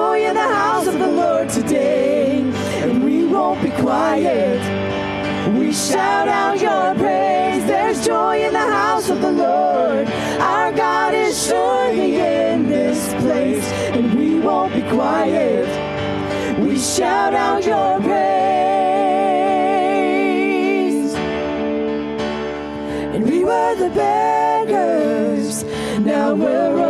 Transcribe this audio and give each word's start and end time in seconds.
Joy 0.00 0.18
in 0.28 0.34
the 0.34 0.52
house 0.64 0.86
of 0.86 0.98
the 0.98 1.12
Lord 1.22 1.48
today. 1.48 2.40
And 2.82 3.04
we 3.04 3.26
won't 3.26 3.60
be 3.62 3.70
quiet. 3.86 4.60
We 5.58 5.72
shout 5.72 6.28
out 6.28 6.56
your 6.68 6.86
praise. 7.02 7.62
There's 7.72 7.98
joy 8.06 8.36
in 8.46 8.52
the 8.52 8.68
house 8.80 9.10
of 9.10 9.20
the 9.20 9.32
Lord. 9.32 10.06
Our 10.54 10.72
God 10.72 11.12
is 11.14 11.34
surely 11.48 12.10
in 12.16 12.68
this 12.76 13.00
place. 13.22 13.66
And 13.96 14.06
we 14.18 14.40
won't 14.46 14.72
be 14.74 14.84
quiet. 14.96 15.68
We 16.64 16.78
shout 16.78 17.34
out 17.34 17.62
your 17.72 17.92
praise. 18.08 18.30
And 23.14 23.22
we 23.30 23.38
were 23.44 23.74
the 23.84 23.90
beggars, 24.04 25.64
now 26.10 26.34
we're 26.34 26.89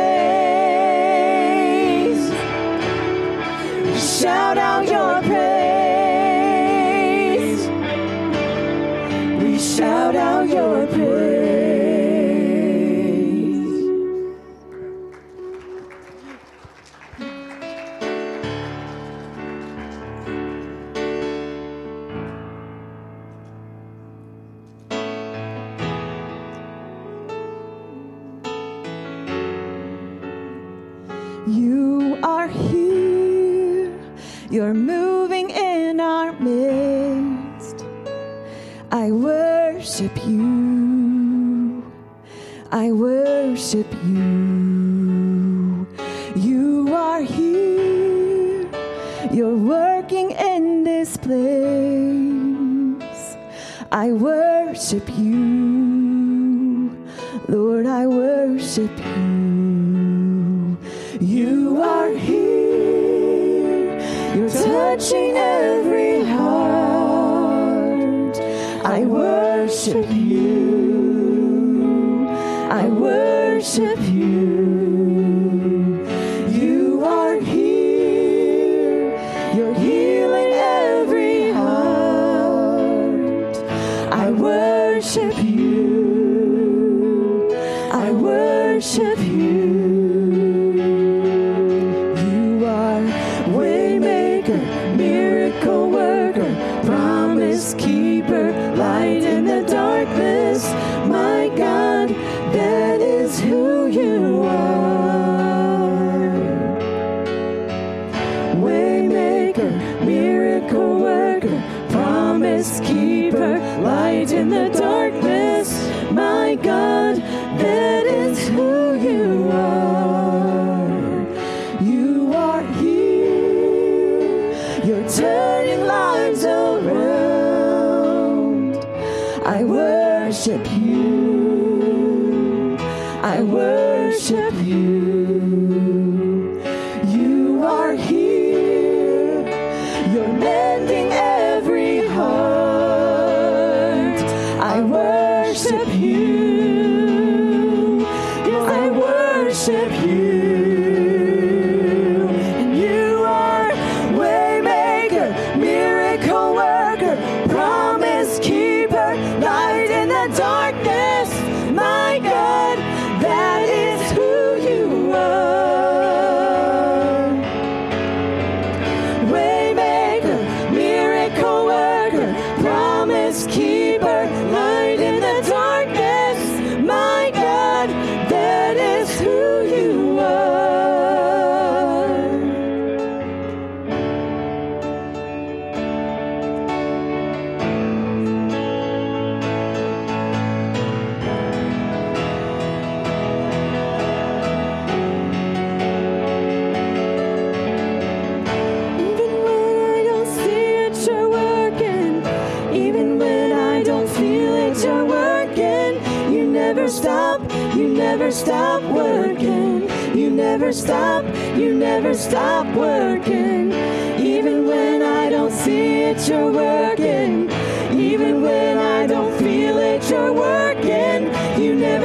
Keeper, 112.79 113.59
light 113.81 114.31
in 114.31 114.49
the 114.49 114.69
dark. 114.69 115.00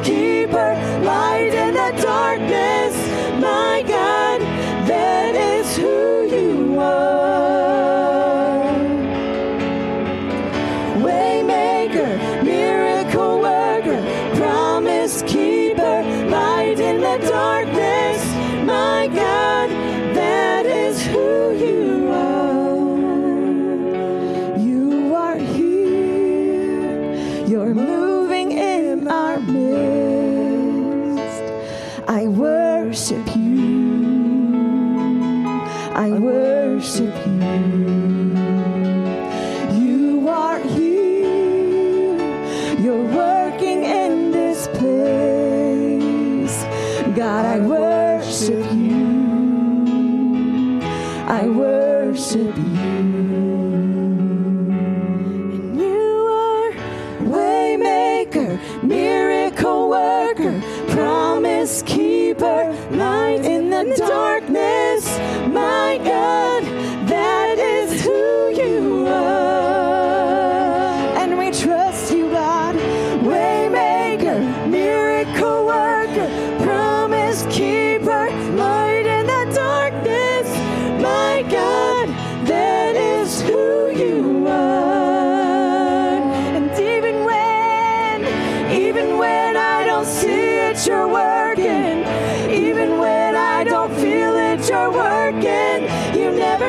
keeper, 0.00 0.74
light 1.02 1.52
in 1.52 1.74
the 1.74 2.02
darkness, 2.02 2.94
my 3.40 3.82
God, 3.86 4.40
that 4.86 5.34
is 5.34 5.76
who 5.76 6.22
you 6.30 6.78
are. 6.78 7.51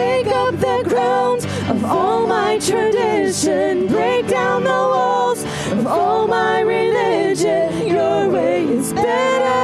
Shake 0.00 0.28
up 0.28 0.54
the 0.56 0.82
ground 0.88 1.44
of 1.68 1.84
all 1.84 2.26
my 2.26 2.58
tradition. 2.58 3.86
Break 3.86 4.28
down 4.28 4.64
the 4.64 4.70
walls 4.94 5.44
of 5.72 5.86
all 5.86 6.26
my 6.26 6.60
religion. 6.60 7.86
Your 7.86 8.30
way 8.30 8.64
is 8.64 8.94
better. 8.94 9.60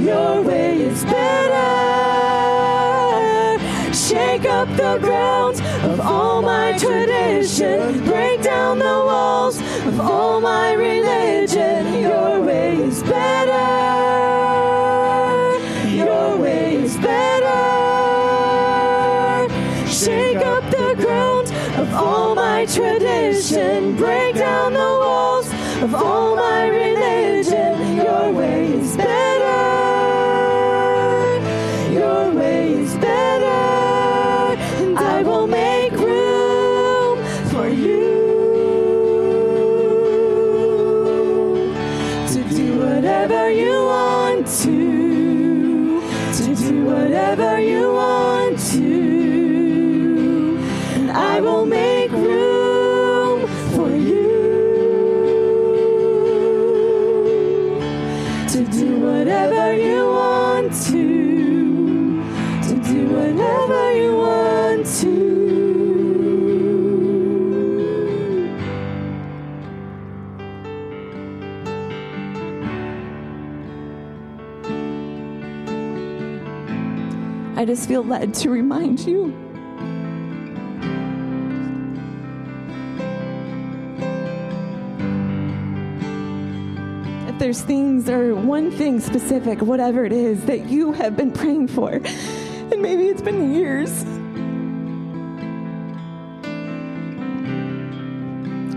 Your 0.00 0.40
way 0.40 0.80
is 0.90 1.04
better. 1.04 1.68
Shake 3.92 4.46
up 4.46 4.68
the 4.70 4.96
ground 5.02 5.60
of 5.90 6.00
all 6.00 6.40
my 6.40 6.78
tradition. 6.78 8.02
Break 8.06 8.40
down 8.42 8.78
the 8.78 8.98
walls 9.10 9.58
of 9.86 10.00
all 10.00 10.40
my 10.40 10.72
religion. 10.72 12.00
Your 12.00 12.40
way 12.40 12.74
is 12.76 13.02
better. 13.02 13.57
My 22.58 22.66
tradition. 22.66 23.94
Break 23.94 24.34
down 24.34 24.72
the 24.72 24.80
walls 24.80 25.46
of 25.80 25.94
all 25.94 26.34
my 26.34 26.66
I 77.58 77.64
just 77.64 77.88
feel 77.88 78.04
led 78.04 78.34
to 78.34 78.50
remind 78.50 79.00
you. 79.00 79.34
If 87.26 87.38
there's 87.40 87.60
things 87.62 88.08
or 88.08 88.36
one 88.36 88.70
thing 88.70 89.00
specific, 89.00 89.60
whatever 89.60 90.04
it 90.04 90.12
is, 90.12 90.44
that 90.44 90.66
you 90.68 90.92
have 90.92 91.16
been 91.16 91.32
praying 91.32 91.66
for, 91.66 91.94
and 91.94 92.80
maybe 92.80 93.08
it's 93.08 93.22
been 93.22 93.52
years. 93.52 94.04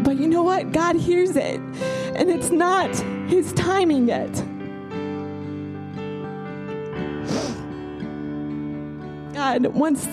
But 0.04 0.18
you 0.18 0.28
know 0.28 0.42
what? 0.42 0.72
God 0.72 0.96
hears 0.96 1.36
it, 1.36 1.60
and 2.16 2.32
it's 2.32 2.50
not 2.50 2.96
His 3.30 3.54
timing 3.54 4.08
yet. 4.08 4.44
God 9.51 9.67
wants 9.74 10.05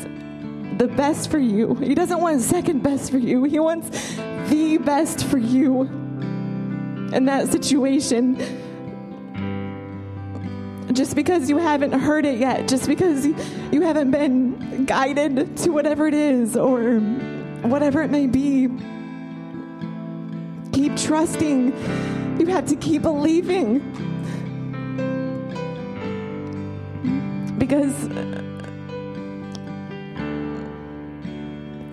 the 0.79 0.89
best 0.89 1.31
for 1.31 1.39
you. 1.39 1.75
He 1.75 1.95
doesn't 1.95 2.21
want 2.21 2.41
second 2.41 2.83
best 2.83 3.13
for 3.13 3.19
you. 3.19 3.45
He 3.45 3.61
wants 3.61 4.17
the 4.49 4.79
best 4.79 5.25
for 5.27 5.39
you 5.39 5.83
in 7.13 7.25
that 7.27 7.47
situation. 7.49 8.37
Just 10.93 11.15
because 11.15 11.49
you 11.49 11.59
haven't 11.59 11.93
heard 11.93 12.27
it 12.27 12.41
yet, 12.41 12.67
just 12.67 12.89
because 12.89 13.27
you 13.27 13.83
haven't 13.83 14.11
been 14.11 14.87
guided 14.87 15.57
to 15.59 15.71
whatever 15.71 16.09
it 16.09 16.15
is 16.15 16.57
or 16.57 16.99
whatever 17.63 18.03
it 18.03 18.11
may 18.11 18.27
be, 18.27 18.69
keep 20.73 20.97
trusting. 20.97 21.67
You 22.41 22.47
have 22.47 22.67
to 22.67 22.75
keep 22.75 23.03
believing. 23.03 23.79
Because 27.57 27.95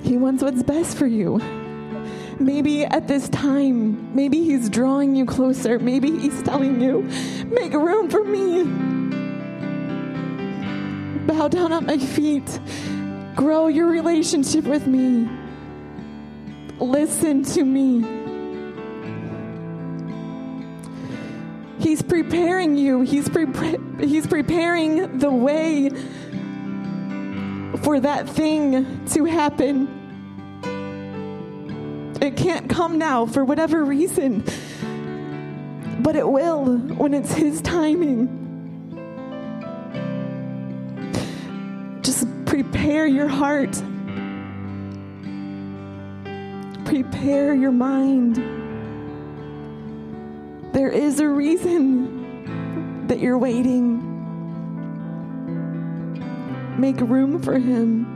He 0.05 0.17
wants 0.17 0.43
what's 0.43 0.63
best 0.63 0.97
for 0.97 1.07
you. 1.07 1.39
Maybe 2.39 2.85
at 2.85 3.07
this 3.07 3.27
time, 3.29 4.15
maybe 4.15 4.43
He's 4.43 4.69
drawing 4.69 5.15
you 5.15 5.25
closer. 5.25 5.79
Maybe 5.79 6.17
He's 6.17 6.41
telling 6.43 6.79
you, 6.79 7.01
make 7.47 7.73
room 7.73 8.09
for 8.09 8.23
me. 8.23 8.63
Bow 11.25 11.47
down 11.47 11.73
at 11.73 11.83
my 11.83 11.97
feet 11.97 12.59
Grow 13.35 13.67
your 13.67 13.87
relationship 13.87 14.63
with 14.63 14.87
me. 14.87 15.27
Listen 16.79 17.43
to 17.43 17.65
me. 17.65 18.01
He's 21.79 22.01
preparing 22.01 22.77
you. 22.77 23.01
He's, 23.01 23.27
pre- 23.27 23.77
he's 23.99 24.25
preparing 24.25 25.19
the 25.19 25.29
way 25.29 25.89
for 27.83 27.99
that 27.99 28.29
thing 28.29 29.05
to 29.07 29.25
happen. 29.25 29.94
It 32.25 32.35
can't 32.35 32.67
come 32.67 32.97
now 32.97 33.27
for 33.27 33.45
whatever 33.45 33.85
reason, 33.85 34.43
but 35.99 36.15
it 36.15 36.27
will 36.27 36.75
when 36.79 37.13
it's 37.13 37.31
His 37.31 37.61
timing. 37.61 38.41
Just 42.01 42.25
prepare 42.47 43.05
your 43.05 43.27
heart, 43.27 43.79
prepare 46.85 47.53
your 47.53 47.71
mind. 47.71 48.37
There 50.73 50.89
is 50.89 51.19
a 51.19 51.27
reason 51.27 53.05
that 53.05 53.19
you're 53.19 53.37
waiting. 53.37 54.01
Make 56.79 56.99
room 57.01 57.39
for 57.39 57.59
Him. 57.59 58.14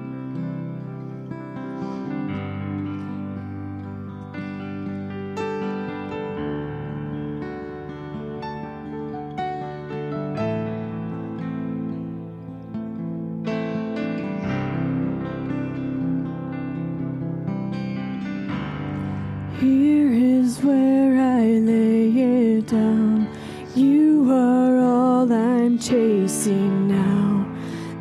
Here 19.59 20.13
is 20.13 20.63
where 20.63 21.19
I 21.19 21.43
lay 21.43 22.07
it 22.11 22.67
down. 22.67 23.27
You 23.75 24.31
are 24.31 24.77
all 24.77 25.29
I'm 25.33 25.77
chasing 25.77 26.87
now. 26.87 27.45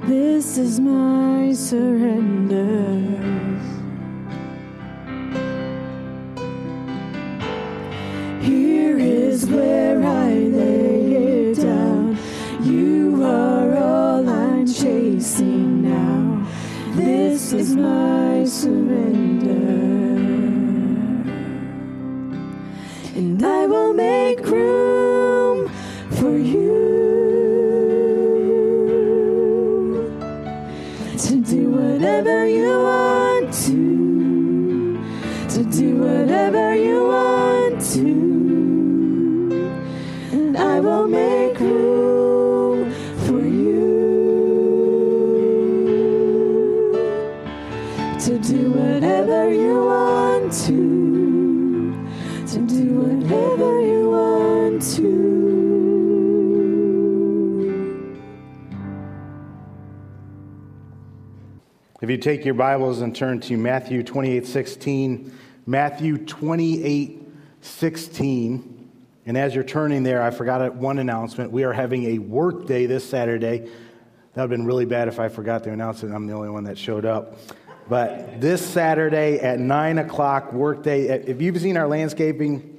This 0.07 0.57
is 0.57 0.79
my 0.79 1.53
surrender. 1.53 2.88
You 62.18 62.22
take 62.22 62.44
your 62.44 62.54
Bibles 62.54 63.00
and 63.00 63.14
turn 63.14 63.38
to 63.42 63.57
Matthew 63.57 64.02
28 64.02 64.44
16, 64.44 65.38
Matthew 65.66 66.18
28 66.18 67.22
16. 67.61 68.90
And 69.26 69.38
as 69.38 69.54
you're 69.54 69.62
turning 69.62 70.02
there, 70.02 70.20
I 70.20 70.33
forgot 70.33 70.74
one 70.74 70.98
announcement. 70.98 71.52
We 71.52 71.62
are 71.62 71.72
having 71.72 72.07
a 72.07 72.18
work 72.18 72.66
day 72.66 72.87
this 72.87 73.09
Saturday. 73.09 73.59
That 73.59 73.70
would 74.35 74.40
have 74.40 74.50
been 74.50 74.66
really 74.66 74.85
bad 74.85 75.07
if 75.07 75.20
I 75.20 75.28
forgot 75.28 75.62
to 75.64 75.70
announce 75.70 76.02
it. 76.02 76.11
I'm 76.11 76.26
the 76.26 76.33
only 76.33 76.48
one 76.48 76.64
that 76.64 76.76
showed 76.76 77.04
up. 77.04 77.38
But 77.88 78.40
this 78.40 78.66
Saturday 78.66 79.38
at 79.38 79.61
9 79.61 79.98
o'clock, 79.98 80.52
work 80.52 80.83
day. 80.83 81.02
If 81.11 81.40
you've 81.40 81.61
seen 81.61 81.76
our 81.76 81.87
landscaping, 81.87 82.78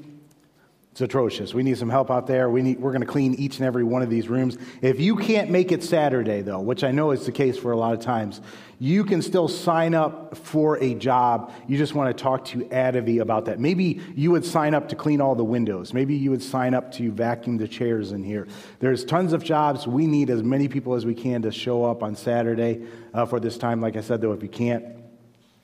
it's 0.91 1.01
atrocious. 1.01 1.53
We 1.53 1.63
need 1.63 1.77
some 1.77 1.89
help 1.89 2.09
out 2.09 2.25
there. 2.25 2.49
We 2.49 2.61
need, 2.61 2.79
we're 2.79 2.91
going 2.91 3.01
to 3.01 3.07
clean 3.07 3.35
each 3.35 3.57
and 3.57 3.65
every 3.65 3.83
one 3.83 4.01
of 4.01 4.09
these 4.09 4.27
rooms. 4.27 4.57
If 4.81 4.99
you 4.99 5.15
can't 5.15 5.51
make 5.51 5.71
it 5.71 5.83
Saturday, 5.83 6.41
though, 6.41 6.59
which 6.59 6.83
I 6.83 6.91
know 6.91 7.11
is 7.11 7.25
the 7.25 7.31
case 7.31 7.57
for 7.57 7.71
a 7.71 7.77
lot 7.77 7.93
of 7.93 7.99
times, 7.99 8.41
you 8.79 9.03
can 9.03 9.21
still 9.21 9.47
sign 9.47 9.93
up 9.93 10.35
for 10.35 10.81
a 10.81 10.95
job. 10.95 11.53
You 11.67 11.77
just 11.77 11.93
want 11.93 12.15
to 12.15 12.23
talk 12.23 12.45
to 12.45 12.65
Adavi 12.65 13.21
about 13.21 13.45
that. 13.45 13.59
Maybe 13.59 14.01
you 14.15 14.31
would 14.31 14.43
sign 14.43 14.73
up 14.73 14.89
to 14.89 14.95
clean 14.95 15.21
all 15.21 15.35
the 15.35 15.43
windows. 15.43 15.93
Maybe 15.93 16.15
you 16.15 16.31
would 16.31 16.41
sign 16.41 16.73
up 16.73 16.91
to 16.93 17.11
vacuum 17.11 17.57
the 17.57 17.67
chairs 17.67 18.11
in 18.11 18.23
here. 18.23 18.47
There's 18.79 19.05
tons 19.05 19.31
of 19.31 19.43
jobs. 19.43 19.85
We 19.85 20.07
need 20.07 20.29
as 20.29 20.41
many 20.41 20.67
people 20.67 20.95
as 20.95 21.05
we 21.05 21.13
can 21.13 21.43
to 21.43 21.51
show 21.51 21.85
up 21.85 22.01
on 22.01 22.15
Saturday 22.15 22.87
uh, 23.13 23.25
for 23.25 23.39
this 23.39 23.57
time. 23.57 23.79
Like 23.79 23.95
I 23.95 24.01
said, 24.01 24.21
though, 24.21 24.33
if 24.33 24.41
you 24.41 24.49
can't, 24.49 24.85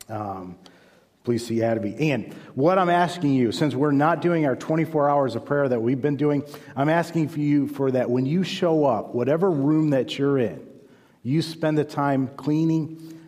um, 0.07 0.57
please 1.25 1.45
see 1.45 1.57
Adaby. 1.57 1.99
And 1.99 2.31
what 2.53 2.77
I'm 2.77 2.89
asking 2.89 3.33
you, 3.33 3.51
since 3.51 3.75
we're 3.75 3.91
not 3.91 4.21
doing 4.21 4.45
our 4.45 4.55
24 4.55 5.09
hours 5.09 5.35
of 5.35 5.43
prayer 5.43 5.67
that 5.67 5.81
we've 5.81 6.01
been 6.01 6.15
doing, 6.15 6.43
I'm 6.75 6.87
asking 6.87 7.29
for 7.29 7.39
you 7.39 7.67
for 7.67 7.91
that 7.91 8.09
when 8.09 8.25
you 8.25 8.43
show 8.43 8.85
up, 8.85 9.13
whatever 9.13 9.49
room 9.49 9.89
that 9.89 10.17
you're 10.17 10.37
in, 10.37 10.65
you 11.23 11.41
spend 11.41 11.77
the 11.77 11.83
time 11.83 12.29
cleaning 12.37 13.19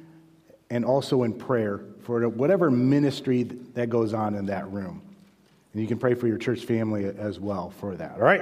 and 0.69 0.85
also 0.85 1.23
in 1.23 1.33
prayer 1.33 1.81
for 2.03 2.29
whatever 2.29 2.69
ministry 2.69 3.43
that 3.73 3.89
goes 3.89 4.13
on 4.13 4.35
in 4.35 4.45
that 4.45 4.71
room. 4.71 5.01
And 5.73 5.81
you 5.81 5.87
can 5.87 5.97
pray 5.97 6.13
for 6.13 6.27
your 6.27 6.37
church 6.37 6.65
family 6.65 7.05
as 7.05 7.39
well 7.39 7.71
for 7.71 7.95
that. 7.95 8.13
All 8.13 8.21
right? 8.21 8.41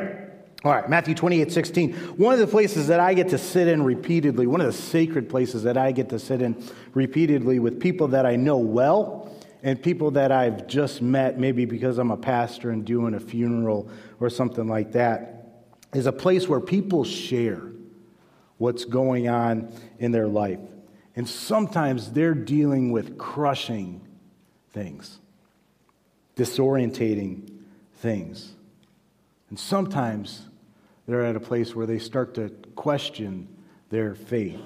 All 0.66 0.72
right, 0.72 0.90
Matthew 0.90 1.14
28, 1.14 1.52
16. 1.52 1.94
One 2.18 2.34
of 2.34 2.40
the 2.40 2.48
places 2.48 2.88
that 2.88 3.00
I 3.00 3.14
get 3.14 3.30
to 3.30 3.38
sit 3.38 3.68
in 3.68 3.84
repeatedly, 3.84 4.48
one 4.48 4.62
of 4.62 4.68
the 4.68 4.74
sacred 4.74 5.30
places 5.30 5.64
that 5.64 5.78
I 5.78 5.92
get 5.92 6.10
to 6.10 6.20
sit 6.20 6.42
in 6.42 6.62
repeatedly 6.94 7.60
with 7.60 7.80
people 7.80 8.08
that 8.10 8.26
I 8.26 8.36
know 8.36 8.58
well 8.58 9.25
and 9.66 9.82
people 9.82 10.12
that 10.12 10.32
I've 10.32 10.68
just 10.68 11.02
met, 11.02 11.40
maybe 11.40 11.66
because 11.66 11.98
I'm 11.98 12.12
a 12.12 12.18
pastor 12.18 12.70
and 12.70 12.86
doing 12.86 13.16
a 13.16 13.20
funeral 13.20 13.90
or 14.20 14.30
something 14.30 14.68
like 14.68 14.92
that, 14.92 15.64
is 15.92 16.06
a 16.06 16.12
place 16.12 16.48
where 16.48 16.60
people 16.60 17.04
share 17.04 17.64
what's 18.60 18.86
going 18.86 19.28
on 19.28 19.74
in 19.98 20.12
their 20.12 20.28
life. 20.28 20.60
And 21.16 21.28
sometimes 21.28 22.12
they're 22.12 22.36
dealing 22.36 22.92
with 22.92 23.18
crushing 23.18 24.08
things, 24.70 25.20
disorientating 26.36 27.50
things. 27.96 28.54
And 29.50 29.58
sometimes 29.58 30.44
they're 31.08 31.26
at 31.26 31.36
a 31.36 31.40
place 31.40 31.74
where 31.74 31.88
they 31.88 31.98
start 31.98 32.36
to 32.36 32.50
question 32.76 33.48
their 33.90 34.14
faith. 34.14 34.62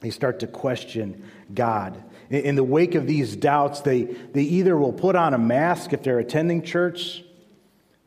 They 0.00 0.10
start 0.10 0.40
to 0.40 0.48
question 0.48 1.30
God. 1.54 2.02
In 2.32 2.54
the 2.54 2.64
wake 2.64 2.94
of 2.94 3.06
these 3.06 3.36
doubts, 3.36 3.82
they, 3.82 4.04
they 4.04 4.40
either 4.40 4.74
will 4.74 4.94
put 4.94 5.16
on 5.16 5.34
a 5.34 5.38
mask 5.38 5.92
if 5.92 6.02
they're 6.02 6.18
attending 6.18 6.62
church, 6.62 7.22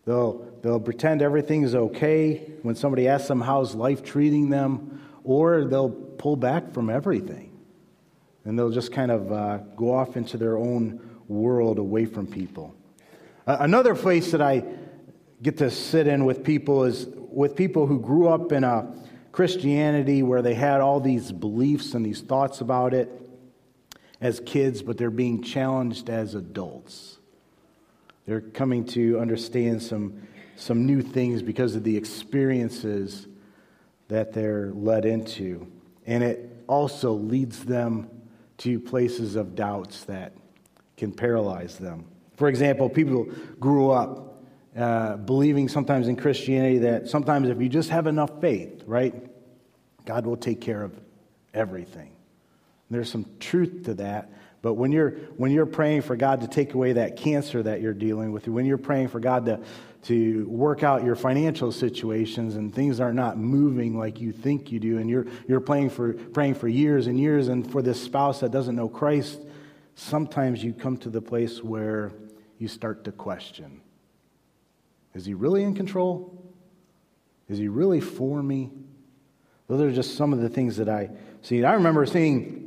they'll, 0.06 0.52
they'll 0.64 0.80
pretend 0.80 1.22
everything's 1.22 1.76
okay 1.76 2.38
when 2.64 2.74
somebody 2.74 3.08
asks 3.08 3.28
them 3.28 3.40
how's 3.40 3.76
life 3.76 4.04
treating 4.04 4.50
them, 4.50 5.08
or 5.24 5.66
they'll 5.66 5.92
pull 5.92 6.36
back 6.36 6.74
from 6.74 6.90
everything. 6.90 7.56
And 8.46 8.58
they'll 8.58 8.72
just 8.72 8.92
kind 8.92 9.12
of 9.12 9.32
uh, 9.32 9.58
go 9.76 9.94
off 9.94 10.18
into 10.18 10.38
their 10.38 10.58
own 10.58 11.08
world 11.28 11.78
away 11.78 12.06
from 12.06 12.26
people. 12.26 12.76
Uh, 13.46 13.58
another 13.60 13.94
place 13.94 14.32
that 14.32 14.42
I 14.42 14.64
get 15.44 15.60
to 15.60 15.70
sit 15.70 16.08
in 16.08 16.26
with 16.26 16.44
people 16.44 16.86
is 16.86 17.06
with 17.16 17.56
people 17.56 17.86
who 17.86 18.00
grew 18.00 18.28
up 18.28 18.52
in 18.52 18.64
a 18.64 18.92
Christianity 19.32 20.24
where 20.24 20.42
they 20.42 20.56
had 20.56 20.82
all 20.82 21.00
these 21.00 21.32
beliefs 21.32 21.94
and 21.94 22.04
these 22.04 22.22
thoughts 22.22 22.62
about 22.62 22.96
it 22.96 23.22
as 24.26 24.40
kids, 24.40 24.82
but 24.82 24.98
they're 24.98 25.12
being 25.12 25.44
challenged 25.44 26.10
as 26.10 26.34
adults. 26.34 27.20
They're 28.26 28.42
coming 28.42 28.84
to 28.88 29.20
understand 29.20 29.84
some, 29.84 30.28
some 30.56 30.88
new 30.88 31.04
things 31.04 31.44
because 31.44 31.76
of 31.76 31.84
the 31.84 31.96
experiences 31.96 33.28
that 34.08 34.34
they're 34.34 34.72
led 34.74 35.06
into. 35.06 35.72
And 36.08 36.24
it 36.24 36.64
also 36.66 37.14
leads 37.14 37.66
them 37.66 38.10
to 38.58 38.80
places 38.80 39.36
of 39.36 39.54
doubts 39.54 40.06
that 40.06 40.34
can 40.98 41.12
paralyze 41.12 41.78
them. 41.78 42.06
For 42.36 42.48
example, 42.48 42.90
people 42.90 43.26
grew 43.60 43.92
up 43.92 44.42
uh, 44.76 45.18
believing 45.18 45.70
sometimes 45.70 46.08
in 46.08 46.16
Christianity 46.16 46.80
that 46.80 47.08
sometimes 47.10 47.48
if 47.50 47.62
you 47.62 47.70
just 47.70 47.92
have 47.92 48.08
enough 48.08 48.42
faith, 48.42 48.82
right, 48.88 49.14
God 50.06 50.26
will 50.26 50.36
take 50.36 50.62
care 50.62 50.82
of 50.82 51.00
everything. 51.54 52.15
There's 52.90 53.12
some 53.12 53.26
truth 53.40 53.84
to 53.86 53.96
that. 53.96 54.32
But 54.62 54.74
when 54.74 54.92
you're, 54.92 55.12
when 55.38 55.52
you're 55.52 55.68
praying 55.68 56.02
for 56.02 56.16
God 56.16 56.42
to 56.42 56.48
take 56.48 56.74
away 56.74 56.94
that 56.94 57.18
cancer 57.18 57.62
that 57.62 57.82
you're 57.82 57.94
dealing 57.94 58.32
with, 58.32 58.48
when 58.48 58.66
you're 58.66 58.80
praying 58.80 59.10
for 59.10 59.20
God 59.20 59.46
to, 59.46 59.60
to 60.04 60.48
work 60.48 60.82
out 60.82 61.04
your 61.04 61.16
financial 61.16 61.72
situations 61.72 62.56
and 62.56 62.74
things 62.74 63.00
are 63.00 63.14
not 63.14 63.38
moving 63.38 63.98
like 63.98 64.20
you 64.20 64.32
think 64.32 64.72
you 64.72 64.80
do, 64.80 64.98
and 64.98 65.08
you're, 65.08 65.28
you're 65.48 65.60
praying, 65.60 65.92
for, 65.92 66.14
praying 66.14 66.56
for 66.56 66.68
years 66.68 67.06
and 67.06 67.20
years, 67.20 67.48
and 67.48 67.72
for 67.72 67.84
this 67.84 68.02
spouse 68.02 68.40
that 68.40 68.50
doesn't 68.52 68.76
know 68.76 68.90
Christ, 68.90 69.40
sometimes 69.94 70.64
you 70.64 70.74
come 70.74 70.98
to 70.98 71.10
the 71.10 71.22
place 71.22 71.64
where 71.64 72.12
you 72.58 72.68
start 72.68 73.04
to 73.04 73.12
question 73.12 73.82
Is 75.14 75.26
he 75.26 75.36
really 75.36 75.62
in 75.62 75.76
control? 75.76 76.42
Is 77.50 77.60
he 77.60 77.68
really 77.68 78.02
for 78.02 78.42
me? 78.42 78.72
Those 79.68 79.82
are 79.82 79.92
just 79.92 80.16
some 80.16 80.34
of 80.34 80.40
the 80.40 80.50
things 80.50 80.78
that 80.78 80.90
I 80.90 81.12
see. 81.44 81.64
I 81.64 81.74
remember 81.74 82.06
seeing 82.08 82.65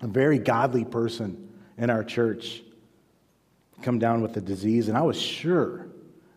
a 0.00 0.06
very 0.06 0.38
godly 0.38 0.84
person 0.84 1.48
in 1.76 1.90
our 1.90 2.04
church 2.04 2.62
come 3.82 3.98
down 3.98 4.22
with 4.22 4.36
a 4.36 4.40
disease, 4.40 4.88
and 4.88 4.96
I 4.96 5.02
was 5.02 5.20
sure 5.20 5.86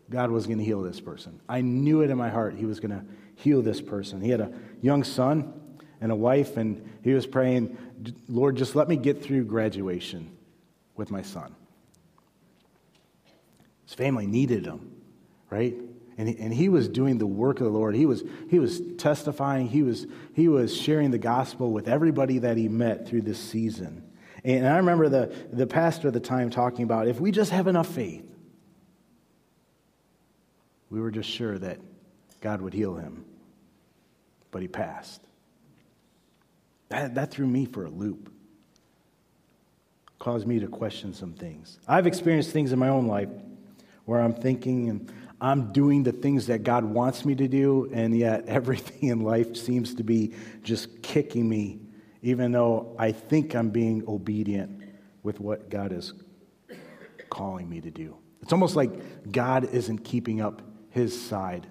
God 0.10 0.32
was 0.32 0.46
going 0.46 0.60
to 0.60 0.64
heal 0.64 0.82
this 0.82 1.00
person. 1.00 1.40
I 1.48 1.62
knew 1.62 2.02
it 2.02 2.10
in 2.10 2.18
my 2.18 2.30
heart 2.30 2.56
he 2.56 2.66
was 2.66 2.80
going 2.80 2.92
to 2.92 3.06
heal 3.36 3.62
this 3.62 3.82
person. 3.82 4.22
He 4.22 4.30
had 4.30 4.42
a 4.42 4.52
young 4.82 5.04
son 5.04 5.54
and 6.02 6.12
a 6.12 6.16
wife, 6.16 6.58
and 6.58 6.88
he 7.04 7.14
was 7.14 7.26
praying, 7.26 7.78
Lord, 8.28 8.56
just 8.56 8.76
let 8.76 8.88
me 8.88 8.96
get 8.96 9.24
through 9.24 9.46
graduation 9.46 10.36
with 10.96 11.12
my 11.12 11.22
son. 11.22 11.56
His 13.86 13.94
family 13.94 14.28
needed 14.28 14.66
him, 14.66 14.92
right? 15.50 15.76
And 16.18 16.30
he, 16.30 16.38
and 16.38 16.54
he 16.54 16.70
was 16.70 16.88
doing 16.88 17.18
the 17.18 17.26
work 17.26 17.60
of 17.60 17.66
the 17.66 17.72
Lord. 17.72 17.96
He 17.96 18.06
was, 18.06 18.24
he 18.50 18.60
was 18.60 18.82
testifying, 18.98 19.68
he 19.68 19.82
was, 19.82 20.06
he 20.34 20.48
was 20.48 20.76
sharing 20.76 21.12
the 21.12 21.18
gospel 21.18 21.72
with 21.72 21.88
everybody 21.88 22.40
that 22.40 22.58
he 22.58 22.70
met 22.70 23.08
through 23.08 23.22
this 23.22 23.40
season. 23.40 24.04
And 24.44 24.68
I 24.68 24.78
remember 24.78 25.10
the, 25.10 25.34
the 25.52 25.66
pastor 25.66 26.10
at 26.10 26.14
the 26.14 26.20
time 26.20 26.50
talking 26.50 26.84
about 26.84 27.08
if 27.08 27.20
we 27.20 27.32
just 27.32 27.52
have 27.52 27.68
enough 27.68 27.88
faith, 27.88 28.26
we 30.90 31.00
were 31.00 31.12
just 31.12 31.30
sure 31.30 31.58
that 31.58 31.80
God 32.42 32.62
would 32.62 32.74
heal 32.74 32.96
him. 32.96 33.26
But 34.52 34.62
he 34.62 34.68
passed. 34.68 35.22
That, 36.90 37.16
that 37.16 37.32
threw 37.32 37.48
me 37.48 37.66
for 37.66 37.86
a 37.86 37.90
loop, 37.90 38.32
caused 40.20 40.46
me 40.46 40.60
to 40.60 40.68
question 40.68 41.14
some 41.14 41.34
things. 41.34 41.80
I've 41.88 42.06
experienced 42.06 42.52
things 42.52 42.72
in 42.72 42.78
my 42.78 42.90
own 42.90 43.08
life 43.08 43.30
where 44.06 44.22
I'm 44.22 44.34
thinking 44.34 44.90
and 44.90 45.12
I'm 45.44 45.74
doing 45.74 46.04
the 46.04 46.14
things 46.14 46.48
that 46.48 46.64
God 46.64 46.86
wants 46.86 47.26
me 47.26 47.36
to 47.36 47.50
do, 47.50 47.90
and 47.92 48.18
yet 48.18 48.46
everything 48.48 49.10
in 49.10 49.20
life 49.20 49.58
seems 49.58 49.94
to 49.96 50.04
be 50.04 50.34
just 50.64 51.04
kicking 51.04 51.48
me, 51.48 51.82
even 52.22 52.54
though 52.54 52.96
I 52.98 53.12
think 53.12 53.54
I'm 53.54 53.70
being 53.70 54.06
obedient 54.08 54.82
with 55.22 55.42
what 55.42 55.70
God 55.70 55.92
is 55.92 56.14
calling 57.30 57.70
me 57.70 57.82
to 57.82 57.92
do. 57.92 58.16
It's 58.42 58.54
almost 58.54 58.78
like 58.78 59.32
God 59.32 59.66
isn't 59.74 60.00
keeping 60.00 60.40
up 60.40 60.62
his 60.92 61.20
side 61.20 61.68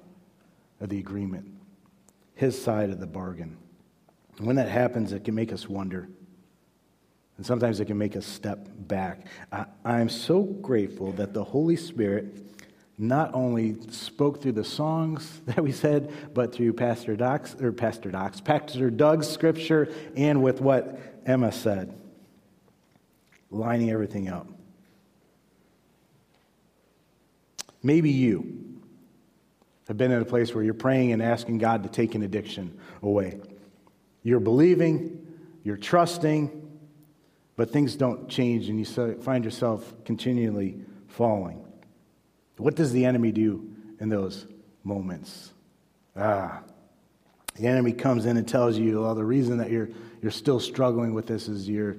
of 0.81 0.91
the 0.91 0.99
agreement, 0.99 1.47
his 2.35 2.61
side 2.63 2.91
of 2.91 3.01
the 3.01 3.07
bargain. 3.07 3.57
And 4.37 4.47
when 4.47 4.57
that 4.57 4.69
happens, 4.69 5.13
it 5.13 5.25
can 5.25 5.35
make 5.35 5.53
us 5.53 5.67
wonder. 5.67 6.11
And 7.39 7.47
sometimes 7.47 7.81
it 7.81 7.87
can 7.87 7.97
make 7.97 8.17
us 8.17 8.27
step 8.27 8.69
back. 8.77 9.27
I, 9.51 9.65
I'm 9.85 10.11
so 10.11 10.43
grateful 10.43 11.13
that 11.13 11.33
the 11.33 11.45
Holy 11.45 11.77
Spirit 11.77 12.53
not 13.03 13.35
only 13.35 13.77
spoke 13.91 14.41
through 14.41 14.53
the 14.53 14.65
songs 14.65 15.41
that 15.47 15.63
we 15.63 15.73
said, 15.73 16.13
but 16.33 16.55
through 16.55 16.73
Pastor 16.73 17.17
Doc's 17.17 17.55
or 17.61 17.73
Pastor 17.73 18.11
Doc's, 18.11 18.41
Pastor 18.41 18.91
Doug's 18.91 19.29
scripture, 19.29 19.93
and 20.17 20.43
with 20.43 20.61
what 20.61 20.99
Emma 21.27 21.51
said, 21.51 21.93
lining 23.51 23.91
everything 23.91 24.29
up. 24.29 24.47
Maybe 27.83 28.11
you 28.11 28.81
have 29.89 29.97
been 29.97 30.13
in 30.13 30.23
a 30.23 30.25
place 30.25 30.55
where 30.55 30.63
you're 30.63 30.73
praying 30.73 31.11
and 31.11 31.21
asking 31.21 31.59
God 31.59 31.83
to 31.83 31.89
take 31.89 32.15
an 32.15 32.23
addiction 32.23 32.79
away. 33.03 33.41
You're 34.23 34.41
believing, 34.41 35.27
you're 35.65 35.77
trusting, 35.77 36.71
but 37.57 37.71
things 37.71 37.97
don't 37.97 38.29
change, 38.29 38.69
and 38.69 38.79
you 38.79 39.17
find 39.17 39.45
yourself 39.45 39.93
continually 40.05 40.81
falling. 41.09 41.65
What 42.63 42.77
does 42.77 42.93
the 42.93 43.05
enemy 43.05 43.33
do 43.33 43.69
in 43.99 44.09
those 44.09 44.47
moments? 44.85 45.53
Ah, 46.17 46.63
the 47.57 47.67
enemy 47.67 47.93
comes 47.93 48.25
in 48.25 48.37
and 48.37 48.47
tells 48.47 48.79
you, 48.79 49.01
well, 49.01 49.15
the 49.15 49.25
reason 49.25 49.59
that 49.59 49.71
you're, 49.71 49.89
you're 50.23 50.31
still 50.31 50.61
struggling 50.61 51.13
with 51.13 51.27
this 51.27 51.49
is 51.49 51.69
you're, 51.69 51.97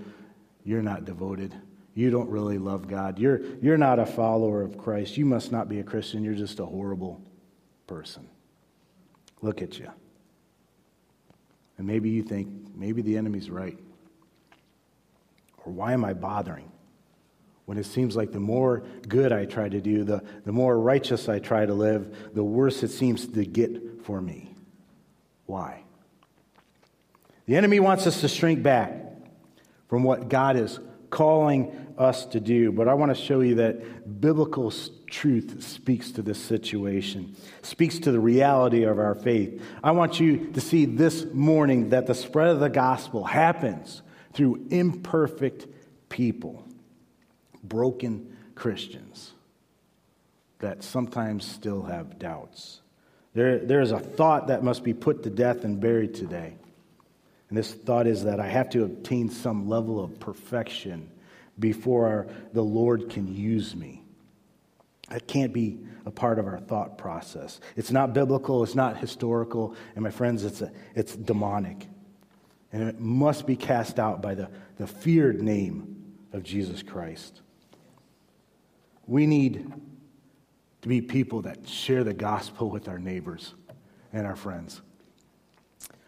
you're 0.64 0.82
not 0.82 1.06
devoted. 1.06 1.54
You 1.96 2.10
don't 2.10 2.30
really 2.30 2.58
love 2.58 2.88
God. 2.88 3.20
You're, 3.20 3.42
you're 3.62 3.78
not 3.78 4.00
a 4.00 4.06
follower 4.06 4.62
of 4.62 4.78
Christ. 4.78 5.18
You 5.18 5.26
must 5.26 5.52
not 5.52 5.70
be 5.70 5.80
a 5.80 5.84
Christian. 5.84 6.24
You're 6.24 6.34
just 6.34 6.60
a 6.60 6.66
horrible 6.66 7.22
person. 7.86 8.28
Look 9.42 9.62
at 9.62 9.78
you. 9.78 9.92
And 11.78 11.86
maybe 11.86 12.10
you 12.10 12.24
think, 12.24 12.48
maybe 12.74 13.02
the 13.02 13.18
enemy's 13.18 13.50
right. 13.50 13.78
Or 15.66 15.72
why 15.72 15.94
am 15.94 16.04
I 16.04 16.14
bothering? 16.14 16.72
When 17.66 17.78
it 17.78 17.86
seems 17.86 18.16
like 18.16 18.32
the 18.32 18.40
more 18.40 18.84
good 19.08 19.32
I 19.32 19.46
try 19.46 19.70
to 19.70 19.80
do, 19.80 20.04
the, 20.04 20.22
the 20.44 20.52
more 20.52 20.78
righteous 20.78 21.30
I 21.30 21.40
try 21.40 21.66
to 21.66 21.74
live, 21.74 22.34
the 22.34 22.44
worse 22.44 22.84
it 22.84 22.90
seems 22.90 23.26
to 23.28 23.46
get 23.46 24.04
for 24.04 24.22
me. 24.22 24.54
Why? 25.46 25.84
The 27.46 27.56
enemy 27.56 27.80
wants 27.80 28.06
us 28.06 28.22
to 28.22 28.28
shrink 28.28 28.64
back 28.64 28.94
from 29.88 30.04
what 30.04 30.28
God 30.28 30.58
is 30.58 30.80
calling 31.10 31.94
us 31.98 32.26
to 32.26 32.40
do. 32.40 32.72
But 32.72 32.88
I 32.88 32.96
want 32.96 33.16
to 33.16 33.22
show 33.22 33.42
you 33.42 33.56
that 33.56 34.20
biblical 34.20 34.74
truth 35.08 35.64
speaks 35.64 36.12
to 36.12 36.22
this 36.22 36.40
situation, 36.40 37.36
speaks 37.62 38.00
to 38.00 38.12
the 38.12 38.20
reality 38.20 38.84
of 38.84 39.00
our 39.00 39.16
faith. 39.16 39.62
I 39.84 39.92
want 39.92 40.20
you 40.20 40.52
to 40.54 40.60
see 40.60 40.86
this 40.86 41.26
morning 41.32 41.90
that 41.90 42.08
the 42.08 42.16
spread 42.16 42.48
of 42.48 42.60
the 42.60 42.70
gospel 42.70 43.24
happens 43.24 44.02
through 44.34 44.66
imperfect 44.72 45.68
people 46.10 46.63
broken 47.64 48.36
Christians 48.56 49.34
that 50.60 50.84
sometimes 50.84 51.46
still 51.46 51.84
have 51.84 52.20
doubts. 52.20 52.82
There, 53.34 53.60
there 53.60 53.82
is 53.82 53.92
a 53.92 54.00
thought 54.00 54.48
that 54.48 54.64
must 54.64 54.84
be 54.84 54.94
put 54.94 55.24
to 55.24 55.30
death 55.30 55.64
and 55.64 55.80
buried 55.80 56.14
today. 56.14 56.56
And 57.50 57.58
this 57.58 57.74
thought 57.74 58.08
is 58.08 58.24
that 58.24 58.40
I 58.40 58.48
have 58.48 58.70
to 58.72 58.84
obtain 58.84 59.30
some 59.30 59.68
level 59.68 60.04
of 60.04 60.20
perfection 60.20 61.10
before 61.60 62.08
our, 62.08 62.28
the 62.54 62.64
Lord 62.64 63.10
can 63.10 63.34
use 63.36 63.76
me. 63.76 64.04
That 65.10 65.28
can't 65.28 65.54
be 65.54 65.80
a 66.06 66.12
part 66.12 66.40
of 66.40 66.48
our 66.48 66.60
thought 66.60 66.98
process. 66.98 67.60
It's 67.76 67.92
not 67.92 68.14
biblical, 68.14 68.64
it's 68.64 68.76
not 68.76 68.98
historical, 68.98 69.76
and 69.96 70.04
my 70.04 70.10
friends, 70.10 70.44
it's, 70.44 70.62
a, 70.62 70.72
it's 70.96 71.16
demonic. 71.16 71.88
And 72.72 72.90
it 72.90 73.00
must 73.00 73.46
be 73.46 73.56
cast 73.56 74.00
out 74.00 74.22
by 74.22 74.34
the, 74.34 74.50
the 74.78 74.88
feared 74.88 75.42
name 75.42 76.16
of 76.32 76.44
Jesus 76.44 76.82
Christ. 76.82 77.42
We 79.08 79.26
need 79.26 79.72
to 80.82 80.88
be 80.88 81.02
people 81.02 81.42
that 81.44 81.68
share 81.68 82.04
the 82.04 82.14
gospel 82.14 82.70
with 82.70 82.88
our 82.88 83.00
neighbors 83.00 83.54
and 84.12 84.28
our 84.28 84.36
friends, 84.36 84.82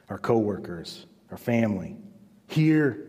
our 0.10 0.18
coworkers, 0.18 1.06
our 1.32 1.38
family, 1.38 1.98
here 2.48 3.08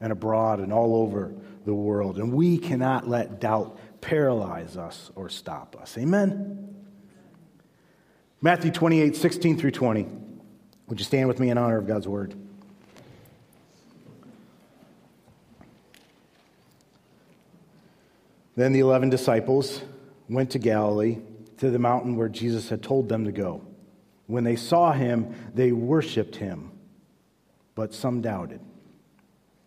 and 0.00 0.12
abroad 0.12 0.58
and 0.60 0.72
all 0.72 0.96
over 0.96 1.34
the 1.64 1.74
world. 1.74 2.18
And 2.18 2.32
we 2.32 2.58
cannot 2.58 3.08
let 3.08 3.40
doubt 3.40 3.78
paralyze 4.00 4.76
us 4.76 5.10
or 5.14 5.28
stop 5.28 5.76
us. 5.80 5.96
Amen? 5.96 6.74
Matthew 8.40 8.72
28, 8.72 9.14
16 9.14 9.58
through 9.58 9.70
20. 9.70 10.08
Would 10.88 10.98
you 10.98 11.04
stand 11.04 11.28
with 11.28 11.38
me 11.38 11.50
in 11.50 11.58
honor 11.58 11.78
of 11.78 11.86
God's 11.86 12.08
word? 12.08 12.34
Then 18.54 18.72
the 18.72 18.80
eleven 18.80 19.08
disciples 19.08 19.82
went 20.28 20.50
to 20.50 20.58
Galilee, 20.58 21.18
to 21.58 21.70
the 21.70 21.78
mountain 21.78 22.16
where 22.16 22.28
Jesus 22.28 22.68
had 22.68 22.82
told 22.82 23.08
them 23.08 23.24
to 23.24 23.32
go. 23.32 23.62
When 24.26 24.44
they 24.44 24.56
saw 24.56 24.92
him, 24.92 25.34
they 25.54 25.72
worshiped 25.72 26.36
him, 26.36 26.70
but 27.74 27.94
some 27.94 28.20
doubted. 28.20 28.60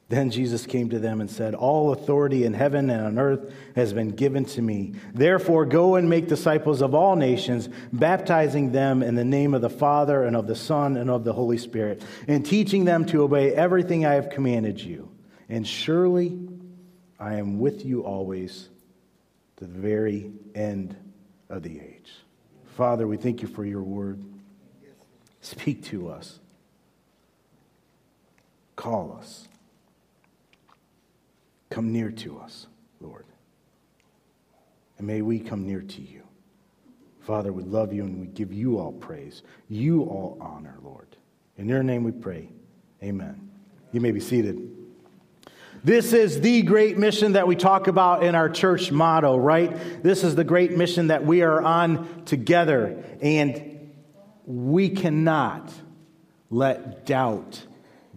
Then 0.07 0.29
Jesus 0.29 0.67
came 0.67 0.89
to 0.89 0.99
them 0.99 1.19
and 1.19 1.29
said, 1.29 1.55
All 1.55 1.91
authority 1.91 2.43
in 2.43 2.53
heaven 2.53 2.91
and 2.91 3.01
on 3.01 3.17
earth 3.17 3.51
has 3.75 3.91
been 3.91 4.11
given 4.11 4.45
to 4.45 4.61
me. 4.61 4.93
Therefore, 5.15 5.65
go 5.65 5.95
and 5.95 6.07
make 6.07 6.27
disciples 6.27 6.83
of 6.83 6.93
all 6.93 7.15
nations, 7.15 7.69
baptizing 7.91 8.71
them 8.71 9.01
in 9.01 9.15
the 9.15 9.25
name 9.25 9.55
of 9.55 9.61
the 9.61 9.69
Father 9.69 10.23
and 10.23 10.35
of 10.35 10.45
the 10.45 10.55
Son 10.55 10.95
and 10.95 11.09
of 11.09 11.23
the 11.23 11.33
Holy 11.33 11.57
Spirit, 11.57 12.03
and 12.27 12.45
teaching 12.45 12.85
them 12.85 13.05
to 13.05 13.23
obey 13.23 13.51
everything 13.53 14.05
I 14.05 14.13
have 14.13 14.29
commanded 14.29 14.79
you. 14.79 15.09
And 15.49 15.67
surely 15.67 16.37
I 17.19 17.35
am 17.35 17.57
with 17.59 17.83
you 17.83 18.03
always 18.03 18.69
to 19.57 19.65
the 19.65 19.79
very 19.79 20.31
end 20.53 20.95
of 21.49 21.63
the 21.63 21.79
age. 21.79 22.11
Father, 22.75 23.07
we 23.07 23.17
thank 23.17 23.41
you 23.41 23.47
for 23.47 23.65
your 23.65 23.83
word. 23.83 24.23
Speak 25.41 25.83
to 25.85 26.09
us. 26.09 26.39
Call 28.75 29.17
us. 29.19 29.47
come 31.69 31.91
near 31.91 32.09
to 32.09 32.39
us, 32.39 32.67
Lord. 33.01 33.25
And 34.97 35.07
may 35.07 35.21
we 35.21 35.39
come 35.39 35.65
near 35.65 35.81
to 35.81 36.01
you. 36.01 36.23
Father, 37.21 37.51
we 37.51 37.63
love 37.63 37.91
you 37.91 38.03
and 38.03 38.19
we 38.21 38.27
give 38.27 38.53
you 38.53 38.77
all 38.77 38.91
praise, 38.91 39.43
you 39.67 40.03
all 40.03 40.37
honor, 40.39 40.77
Lord. 40.83 41.07
In 41.57 41.67
your 41.67 41.83
name 41.83 42.03
we 42.03 42.11
pray. 42.11 42.49
Amen. 43.03 43.49
You 43.91 43.99
may 43.99 44.11
be 44.11 44.19
seated. 44.19 44.74
This 45.85 46.13
is 46.13 46.41
the 46.41 46.63
great 46.63 46.97
mission 46.97 47.33
that 47.33 47.47
we 47.47 47.55
talk 47.55 47.85
about 47.85 48.23
in 48.23 48.33
our 48.33 48.49
church 48.49 48.91
motto, 48.91 49.37
right? 49.37 50.01
This 50.01 50.23
is 50.23 50.33
the 50.33 50.43
great 50.43 50.75
mission 50.75 51.09
that 51.09 51.23
we 51.23 51.43
are 51.43 51.61
on 51.61 52.25
together. 52.25 53.03
And 53.21 53.93
we 54.47 54.89
cannot 54.89 55.71
let 56.49 57.05
doubt 57.05 57.63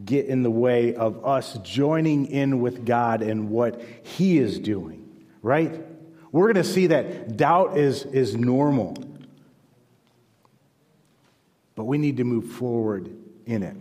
get 0.03 0.25
in 0.25 0.43
the 0.43 0.51
way 0.51 0.95
of 0.95 1.27
us 1.27 1.59
joining 1.59 2.29
in 2.29 2.61
with 2.61 2.87
God 2.87 3.21
and 3.21 3.51
what 3.51 3.83
He 4.03 4.39
is 4.39 4.59
doing, 4.59 5.27
right? 5.43 5.85
We're 6.33 6.51
going 6.51 6.65
to 6.65 6.73
see 6.73 6.87
that 6.87 7.37
doubt 7.37 7.77
is, 7.77 8.05
is 8.07 8.35
normal, 8.35 8.97
but 11.75 11.85
we 11.85 11.99
need 11.99 12.17
to 12.17 12.25
move 12.25 12.51
forward 12.51 13.15
in 13.45 13.63
it. 13.63 13.77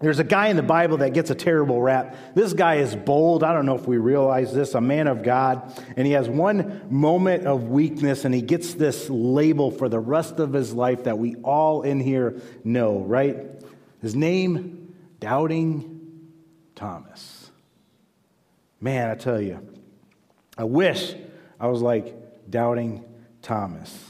There's 0.00 0.20
a 0.20 0.24
guy 0.24 0.46
in 0.48 0.56
the 0.56 0.62
Bible 0.62 0.98
that 0.98 1.12
gets 1.12 1.30
a 1.30 1.34
terrible 1.34 1.82
rap. 1.82 2.16
This 2.34 2.52
guy 2.52 2.76
is 2.76 2.94
bold. 2.94 3.42
I 3.42 3.52
don't 3.52 3.66
know 3.66 3.74
if 3.74 3.88
we 3.88 3.96
realize 3.96 4.52
this, 4.54 4.74
a 4.74 4.80
man 4.80 5.08
of 5.08 5.24
God. 5.24 5.76
And 5.96 6.06
he 6.06 6.12
has 6.12 6.28
one 6.28 6.82
moment 6.88 7.46
of 7.46 7.64
weakness, 7.64 8.24
and 8.24 8.32
he 8.32 8.40
gets 8.40 8.74
this 8.74 9.10
label 9.10 9.72
for 9.72 9.88
the 9.88 9.98
rest 9.98 10.38
of 10.38 10.52
his 10.52 10.72
life 10.72 11.04
that 11.04 11.18
we 11.18 11.34
all 11.36 11.82
in 11.82 11.98
here 11.98 12.40
know, 12.62 13.00
right? 13.00 13.38
His 14.00 14.14
name, 14.14 14.94
Doubting 15.18 15.98
Thomas. 16.76 17.50
Man, 18.80 19.10
I 19.10 19.16
tell 19.16 19.40
you, 19.40 19.66
I 20.56 20.62
wish 20.62 21.16
I 21.58 21.66
was 21.66 21.82
like 21.82 22.14
Doubting 22.48 23.04
Thomas. 23.42 24.07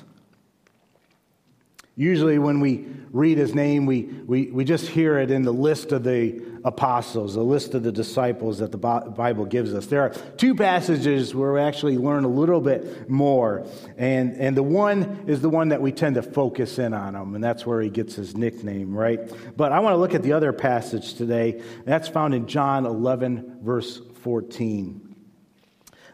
Usually, 1.99 2.39
when 2.39 2.61
we 2.61 2.87
read 3.11 3.39
his 3.39 3.57
name, 3.57 3.85
we, 3.85 4.03
we, 4.03 4.53
we 4.53 4.65
just 4.65 4.87
hear 4.87 5.19
it 5.19 5.33
in 5.33 5.43
the 5.43 5.53
list 5.53 5.91
of 5.91 6.05
the 6.05 6.41
apostles, 6.65 7.35
the 7.35 7.43
list 7.43 7.75
of 7.75 7.83
the 7.83 7.91
disciples 7.91 8.61
that 8.61 8.71
the 8.71 8.79
Bible 8.79 9.45
gives 9.45 9.75
us. 9.75 9.87
There 9.87 10.03
are 10.03 10.11
two 10.37 10.55
passages 10.55 11.35
where 11.35 11.55
we 11.55 11.61
actually 11.61 11.99
learn 11.99 12.23
a 12.23 12.29
little 12.29 12.61
bit 12.61 13.11
more. 13.11 13.67
And, 13.97 14.37
and 14.37 14.57
the 14.57 14.63
one 14.63 15.25
is 15.27 15.41
the 15.41 15.51
one 15.51 15.71
that 15.71 15.83
we 15.83 15.91
tend 15.91 16.15
to 16.15 16.23
focus 16.23 16.79
in 16.79 16.95
on 16.95 17.17
him, 17.17 17.35
and 17.35 17.43
that's 17.43 17.67
where 17.67 17.81
he 17.81 17.91
gets 17.91 18.15
his 18.15 18.37
nickname, 18.37 18.95
right? 18.95 19.21
But 19.57 19.73
I 19.73 19.81
want 19.81 19.95
to 19.95 19.99
look 19.99 20.15
at 20.15 20.23
the 20.23 20.35
other 20.35 20.53
passage 20.53 21.15
today. 21.15 21.61
That's 21.85 22.07
found 22.07 22.33
in 22.33 22.47
John 22.47 22.87
11, 22.87 23.59
verse 23.65 24.01
14. 24.23 25.08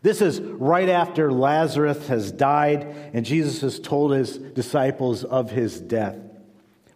This 0.05 0.21
is 0.21 0.39
right 0.39 0.91
after 0.91 1.33
Lazarus 1.33 2.09
has 2.09 2.31
died 2.31 2.95
and 3.15 3.25
Jesus 3.25 3.63
has 3.63 3.81
told 3.81 4.13
his 4.13 4.37
disciples 4.37 5.25
of 5.25 5.51
his 5.51 5.81
death. 5.81 6.19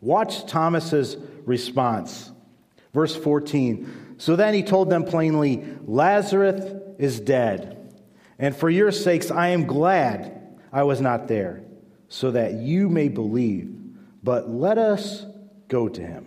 Watch 0.02 0.44
Thomas's 0.44 1.16
response. 1.46 2.30
Verse 2.92 3.16
14. 3.16 4.16
So 4.18 4.36
then 4.36 4.52
he 4.52 4.62
told 4.62 4.90
them 4.90 5.04
plainly, 5.04 5.64
Lazarus 5.86 6.70
is 6.98 7.18
dead. 7.18 7.94
And 8.38 8.54
for 8.54 8.68
your 8.68 8.92
sakes, 8.92 9.30
I 9.30 9.48
am 9.48 9.64
glad 9.64 10.58
I 10.70 10.82
was 10.82 11.00
not 11.00 11.28
there, 11.28 11.62
so 12.10 12.32
that 12.32 12.52
you 12.56 12.90
may 12.90 13.08
believe. 13.08 13.74
But 14.22 14.50
let 14.50 14.76
us 14.76 15.24
go 15.68 15.88
to 15.88 16.02
him. 16.02 16.26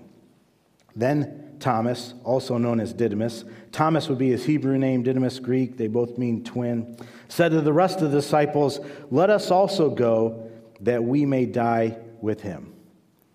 Then 0.95 1.40
Thomas, 1.62 2.13
also 2.24 2.58
known 2.58 2.80
as 2.80 2.91
Didymus, 2.91 3.45
Thomas 3.71 4.10
would 4.10 4.17
be 4.17 4.30
his 4.30 4.43
Hebrew 4.43 4.78
name, 4.78 5.04
Didymus 5.04 5.39
Greek, 5.39 5.78
they 5.78 5.88
both 5.88 6.17
mean 6.17 6.43
twin, 6.43 6.97
said 7.30 7.52
to 7.52 7.62
the 7.62 7.71
rest 7.71 8.02
of 8.02 8.12
the 8.12 8.17
disciples, 8.17 8.80
Let 9.10 9.30
us 9.30 9.52
also 9.52 9.89
go 9.89 10.52
that 10.82 11.04
we 11.04 11.26
may 11.26 11.45
die 11.45 11.97
with 12.19 12.41
him. 12.41 12.74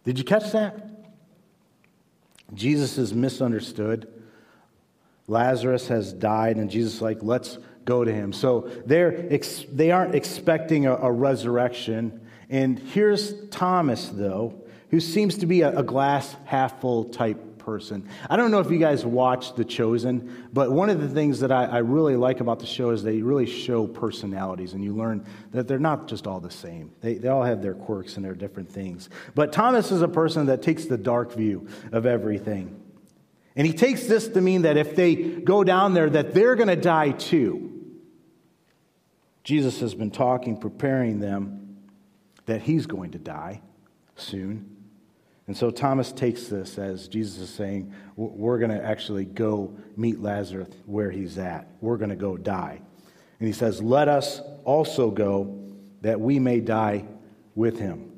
Did 0.04 0.18
you 0.18 0.24
catch 0.24 0.52
that? 0.52 0.86
Jesus 2.52 2.98
is 2.98 3.14
misunderstood. 3.14 4.12
Lazarus 5.26 5.88
has 5.88 6.12
died, 6.12 6.56
and 6.56 6.70
Jesus 6.70 7.00
like, 7.00 7.18
Let's 7.22 7.58
go 7.86 8.04
to 8.04 8.12
him. 8.12 8.32
So 8.32 8.70
they're 8.84 9.32
ex- 9.32 9.64
they 9.72 9.90
aren't 9.90 10.14
expecting 10.14 10.86
a, 10.86 10.96
a 10.96 11.10
resurrection. 11.10 12.20
And 12.50 12.78
here's 12.78 13.48
Thomas, 13.48 14.08
though, 14.08 14.62
who 14.90 15.00
seems 15.00 15.38
to 15.38 15.46
be 15.46 15.62
a, 15.62 15.78
a 15.78 15.82
glass 15.82 16.36
half 16.44 16.80
full 16.80 17.04
type 17.04 17.55
person. 17.66 18.08
I 18.30 18.36
don't 18.36 18.52
know 18.52 18.60
if 18.60 18.70
you 18.70 18.78
guys 18.78 19.04
watched 19.04 19.56
The 19.56 19.64
Chosen, 19.64 20.46
but 20.52 20.70
one 20.70 20.88
of 20.88 21.00
the 21.00 21.08
things 21.08 21.40
that 21.40 21.50
I, 21.50 21.64
I, 21.64 21.78
really 21.78 22.14
like 22.14 22.38
about 22.38 22.60
the 22.60 22.66
show 22.66 22.90
is 22.90 23.02
they 23.02 23.22
really 23.22 23.44
show 23.44 23.88
personalities, 23.88 24.72
and 24.72 24.84
you 24.84 24.94
learn 24.94 25.26
that 25.50 25.66
they're 25.66 25.80
not 25.80 26.06
just 26.06 26.28
all 26.28 26.38
the 26.38 26.50
same. 26.50 26.92
They, 27.00 27.14
they 27.14 27.26
all 27.26 27.42
have 27.42 27.62
their 27.62 27.74
quirks 27.74 28.14
and 28.14 28.24
their 28.24 28.36
different 28.36 28.70
things. 28.70 29.10
But 29.34 29.52
Thomas 29.52 29.90
is 29.90 30.00
a 30.00 30.06
person 30.06 30.46
that 30.46 30.62
takes 30.62 30.84
the 30.84 30.96
dark 30.96 31.32
view 31.32 31.66
of 31.90 32.06
everything. 32.06 32.80
And 33.56 33.66
he 33.66 33.72
takes 33.72 34.06
this 34.06 34.28
to 34.28 34.40
mean 34.40 34.62
that 34.62 34.76
if 34.76 34.94
they 34.94 35.16
go 35.16 35.64
down 35.64 35.92
there, 35.92 36.08
that 36.08 36.34
they're 36.34 36.54
going 36.54 36.68
to 36.68 36.76
die 36.76 37.10
too. 37.10 37.72
Jesus 39.42 39.80
has 39.80 39.92
been 39.92 40.12
talking, 40.12 40.56
preparing 40.56 41.18
them 41.18 41.78
that 42.44 42.62
he's 42.62 42.86
going 42.86 43.10
to 43.10 43.18
die 43.18 43.60
soon. 44.14 44.75
And 45.46 45.56
so 45.56 45.70
Thomas 45.70 46.10
takes 46.12 46.48
this 46.48 46.76
as 46.78 47.06
Jesus 47.06 47.38
is 47.38 47.50
saying, 47.50 47.92
We're 48.16 48.58
going 48.58 48.70
to 48.70 48.84
actually 48.84 49.24
go 49.24 49.76
meet 49.96 50.20
Lazarus 50.20 50.68
where 50.86 51.10
he's 51.10 51.38
at. 51.38 51.68
We're 51.80 51.98
going 51.98 52.10
to 52.10 52.16
go 52.16 52.36
die. 52.36 52.80
And 53.38 53.46
he 53.46 53.52
says, 53.52 53.80
Let 53.82 54.08
us 54.08 54.40
also 54.64 55.10
go 55.10 55.62
that 56.00 56.20
we 56.20 56.38
may 56.38 56.60
die 56.60 57.04
with 57.54 57.78
him. 57.78 58.12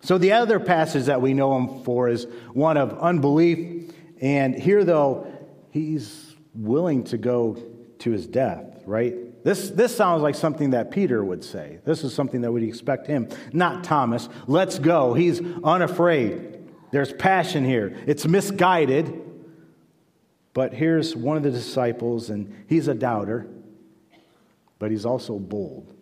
So 0.00 0.18
the 0.18 0.32
other 0.32 0.60
passage 0.60 1.04
that 1.04 1.20
we 1.22 1.34
know 1.34 1.56
him 1.56 1.82
for 1.82 2.08
is 2.08 2.26
one 2.52 2.76
of 2.76 2.98
unbelief. 2.98 3.92
And 4.20 4.54
here, 4.54 4.84
though, 4.84 5.26
he's 5.70 6.34
willing 6.54 7.04
to 7.04 7.18
go 7.18 7.62
to 8.00 8.10
his 8.10 8.26
death, 8.26 8.82
right? 8.84 9.14
This, 9.44 9.70
this 9.70 9.94
sounds 9.94 10.22
like 10.22 10.34
something 10.34 10.70
that 10.70 10.90
Peter 10.90 11.22
would 11.22 11.44
say. 11.44 11.78
This 11.84 12.02
is 12.02 12.14
something 12.14 12.40
that 12.40 12.50
we'd 12.50 12.66
expect 12.66 13.06
him, 13.06 13.28
not 13.52 13.84
Thomas. 13.84 14.28
Let's 14.46 14.78
go. 14.78 15.12
He's 15.12 15.40
unafraid. 15.62 16.66
There's 16.90 17.12
passion 17.12 17.64
here. 17.64 17.94
It's 18.06 18.26
misguided. 18.26 19.20
But 20.54 20.72
here's 20.72 21.14
one 21.14 21.36
of 21.36 21.42
the 21.42 21.50
disciples, 21.50 22.30
and 22.30 22.64
he's 22.68 22.88
a 22.88 22.94
doubter, 22.94 23.46
but 24.78 24.90
he's 24.90 25.04
also 25.04 25.38
bold. 25.38 25.92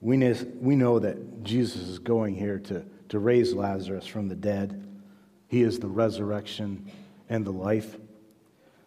We 0.00 0.16
know, 0.16 0.34
we 0.60 0.74
know 0.74 0.98
that 0.98 1.44
Jesus 1.44 1.82
is 1.82 1.98
going 1.98 2.34
here 2.34 2.58
to, 2.58 2.84
to 3.10 3.18
raise 3.18 3.52
Lazarus 3.52 4.06
from 4.06 4.28
the 4.28 4.34
dead. 4.34 4.88
He 5.46 5.62
is 5.62 5.78
the 5.78 5.88
resurrection 5.88 6.90
and 7.28 7.44
the 7.44 7.52
life. 7.52 7.96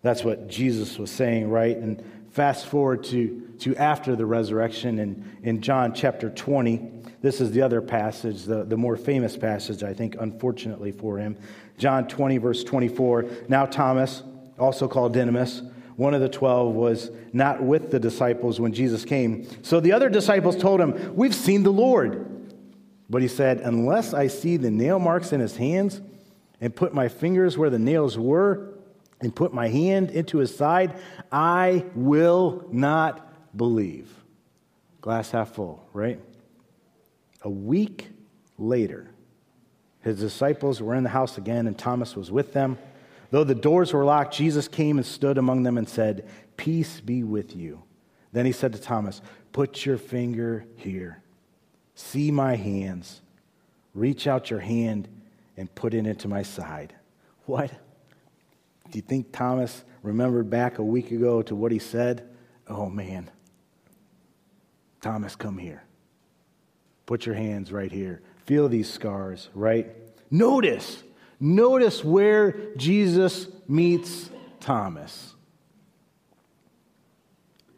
That's 0.02 0.24
what 0.24 0.50
Jesus 0.50 0.98
was 0.98 1.12
saying, 1.12 1.50
right? 1.50 1.78
And 1.78 2.04
fast 2.34 2.65
forward 2.65 3.04
to, 3.04 3.48
to 3.60 3.76
after 3.76 4.15
the 4.15 4.26
resurrection 4.26 4.98
in, 4.98 5.39
in 5.43 5.62
John 5.62 5.93
chapter 5.93 6.32
20. 6.32 6.89
This 7.22 7.39
is 7.39 7.52
the 7.52 7.62
other 7.62 7.80
passage, 7.80 8.43
the, 8.43 8.63
the 8.63 8.76
more 8.76 8.98
famous 8.98 9.38
passage, 9.38 9.84
I 9.84 9.93
think, 9.93 10.15
unfortunately 10.19 10.91
for 10.91 11.19
him. 11.19 11.38
John 11.78 12.08
20, 12.08 12.39
verse 12.39 12.63
24. 12.63 13.26
Now, 13.48 13.67
Thomas, 13.67 14.24
also 14.58 14.88
called 14.88 15.13
Didymus, 15.13 15.62
one 15.96 16.15
of 16.15 16.22
the 16.22 16.30
twelve, 16.30 16.74
was 16.74 17.12
not 17.34 17.62
with 17.62 17.91
the 17.91 18.00
disciples 18.00 18.60
when 18.60 18.74
Jesus 18.74 19.06
came. 19.06 19.48
So 19.63 19.80
the 19.80 19.91
other 19.91 20.10
disciples 20.10 20.58
told 20.58 20.82
him, 20.82 21.15
We've 21.15 21.36
seen 21.36 21.62
the 21.62 21.72
Lord. 21.72 22.30
But 23.12 23.22
he 23.22 23.28
said, 23.28 23.60
Unless 23.60 24.15
I 24.15 24.26
see 24.26 24.58
the 24.58 24.72
nail 24.72 24.98
marks 24.98 25.34
in 25.34 25.39
his 25.39 25.58
hands 25.58 26.02
and 26.60 26.76
put 26.76 26.96
my 26.96 27.10
fingers 27.10 27.60
where 27.60 27.69
the 27.69 27.78
nails 27.78 28.17
were 28.17 28.72
and 29.23 29.33
put 29.33 29.53
my 29.53 29.69
hand 29.69 30.12
into 30.12 30.38
his 30.38 30.55
side, 30.55 30.99
I 31.31 31.86
will 31.95 32.67
not 32.71 33.57
believe. 33.57 34.13
Glass 34.99 35.31
half 35.31 35.53
full, 35.55 35.88
right? 35.93 36.19
A 37.41 37.49
week 37.49 38.09
later, 38.57 39.09
his 40.01 40.19
disciples 40.19 40.81
were 40.81 40.93
in 40.93 41.03
the 41.03 41.09
house 41.09 41.38
again, 41.38 41.67
and 41.67 41.77
Thomas 41.77 42.15
was 42.15 42.31
with 42.31 42.51
them. 42.51 42.77
Though 43.31 43.45
the 43.45 43.55
doors 43.55 43.93
were 43.93 44.03
locked, 44.03 44.36
Jesus 44.36 44.67
came 44.67 44.97
and 44.97 45.05
stood 45.05 45.38
among 45.38 45.63
them 45.63 45.77
and 45.77 45.88
said, 45.88 46.27
Peace 46.57 46.99
be 46.99 47.23
with 47.23 47.55
you. 47.55 47.81
Then 48.33 48.45
he 48.45 48.51
said 48.51 48.73
to 48.73 48.79
Thomas, 48.79 49.21
Put 49.53 49.86
your 49.86 49.97
finger 49.97 50.65
here. 50.75 51.23
See 51.95 52.29
my 52.29 52.55
hands. 52.55 53.21
Reach 53.93 54.27
out 54.27 54.49
your 54.49 54.59
hand 54.59 55.07
and 55.55 55.73
put 55.73 55.93
it 55.93 56.05
into 56.05 56.27
my 56.27 56.43
side. 56.43 56.93
What? 57.45 57.71
Do 58.93 58.99
you 58.99 59.01
think 59.01 59.32
Thomas 59.32 59.84
remembered 60.03 60.51
back 60.51 60.77
a 60.77 60.84
week 60.84 61.10
ago 61.10 61.41
to 61.41 61.56
what 61.56 61.71
he 61.71 61.79
said? 61.79 62.29
Oh, 62.67 62.89
man. 62.89 63.32
Thomas, 65.01 65.36
come 65.36 65.58
here. 65.58 65.82
Put 67.08 67.25
your 67.25 67.34
hands 67.34 67.71
right 67.71 67.91
here. 67.91 68.21
Feel 68.45 68.69
these 68.69 68.88
scars, 68.88 69.49
right? 69.56 69.88
Notice, 70.29 71.01
notice 71.39 72.03
where 72.03 72.75
Jesus 72.77 73.47
meets 73.67 74.29
Thomas. 74.60 75.34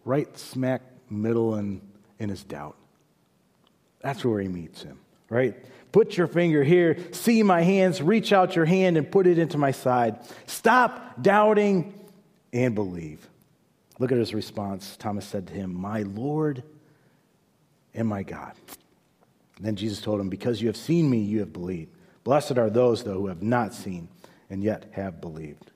right 0.03 0.37
smack 0.37 0.81
middle 1.09 1.55
in, 1.55 1.81
in 2.19 2.27
his 2.27 2.43
doubt. 2.43 2.75
That's 4.01 4.25
where 4.25 4.41
he 4.41 4.49
meets 4.49 4.83
him, 4.83 4.99
right? 5.29 5.55
Put 5.95 6.17
your 6.17 6.27
finger 6.27 6.61
here, 6.61 6.97
see 7.11 7.41
my 7.41 7.61
hands, 7.61 8.01
reach 8.01 8.33
out 8.33 8.53
your 8.53 8.65
hand 8.65 8.97
and 8.97 9.09
put 9.09 9.27
it 9.27 9.39
into 9.39 9.57
my 9.57 9.71
side. 9.71 10.19
Stop 10.45 11.21
doubting 11.21 11.97
and 12.51 12.75
believe. 12.75 13.25
Look 13.97 14.11
at 14.11 14.17
his 14.17 14.33
response. 14.33 14.97
Thomas 14.97 15.25
said 15.25 15.47
to 15.47 15.53
him, 15.53 15.73
My 15.73 16.01
Lord 16.01 16.63
and 17.93 18.09
my 18.09 18.23
God. 18.23 18.51
And 19.55 19.65
then 19.65 19.77
Jesus 19.77 20.01
told 20.01 20.19
him, 20.19 20.27
Because 20.27 20.61
you 20.61 20.67
have 20.67 20.75
seen 20.75 21.09
me, 21.09 21.19
you 21.19 21.39
have 21.39 21.53
believed. 21.53 21.91
Blessed 22.25 22.57
are 22.57 22.69
those, 22.69 23.05
though, 23.05 23.19
who 23.19 23.27
have 23.27 23.41
not 23.41 23.73
seen 23.73 24.09
and 24.49 24.61
yet 24.61 24.87
have 24.91 25.21
believed. 25.21 25.71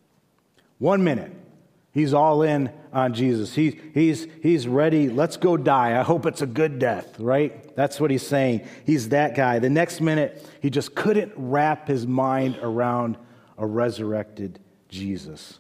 One 0.79 1.01
minute, 1.01 1.31
he's 1.91 2.13
all 2.13 2.41
in 2.41 2.71
on 2.93 3.13
Jesus. 3.13 3.53
He, 3.53 3.79
he's, 3.93 4.27
he's 4.41 4.67
ready. 4.67 5.09
Let's 5.09 5.37
go 5.37 5.57
die. 5.57 5.99
I 5.99 6.03
hope 6.03 6.25
it's 6.25 6.41
a 6.41 6.47
good 6.47 6.79
death, 6.79 7.19
right? 7.19 7.75
That's 7.75 7.99
what 7.99 8.11
he's 8.11 8.25
saying. 8.25 8.67
He's 8.85 9.09
that 9.09 9.35
guy. 9.35 9.59
The 9.59 9.69
next 9.69 10.01
minute, 10.01 10.45
he 10.61 10.69
just 10.69 10.95
couldn't 10.95 11.33
wrap 11.35 11.87
his 11.87 12.07
mind 12.07 12.57
around 12.61 13.17
a 13.57 13.65
resurrected 13.65 14.59
Jesus. 14.87 15.59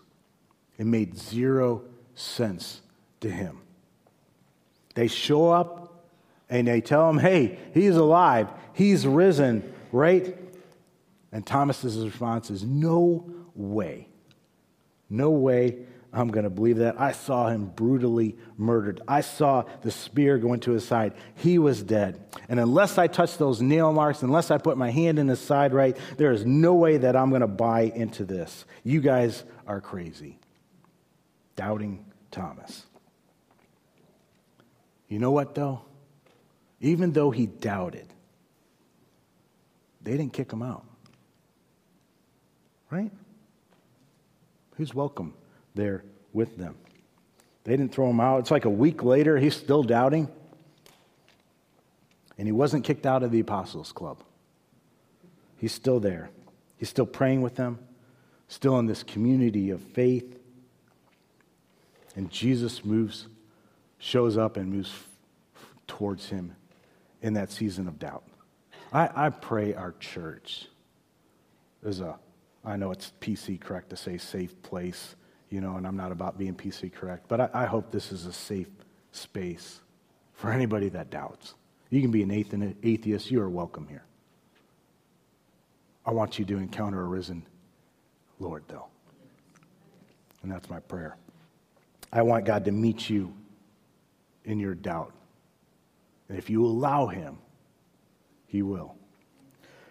It 0.77 0.85
made 0.85 1.17
zero 1.17 1.83
sense 2.15 2.81
to 3.21 3.29
him. 3.29 3.61
They 4.95 5.07
show 5.07 5.49
up 5.49 6.05
and 6.49 6.67
they 6.67 6.81
tell 6.81 7.09
him, 7.09 7.17
hey, 7.17 7.59
he's 7.73 7.95
alive, 7.95 8.49
he's 8.73 9.05
risen, 9.05 9.73
right? 9.91 10.37
And 11.31 11.45
Thomas's 11.45 12.03
response 12.03 12.49
is, 12.49 12.63
no 12.63 13.29
way. 13.53 14.07
No 15.09 15.29
way 15.31 15.85
I'm 16.11 16.29
going 16.29 16.43
to 16.43 16.49
believe 16.49 16.77
that. 16.77 16.99
I 16.99 17.11
saw 17.11 17.49
him 17.49 17.67
brutally 17.67 18.35
murdered. 18.57 18.99
I 19.07 19.21
saw 19.21 19.63
the 19.81 19.91
spear 19.91 20.39
go 20.39 20.53
into 20.53 20.71
his 20.71 20.85
side. 20.85 21.13
He 21.35 21.59
was 21.59 21.83
dead. 21.83 22.19
And 22.47 22.59
unless 22.59 22.97
I 22.97 23.05
touch 23.05 23.37
those 23.37 23.61
nail 23.61 23.93
marks, 23.93 24.23
unless 24.23 24.49
I 24.49 24.57
put 24.57 24.75
my 24.75 24.89
hand 24.89 25.19
in 25.19 25.27
his 25.27 25.39
side 25.39 25.71
right, 25.71 25.95
there 26.17 26.31
is 26.31 26.45
no 26.45 26.73
way 26.73 26.97
that 26.97 27.15
I'm 27.15 27.29
going 27.29 27.41
to 27.41 27.47
buy 27.47 27.81
into 27.81 28.25
this. 28.25 28.65
You 28.83 29.01
guys 29.01 29.43
are 29.67 29.81
crazy. 29.81 30.39
Doubting 31.55 32.05
Thomas. 32.31 32.85
You 35.07 35.19
know 35.19 35.31
what, 35.31 35.53
though? 35.53 35.81
Even 36.81 37.11
though 37.11 37.29
he 37.29 37.45
doubted, 37.45 38.07
they 40.01 40.11
didn't 40.11 40.33
kick 40.33 40.51
him 40.51 40.63
out. 40.63 40.85
Right? 42.89 43.11
Who's 44.77 44.95
welcome 44.95 45.35
there 45.79 46.03
with 46.33 46.57
them? 46.57 46.75
They 47.63 47.75
didn't 47.75 47.93
throw 47.93 48.09
him 48.09 48.19
out. 48.19 48.39
It's 48.39 48.51
like 48.51 48.65
a 48.65 48.69
week 48.69 49.03
later, 49.03 49.37
he's 49.37 49.55
still 49.55 49.83
doubting. 49.83 50.27
And 52.37 52.47
he 52.47 52.51
wasn't 52.51 52.85
kicked 52.85 53.05
out 53.05 53.23
of 53.23 53.31
the 53.31 53.39
Apostles' 53.39 53.91
Club. 53.91 54.23
He's 55.57 55.73
still 55.73 55.99
there. 55.99 56.29
He's 56.77 56.89
still 56.89 57.05
praying 57.05 57.41
with 57.41 57.55
them, 57.55 57.79
still 58.47 58.79
in 58.79 58.85
this 58.85 59.03
community 59.03 59.71
of 59.71 59.81
faith. 59.81 60.39
And 62.15 62.31
Jesus 62.31 62.85
moves, 62.85 63.27
shows 63.97 64.37
up, 64.37 64.55
and 64.55 64.71
moves 64.71 64.89
f- 64.89 65.67
towards 65.85 66.29
him 66.29 66.55
in 67.21 67.33
that 67.33 67.51
season 67.51 67.87
of 67.87 67.99
doubt. 67.99 68.23
I, 68.93 69.09
I 69.13 69.29
pray 69.29 69.73
our 69.73 69.93
church 69.99 70.67
is 71.83 71.99
a, 71.99 72.17
I 72.63 72.77
know 72.77 72.91
it's 72.91 73.11
PC 73.19 73.59
correct 73.59 73.89
to 73.89 73.97
say 73.97 74.17
safe 74.17 74.61
place, 74.61 75.15
you 75.49 75.61
know, 75.61 75.75
and 75.77 75.87
I'm 75.87 75.97
not 75.97 76.11
about 76.11 76.37
being 76.37 76.55
PC 76.55 76.93
correct, 76.93 77.25
but 77.27 77.41
I, 77.41 77.49
I 77.53 77.65
hope 77.65 77.91
this 77.91 78.11
is 78.11 78.25
a 78.25 78.33
safe 78.33 78.69
space 79.11 79.79
for 80.33 80.51
anybody 80.51 80.89
that 80.89 81.09
doubts. 81.09 81.55
You 81.89 82.01
can 82.01 82.11
be 82.11 82.21
an 82.21 82.31
atheist, 82.83 83.31
you 83.31 83.41
are 83.41 83.49
welcome 83.49 83.87
here. 83.87 84.03
I 86.05 86.11
want 86.11 86.39
you 86.39 86.45
to 86.45 86.57
encounter 86.57 87.01
a 87.01 87.05
risen 87.05 87.45
Lord, 88.39 88.63
though. 88.67 88.87
And 90.41 90.51
that's 90.51 90.69
my 90.69 90.79
prayer. 90.79 91.17
I 92.11 92.21
want 92.21 92.45
God 92.45 92.65
to 92.65 92.71
meet 92.71 93.09
you 93.09 93.33
in 94.45 94.59
your 94.59 94.73
doubt. 94.73 95.13
And 96.29 96.37
if 96.37 96.49
you 96.49 96.65
allow 96.65 97.07
Him, 97.07 97.37
He 98.47 98.61
will. 98.61 98.95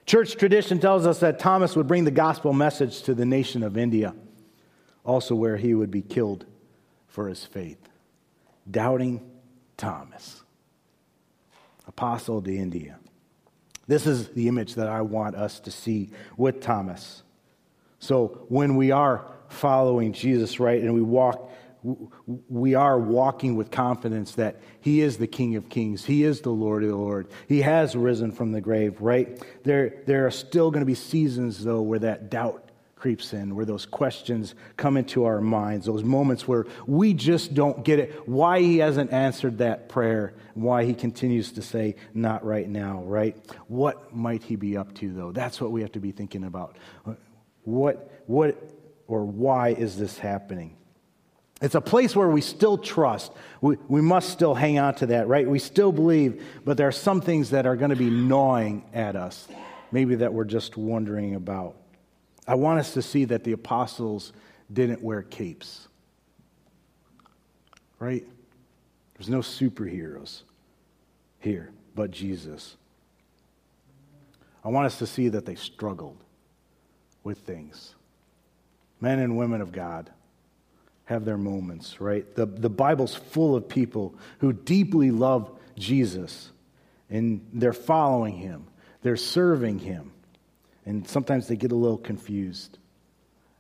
Church 0.07 0.37
tradition 0.37 0.81
tells 0.81 1.07
us 1.07 1.21
that 1.21 1.39
Thomas 1.39 1.77
would 1.77 1.87
bring 1.87 2.05
the 2.05 2.11
gospel 2.11 2.53
message 2.53 3.03
to 3.03 3.15
the 3.15 3.27
nation 3.27 3.63
of 3.63 3.77
India, 3.77 4.15
also 5.09 5.35
where 5.35 5.57
he 5.57 5.75
would 5.75 5.91
be 5.91 6.03
killed 6.03 6.45
for 7.07 7.29
his 7.29 7.43
faith. 7.43 7.79
Doubting 8.71 9.29
Thomas, 9.79 10.43
apostle 11.87 12.43
to 12.43 12.55
India. 12.55 12.99
This 13.87 14.07
is 14.07 14.29
the 14.29 14.49
image 14.49 14.75
that 14.75 14.87
I 14.87 15.01
want 15.01 15.35
us 15.35 15.61
to 15.61 15.71
see 15.71 16.11
with 16.37 16.61
Thomas. 16.61 17.23
So 17.99 18.45
when 18.49 18.77
we 18.77 18.91
are 18.91 19.33
following 19.49 20.13
Jesus, 20.13 20.61
right, 20.61 20.83
and 20.83 20.93
we 20.93 21.01
walk 21.03 21.51
we 22.49 22.75
are 22.75 22.99
walking 22.99 23.55
with 23.55 23.71
confidence 23.71 24.35
that 24.35 24.57
He 24.81 25.01
is 25.01 25.17
the 25.17 25.29
King 25.29 25.55
of 25.55 25.69
Kings. 25.69 26.05
He 26.05 26.25
is 26.25 26.41
the 26.41 26.51
Lord 26.51 26.83
of 26.83 26.91
the 26.91 26.97
Lord. 26.97 27.29
He 27.47 27.63
has 27.63 27.95
risen 27.95 28.33
from 28.33 28.51
the 28.51 28.61
grave, 28.61 29.01
right? 29.01 29.41
There, 29.63 30.03
there 30.05 30.27
are 30.27 30.31
still 30.33 30.73
going 30.73 30.83
to 30.83 30.87
be 30.87 30.97
seasons, 30.97 31.63
though, 31.65 31.81
where 31.81 32.01
that 32.01 32.31
doubt 32.31 32.68
creeps 32.99 33.33
in, 33.33 33.55
where 33.55 33.65
those 33.65 33.87
questions 33.87 34.55
come 34.77 34.97
into 34.97 35.25
our 35.25 35.41
minds, 35.41 35.87
those 35.87 36.03
moments 36.03 36.49
where 36.49 36.67
we 36.87 37.15
just 37.15 37.55
don't 37.55 37.85
get 37.85 37.99
it, 37.99 38.29
why 38.29 38.61
He 38.61 38.79
hasn't 38.79 39.13
answered 39.13 39.59
that 39.59 39.89
prayer, 39.89 40.35
why 40.55 40.85
He 40.85 40.95
continues 40.95 41.53
to 41.53 41.63
say, 41.63 41.95
not 42.13 42.45
right 42.45 42.69
now, 42.69 43.03
right? 43.05 43.37
What 43.69 44.15
might 44.15 44.43
He 44.43 44.57
be 44.57 44.77
up 44.77 44.95
to, 44.97 45.13
though? 45.13 45.33
That's 45.33 45.61
what 45.61 45.71
we 45.71 45.83
have 45.83 45.93
to 45.93 46.01
be 46.01 46.11
thinking 46.11 46.45
about. 46.45 46.77
What, 47.63 48.23
what, 48.27 48.57
or 49.07 49.25
why 49.25 49.71
is 49.71 49.97
this 49.97 50.19
happening? 50.19 50.77
It's 51.61 51.75
a 51.75 51.81
place 51.81 52.15
where 52.15 52.29
we 52.29 52.41
still 52.41 52.79
trust. 52.79 53.33
We, 53.61 53.77
we 53.89 54.01
must 54.01 54.31
still 54.31 54.55
hang 54.55 54.79
on 54.79 54.95
to 54.97 55.07
that, 55.07 55.27
right? 55.27 55.49
We 55.49 55.59
still 55.59 55.91
believe, 55.91 56.45
but 56.65 56.77
there 56.77 56.87
are 56.87 56.93
some 56.93 57.21
things 57.21 57.51
that 57.51 57.67
are 57.67 57.75
going 57.77 57.91
to 57.91 57.97
be 57.97 58.11
gnawing 58.11 58.85
at 58.93 59.17
us, 59.17 59.49
maybe 59.91 60.17
that 60.17 60.33
we're 60.33 60.45
just 60.45 60.77
wondering 60.77 61.35
about. 61.35 61.77
I 62.49 62.55
want 62.55 62.81
us 62.81 62.95
to 62.95 63.03
see 63.03 63.27
that 63.27 63.45
the 63.45 63.53
apostles 63.53 64.33
didn't 64.73 65.03
wear 65.03 65.23
capes, 65.23 65.87
right? 67.99 68.25
There's 69.15 69.29
no 69.29 69.41
superheroes 69.41 70.43
here 71.41 71.71
but 71.95 72.11
Jesus. 72.11 72.77
I 74.65 74.69
want 74.69 74.87
us 74.87 74.99
to 74.99 75.07
see 75.07 75.29
that 75.29 75.45
they 75.45 75.57
struggled 75.57 76.17
with 77.23 77.39
things. 77.39 77.95
Men 79.01 79.19
and 79.19 79.37
women 79.37 79.61
of 79.61 79.71
God 79.71 80.11
have 81.05 81.25
their 81.25 81.37
moments, 81.37 82.01
right? 82.01 82.35
The, 82.35 82.47
the 82.47 82.71
Bible's 82.71 83.15
full 83.15 83.57
of 83.57 83.69
people 83.69 84.15
who 84.39 84.53
deeply 84.53 85.11
love 85.11 85.51
Jesus 85.77 86.51
and 87.11 87.47
they're 87.53 87.73
following 87.73 88.37
him, 88.37 88.67
they're 89.03 89.17
serving 89.17 89.79
him, 89.79 90.13
and 90.85 91.07
sometimes 91.09 91.49
they 91.49 91.57
get 91.57 91.73
a 91.73 91.77
little 91.77 91.99
confused. 91.99 92.79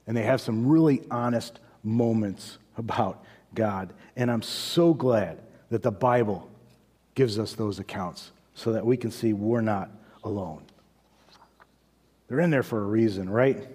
And 0.06 0.16
they 0.16 0.22
have 0.22 0.40
some 0.40 0.66
really 0.66 1.02
honest 1.10 1.60
moments 1.82 2.58
about 2.76 3.24
God. 3.54 3.92
And 4.16 4.30
I'm 4.30 4.42
so 4.42 4.94
glad 4.94 5.42
that 5.70 5.82
the 5.82 5.90
Bible 5.90 6.48
gives 7.14 7.38
us 7.38 7.52
those 7.54 7.78
accounts 7.78 8.30
so 8.54 8.72
that 8.72 8.86
we 8.86 8.96
can 8.96 9.10
see 9.10 9.32
we're 9.32 9.60
not 9.60 9.90
alone. 10.24 10.62
They're 12.28 12.40
in 12.40 12.50
there 12.50 12.62
for 12.62 12.82
a 12.82 12.86
reason, 12.86 13.28
right? 13.28 13.68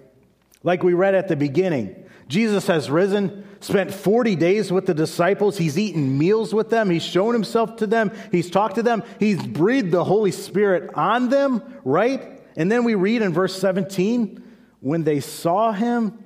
Like 0.62 0.82
we 0.82 0.94
read 0.94 1.14
at 1.14 1.28
the 1.28 1.36
beginning, 1.36 2.04
Jesus 2.26 2.66
has 2.68 2.90
risen, 2.90 3.46
spent 3.60 3.92
40 3.92 4.36
days 4.36 4.72
with 4.72 4.86
the 4.86 4.94
disciples. 4.94 5.58
He's 5.58 5.78
eaten 5.78 6.16
meals 6.16 6.54
with 6.54 6.70
them. 6.70 6.88
He's 6.88 7.02
shown 7.02 7.34
himself 7.34 7.76
to 7.76 7.86
them. 7.86 8.12
He's 8.32 8.50
talked 8.50 8.76
to 8.76 8.82
them. 8.82 9.02
He's 9.20 9.44
breathed 9.44 9.90
the 9.90 10.04
Holy 10.04 10.30
Spirit 10.30 10.90
on 10.94 11.28
them, 11.28 11.62
right? 11.84 12.33
And 12.56 12.70
then 12.70 12.84
we 12.84 12.94
read 12.94 13.22
in 13.22 13.32
verse 13.32 13.58
17 13.58 14.42
when 14.80 15.04
they 15.04 15.20
saw 15.20 15.72
him, 15.72 16.18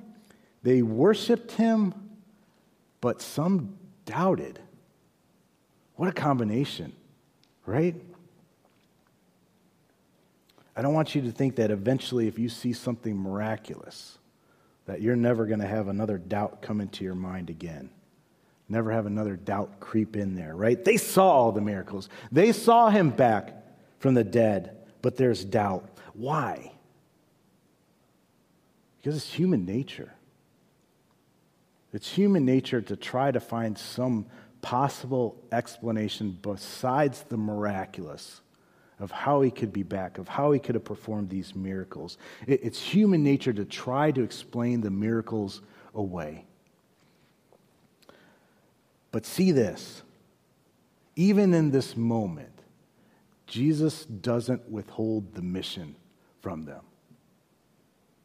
they 0.63 0.81
worshiped 0.81 1.53
him, 1.53 1.93
but 2.99 3.21
some 3.21 3.77
doubted. 4.05 4.59
What 5.95 6.09
a 6.09 6.13
combination, 6.13 6.93
right? 7.65 7.95
I 10.75 10.81
don't 10.81 10.93
want 10.93 11.15
you 11.15 11.21
to 11.23 11.31
think 11.31 11.55
that 11.57 11.71
eventually, 11.71 12.27
if 12.27 12.39
you 12.39 12.49
see 12.49 12.73
something 12.73 13.17
miraculous, 13.17 14.17
that 14.85 15.01
you're 15.01 15.15
never 15.15 15.45
going 15.45 15.59
to 15.59 15.67
have 15.67 15.87
another 15.87 16.17
doubt 16.17 16.61
come 16.61 16.81
into 16.81 17.03
your 17.03 17.15
mind 17.15 17.49
again. 17.49 17.89
Never 18.67 18.91
have 18.91 19.05
another 19.05 19.35
doubt 19.35 19.79
creep 19.79 20.15
in 20.15 20.35
there, 20.35 20.55
right? 20.55 20.83
They 20.83 20.97
saw 20.97 21.29
all 21.29 21.51
the 21.51 21.61
miracles. 21.61 22.07
They 22.31 22.51
saw 22.51 22.89
him 22.89 23.09
back 23.09 23.53
from 23.99 24.13
the 24.13 24.23
dead, 24.23 24.77
but 25.01 25.17
there's 25.17 25.43
doubt. 25.43 25.89
Why? 26.19 26.73
Because 28.97 29.15
it's 29.15 29.31
human 29.31 29.65
nature. 29.65 30.11
It's 31.93 32.11
human 32.11 32.43
nature 32.43 32.81
to 32.81 32.97
try 32.97 33.31
to 33.31 33.39
find 33.39 33.77
some 33.77 34.25
possible 34.61 35.41
explanation 35.53 36.37
besides 36.41 37.23
the 37.29 37.37
miraculous 37.37 38.41
of 38.99 39.11
how 39.11 39.39
he 39.39 39.49
could 39.49 39.71
be 39.71 39.83
back, 39.83 40.17
of 40.17 40.27
how 40.27 40.51
he 40.51 40.59
could 40.59 40.75
have 40.75 40.83
performed 40.83 41.29
these 41.29 41.55
miracles. 41.55 42.17
It's 42.45 42.81
human 42.81 43.23
nature 43.23 43.53
to 43.53 43.63
try 43.63 44.11
to 44.11 44.21
explain 44.21 44.81
the 44.81 44.91
miracles 44.91 45.61
away. 45.95 46.45
But 49.13 49.25
see 49.25 49.53
this 49.53 50.03
even 51.15 51.53
in 51.53 51.71
this 51.71 51.95
moment, 51.95 52.61
Jesus 53.47 54.03
doesn't 54.03 54.69
withhold 54.69 55.33
the 55.33 55.41
mission 55.41 55.95
from 56.41 56.65
them. 56.65 56.81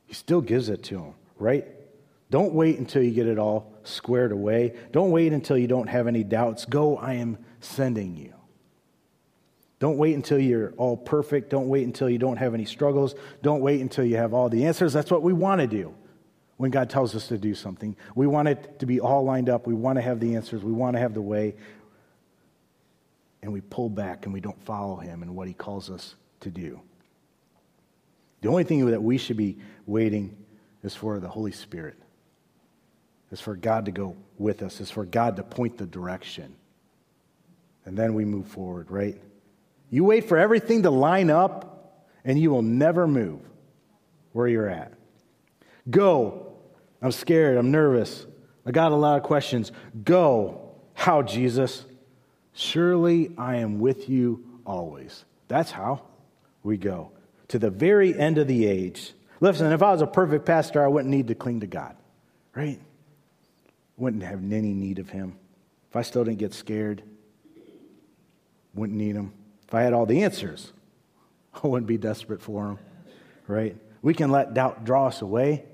He 0.07 0.15
still 0.15 0.41
gives 0.41 0.69
it 0.69 0.83
to 0.85 0.97
them, 0.97 1.15
right? 1.39 1.67
Don't 2.31 2.55
wait 2.55 2.79
until 2.79 3.03
you 3.03 3.11
get 3.11 3.27
it 3.27 3.39
all 3.39 3.73
squared 3.85 4.33
away. 4.33 4.75
Don't 4.93 5.11
wait 5.11 5.33
until 5.33 5.57
you 5.57 5.67
don't 5.67 5.89
have 5.89 6.07
any 6.07 6.25
doubts. 6.25 6.65
Go, 6.65 6.97
I 6.97 7.15
am 7.15 7.39
sending 7.61 8.17
you. 8.17 8.35
Don't 9.79 9.99
wait 9.99 10.15
until 10.15 10.39
you're 10.39 10.73
all 10.77 10.97
perfect. 10.97 11.51
Don't 11.51 11.69
wait 11.69 11.85
until 11.85 12.09
you 12.09 12.19
don't 12.19 12.37
have 12.37 12.55
any 12.55 12.65
struggles. 12.65 13.15
Don't 13.43 13.61
wait 13.61 13.81
until 13.81 14.05
you 14.05 14.17
have 14.17 14.33
all 14.33 14.49
the 14.49 14.65
answers. 14.67 14.93
That's 14.93 15.11
what 15.11 15.23
we 15.23 15.33
want 15.33 15.61
to 15.61 15.67
do 15.67 15.95
when 16.57 16.71
God 16.71 16.89
tells 16.89 17.15
us 17.15 17.29
to 17.29 17.39
do 17.39 17.55
something. 17.55 17.97
We 18.15 18.27
want 18.27 18.49
it 18.49 18.79
to 18.79 18.87
be 18.87 19.01
all 19.01 19.25
lined 19.25 19.49
up. 19.49 19.67
We 19.67 19.75
want 19.75 19.97
to 19.97 20.03
have 20.03 20.21
the 20.21 20.37
answers. 20.37 20.63
We 20.63 20.73
want 20.73 20.97
to 20.97 21.01
have 21.01 21.13
the 21.15 21.23
way. 21.23 21.57
And 23.43 23.53
we 23.53 23.61
pull 23.61 23.91
back 23.91 24.25
and 24.25 24.33
we 24.33 24.41
don't 24.41 24.63
follow 24.65 24.97
Him 24.97 25.23
and 25.23 25.37
what 25.37 25.49
He 25.49 25.55
calls 25.55 25.91
us 25.91 26.15
to 26.41 26.51
do. 26.51 26.81
The 28.45 28.51
only 28.51 28.65
thing 28.65 28.85
that 28.91 29.03
we 29.03 29.17
should 29.17 29.39
be 29.39 29.57
waiting 29.87 30.37
is 30.83 30.95
for 30.95 31.19
the 31.19 31.29
Holy 31.29 31.51
Spirit, 31.51 31.97
is 33.31 33.41
for 33.41 33.57
God 33.57 33.87
to 33.87 33.91
go 33.91 34.17
with 34.37 34.63
us, 34.63 34.83
is 34.83 34.91
for 34.91 35.07
God 35.07 35.37
to 35.37 35.43
point 35.43 35.79
the 35.79 35.87
direction. 35.87 36.55
And 37.87 37.97
then 37.97 38.13
we 38.13 38.27
move 38.27 38.47
forward, 38.47 38.91
right? 38.91 39.19
You 39.89 40.05
wait 40.05 40.29
for 40.29 40.37
everything 40.37 40.83
to 40.83 40.91
line 40.91 41.31
up, 41.31 42.05
and 42.23 42.39
you 42.39 42.51
will 42.51 42.61
never 42.61 43.07
move 43.07 43.41
where 44.33 44.47
you're 44.47 44.69
at. 44.69 44.93
Go. 45.89 46.53
I'm 47.01 47.13
scared. 47.13 47.57
I'm 47.57 47.71
nervous. 47.71 48.27
I 48.67 48.73
got 48.73 48.93
a 48.93 48.95
lot 48.95 49.17
of 49.17 49.23
questions. 49.23 49.73
Go. 50.05 50.75
How, 50.93 51.23
Jesus? 51.23 51.87
Surely 52.53 53.33
I 53.39 53.57
am 53.57 53.79
with 53.79 54.11
you 54.11 54.45
always. 54.67 55.25
That's 55.49 55.71
how 55.71 56.03
we 56.63 56.77
go 56.77 57.11
to 57.49 57.59
the 57.59 57.71
very 57.71 58.19
end 58.19 58.39
of 58.39 58.47
the 58.47 58.67
age. 58.67 59.13
Listen, 59.41 59.73
if 59.73 59.83
I 59.83 59.93
was 59.93 60.01
a 60.01 60.07
perfect 60.07 60.47
pastor, 60.47 60.83
I 60.83 60.89
wouldn't 60.89 61.11
need 61.11 61.29
to 61.29 61.35
cling 61.35 61.61
to 61.61 61.67
God, 61.67 61.97
right? 62.55 62.81
Wouldn't 63.97 64.23
have 64.23 64.41
any 64.53 64.73
need 64.73 64.99
of 64.99 65.11
Him. 65.11 65.37
If 65.91 65.97
I 65.97 66.03
still 66.03 66.25
didn't 66.25 66.39
get 66.39 66.55
scared, 66.55 67.03
wouldn't 68.75 68.99
need 68.99 69.15
Him. 69.15 69.33
If 69.67 69.75
I 69.75 69.83
had 69.83 69.93
all 69.93 70.07
the 70.07 70.23
answers, 70.23 70.73
I 71.63 71.67
wouldn't 71.67 71.87
be 71.87 71.99
desperate 71.99 72.43
for 72.43 72.69
Him, 72.69 72.79
right? 73.47 73.77
We 74.03 74.15
can 74.15 74.31
let 74.31 74.55
doubt 74.55 74.85
draw 74.85 75.07
us 75.07 75.23
away, 75.23 75.65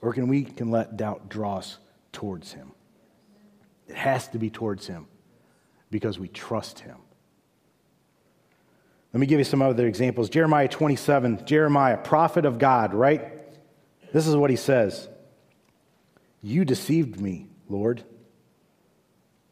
or 0.00 0.12
can 0.12 0.28
we 0.28 0.44
can 0.44 0.70
let 0.70 0.96
doubt 0.96 1.28
draw 1.28 1.58
us 1.58 1.78
towards 2.12 2.52
Him. 2.52 2.72
It 3.88 3.96
has 3.96 4.28
to 4.28 4.38
be 4.38 4.50
towards 4.50 4.86
Him 4.86 5.06
because 5.90 6.18
we 6.18 6.28
trust 6.28 6.80
Him. 6.80 6.96
Let 9.14 9.20
me 9.20 9.28
give 9.28 9.38
you 9.38 9.44
some 9.44 9.62
other 9.62 9.86
examples. 9.86 10.28
Jeremiah 10.28 10.66
27, 10.66 11.46
Jeremiah, 11.46 11.96
prophet 11.96 12.44
of 12.44 12.58
God, 12.58 12.92
right? 12.92 13.30
This 14.12 14.26
is 14.26 14.34
what 14.34 14.50
he 14.50 14.56
says 14.56 15.08
You 16.42 16.64
deceived 16.64 17.20
me, 17.20 17.46
Lord, 17.68 18.02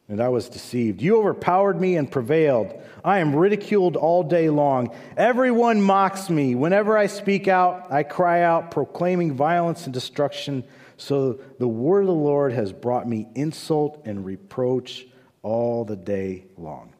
and 0.09 0.21
I 0.21 0.27
was 0.27 0.49
deceived. 0.49 1.01
You 1.01 1.17
overpowered 1.17 1.79
me 1.79 1.95
and 1.95 2.11
prevailed. 2.11 2.73
I 3.05 3.19
am 3.19 3.33
ridiculed 3.33 3.95
all 3.95 4.23
day 4.23 4.49
long. 4.49 4.93
Everyone 5.15 5.81
mocks 5.81 6.29
me. 6.29 6.55
Whenever 6.55 6.97
I 6.97 7.07
speak 7.07 7.47
out, 7.47 7.89
I 7.89 8.03
cry 8.03 8.41
out, 8.41 8.69
proclaiming 8.69 9.33
violence 9.33 9.85
and 9.85 9.93
destruction. 9.93 10.65
So 10.97 11.39
the 11.57 11.69
word 11.69 12.01
of 12.01 12.07
the 12.07 12.13
Lord 12.13 12.51
has 12.51 12.73
brought 12.73 13.07
me 13.07 13.29
insult 13.33 14.01
and 14.03 14.25
reproach 14.25 15.07
all 15.41 15.85
the 15.85 15.95
day 15.95 16.47
long. 16.57 16.92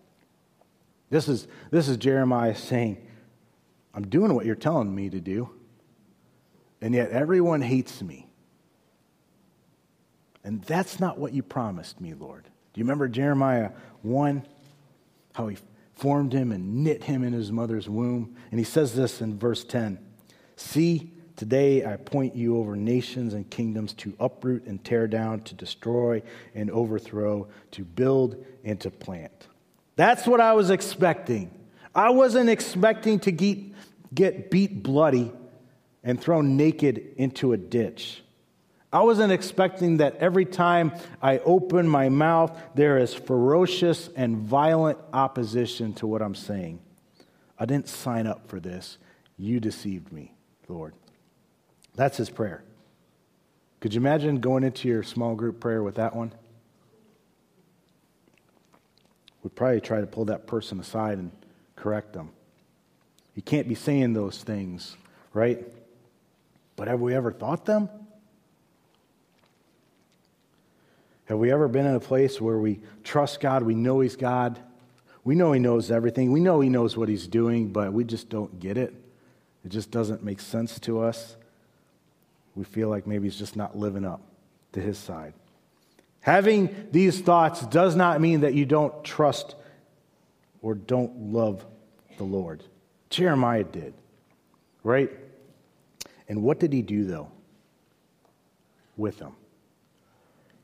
This 1.14 1.28
is, 1.28 1.48
this 1.70 1.90
is 1.90 1.98
Jeremiah 1.98 2.56
saying, 2.56 2.98
I'm 3.94 4.08
doing 4.08 4.34
what 4.34 4.48
you're 4.48 4.56
telling 4.56 4.96
me 4.96 5.12
to 5.12 5.22
do, 5.22 5.48
and 6.82 6.96
yet 6.96 7.12
everyone 7.12 7.62
hates 7.62 8.02
me. 8.02 8.28
And 10.44 10.64
that's 10.64 11.00
not 11.00 11.20
what 11.20 11.32
you 11.32 11.44
promised 11.44 12.02
me, 12.02 12.16
Lord. 12.16 12.46
Do 12.46 12.80
you 12.80 12.84
remember 12.84 13.08
Jeremiah 13.08 13.70
1? 14.02 14.44
How 15.36 15.50
he 15.50 15.58
formed 15.94 16.34
him 16.34 16.52
and 16.52 16.84
knit 16.84 17.04
him 17.04 17.24
in 17.24 17.32
his 17.32 17.52
mother's 17.52 17.88
womb? 17.88 18.36
And 18.50 18.60
he 18.60 18.66
says 18.66 18.96
this 18.96 19.22
in 19.22 19.38
verse 19.38 19.64
10 19.64 20.00
See, 20.56 21.12
today 21.36 21.86
I 21.86 21.98
point 21.98 22.36
you 22.36 22.58
over 22.58 22.76
nations 22.76 23.36
and 23.36 23.48
kingdoms 23.52 23.94
to 23.94 24.16
uproot 24.20 24.66
and 24.66 24.84
tear 24.84 25.08
down, 25.08 25.42
to 25.42 25.54
destroy 25.54 26.24
and 26.56 26.72
overthrow, 26.72 27.50
to 27.70 27.84
build 27.84 28.44
and 28.64 28.82
to 28.82 28.90
plant. 28.90 29.48
That's 29.96 30.26
what 30.26 30.42
I 30.42 30.54
was 30.54 30.70
expecting. 30.70 31.52
I 31.94 32.10
wasn't 32.10 32.50
expecting 32.50 33.20
to 33.22 33.32
get, 33.32 33.60
get 34.14 34.50
beat 34.50 34.82
bloody 34.82 35.32
and 36.04 36.20
thrown 36.20 36.58
naked 36.58 37.14
into 37.18 37.54
a 37.54 37.58
ditch. 37.58 38.24
I 38.92 39.02
wasn't 39.02 39.32
expecting 39.32 39.98
that 39.98 40.18
every 40.18 40.46
time 40.46 40.94
I 41.22 41.40
open 41.40 41.88
my 41.88 42.10
mouth, 42.10 42.56
there 42.76 43.00
is 43.00 43.14
ferocious 43.14 44.10
and 44.16 44.38
violent 44.38 45.00
opposition 45.12 45.94
to 45.96 46.08
what 46.08 46.22
I'm 46.22 46.36
saying. 46.36 46.80
I 47.58 47.66
didn't 47.66 47.88
sign 47.88 48.28
up 48.28 48.48
for 48.48 48.60
this. 48.60 48.98
You 49.38 49.60
deceived 49.60 50.12
me, 50.12 50.36
Lord. 50.68 50.94
That's 51.96 52.18
his 52.18 52.30
prayer. 52.30 52.64
Could 53.80 53.94
you 53.96 54.00
imagine 54.00 54.40
going 54.40 54.64
into 54.64 54.88
your 54.88 55.04
small 55.04 55.36
group 55.36 55.60
prayer 55.60 55.82
with 55.82 55.96
that 55.96 56.16
one? 56.16 56.34
Would 59.44 59.56
probably 59.56 59.82
try 59.82 60.00
to 60.00 60.08
pull 60.08 60.26
that 60.26 60.48
person 60.48 60.80
aside 60.80 61.18
and 61.18 61.32
correct 61.76 62.14
them. 62.14 62.32
You 63.36 63.42
can't 63.42 63.68
be 63.68 63.76
saying 63.76 64.14
those 64.14 64.42
things, 64.42 64.96
right? 65.34 65.66
But 66.76 66.88
have 66.88 67.02
we 67.02 67.14
ever 67.14 67.32
thought 67.32 67.66
them? 67.66 67.90
Have 71.26 71.38
we 71.38 71.52
ever 71.52 71.68
been 71.68 71.86
in 71.86 71.96
a 71.96 72.00
place 72.00 72.40
where 72.40 72.58
we 72.58 72.80
trust 73.04 73.40
God, 73.40 73.64
we 73.64 73.76
know 73.76 74.00
He's 74.02 74.16
God, 74.16 74.60
we 75.24 75.36
know 75.36 75.52
He 75.52 75.60
knows 75.60 75.90
everything, 75.90 76.32
we 76.32 76.40
know 76.40 76.60
He 76.60 76.70
knows 76.70 76.98
what 76.98 77.10
He's 77.10 77.28
doing, 77.28 77.70
but 77.70 77.94
we 77.94 78.04
just 78.04 78.30
don't 78.30 78.60
get 78.60 78.78
it? 78.78 78.94
It 79.66 79.70
just 79.70 79.92
doesn't 79.92 80.24
make 80.24 80.40
sense 80.40 80.80
to 80.82 81.02
us. 81.02 81.38
We 82.56 82.66
feel 82.66 82.90
like 82.90 83.08
maybe 83.08 83.28
He's 83.28 83.38
just 83.38 83.56
not 83.56 83.78
living 83.78 84.06
up 84.06 84.22
to 84.74 84.82
His 84.82 84.98
side. 84.98 85.34
Having 86.24 86.88
these 86.92 87.20
thoughts 87.20 87.66
does 87.68 87.98
not 87.98 88.22
mean 88.22 88.42
that 88.42 88.54
you 88.54 88.66
don't 88.66 89.04
trust 89.04 89.56
or 90.62 90.74
don't 90.74 91.34
love 91.34 91.66
the 92.18 92.24
Lord. 92.24 92.64
Jeremiah 93.10 93.66
did, 93.66 93.94
right? 94.84 95.12
And 96.30 96.42
what 96.42 96.62
did 96.62 96.72
he 96.72 96.82
do, 96.82 97.04
though, 97.04 97.30
with 98.96 99.20
them? 99.20 99.36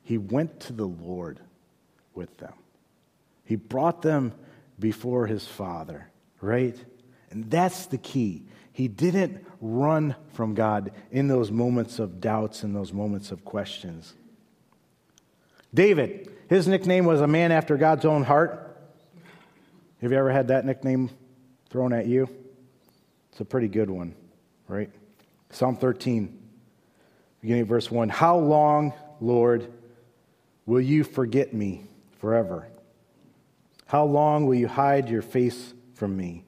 He 0.02 0.18
went 0.18 0.62
to 0.62 0.74
the 0.74 0.88
Lord 0.88 1.42
with 2.14 2.38
them. 2.38 2.54
He 3.44 3.58
brought 3.58 4.02
them 4.02 4.32
before 4.80 5.28
his 5.28 5.46
father, 5.46 6.10
right? 6.40 6.78
And 7.32 7.52
that's 7.52 7.86
the 7.88 7.98
key. 7.98 8.46
He 8.72 8.88
didn't 8.88 9.46
run 9.60 10.16
from 10.32 10.54
God 10.54 10.94
in 11.12 11.28
those 11.28 11.52
moments 11.52 12.00
of 12.00 12.22
doubts 12.22 12.64
and 12.64 12.74
those 12.74 12.94
moments 12.94 13.34
of 13.34 13.44
questions. 13.44 14.14
David, 15.74 16.32
his 16.50 16.68
nickname 16.68 17.06
was 17.06 17.22
a 17.22 17.28
man 17.28 17.52
after 17.52 17.78
God's 17.78 18.06
own 18.06 18.24
heart. 18.24 18.78
Have 20.02 20.12
you 20.12 20.18
ever 20.18 20.32
had 20.32 20.48
that 20.48 20.66
nickname 20.66 21.10
thrown 21.70 21.94
at 21.94 22.08
you? 22.08 22.28
It's 23.32 23.40
a 23.40 23.46
pretty 23.46 23.68
good 23.68 23.90
one, 23.90 24.16
right? 24.68 24.90
Psalm 25.52 25.76
13, 25.76 26.38
beginning 27.42 27.66
verse 27.66 27.92
1. 27.92 28.10
How 28.10 28.38
long, 28.38 28.94
Lord, 29.22 29.72
will 30.66 30.82
you 30.82 31.04
forget 31.04 31.54
me 31.54 31.86
forever? 32.20 32.68
How 33.86 34.06
long 34.06 34.46
will 34.46 34.56
you 34.56 34.68
hide 34.68 35.10
your 35.10 35.22
face 35.22 35.74
from 35.94 36.16
me? 36.16 36.46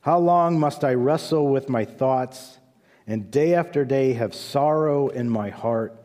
How 0.00 0.18
long 0.18 0.58
must 0.58 0.84
I 0.84 0.94
wrestle 0.94 1.48
with 1.48 1.68
my 1.68 1.84
thoughts 1.84 2.58
and 3.06 3.30
day 3.30 3.54
after 3.54 3.84
day 3.84 4.14
have 4.14 4.34
sorrow 4.34 5.08
in 5.08 5.28
my 5.28 5.50
heart? 5.50 6.01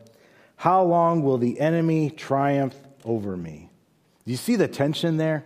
How 0.58 0.82
long 0.82 1.22
will 1.22 1.38
the 1.38 1.60
enemy 1.60 2.10
triumph 2.10 2.74
over 3.04 3.36
me? 3.36 3.70
Do 4.24 4.32
you 4.32 4.36
see 4.36 4.56
the 4.56 4.66
tension 4.66 5.16
there? 5.16 5.44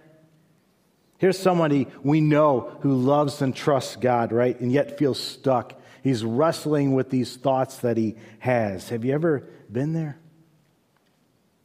Here's 1.18 1.38
somebody 1.38 1.86
we 2.02 2.22
know 2.22 2.78
who 2.80 2.94
loves 2.94 3.42
and 3.42 3.54
trusts 3.54 3.96
God, 3.96 4.32
right? 4.32 4.58
And 4.58 4.72
yet 4.72 4.98
feels 4.98 5.20
stuck. 5.20 5.78
He's 6.02 6.24
wrestling 6.24 6.94
with 6.94 7.10
these 7.10 7.36
thoughts 7.36 7.76
that 7.80 7.98
he 7.98 8.16
has. 8.38 8.88
Have 8.88 9.04
you 9.04 9.12
ever 9.12 9.46
been 9.70 9.92
there? 9.92 10.18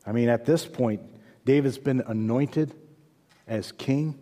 I 0.05 0.11
mean, 0.11 0.27
at 0.27 0.45
this 0.45 0.65
point, 0.65 0.99
David's 1.45 1.77
been 1.77 2.01
anointed 2.01 2.73
as 3.47 3.71
king. 3.71 4.19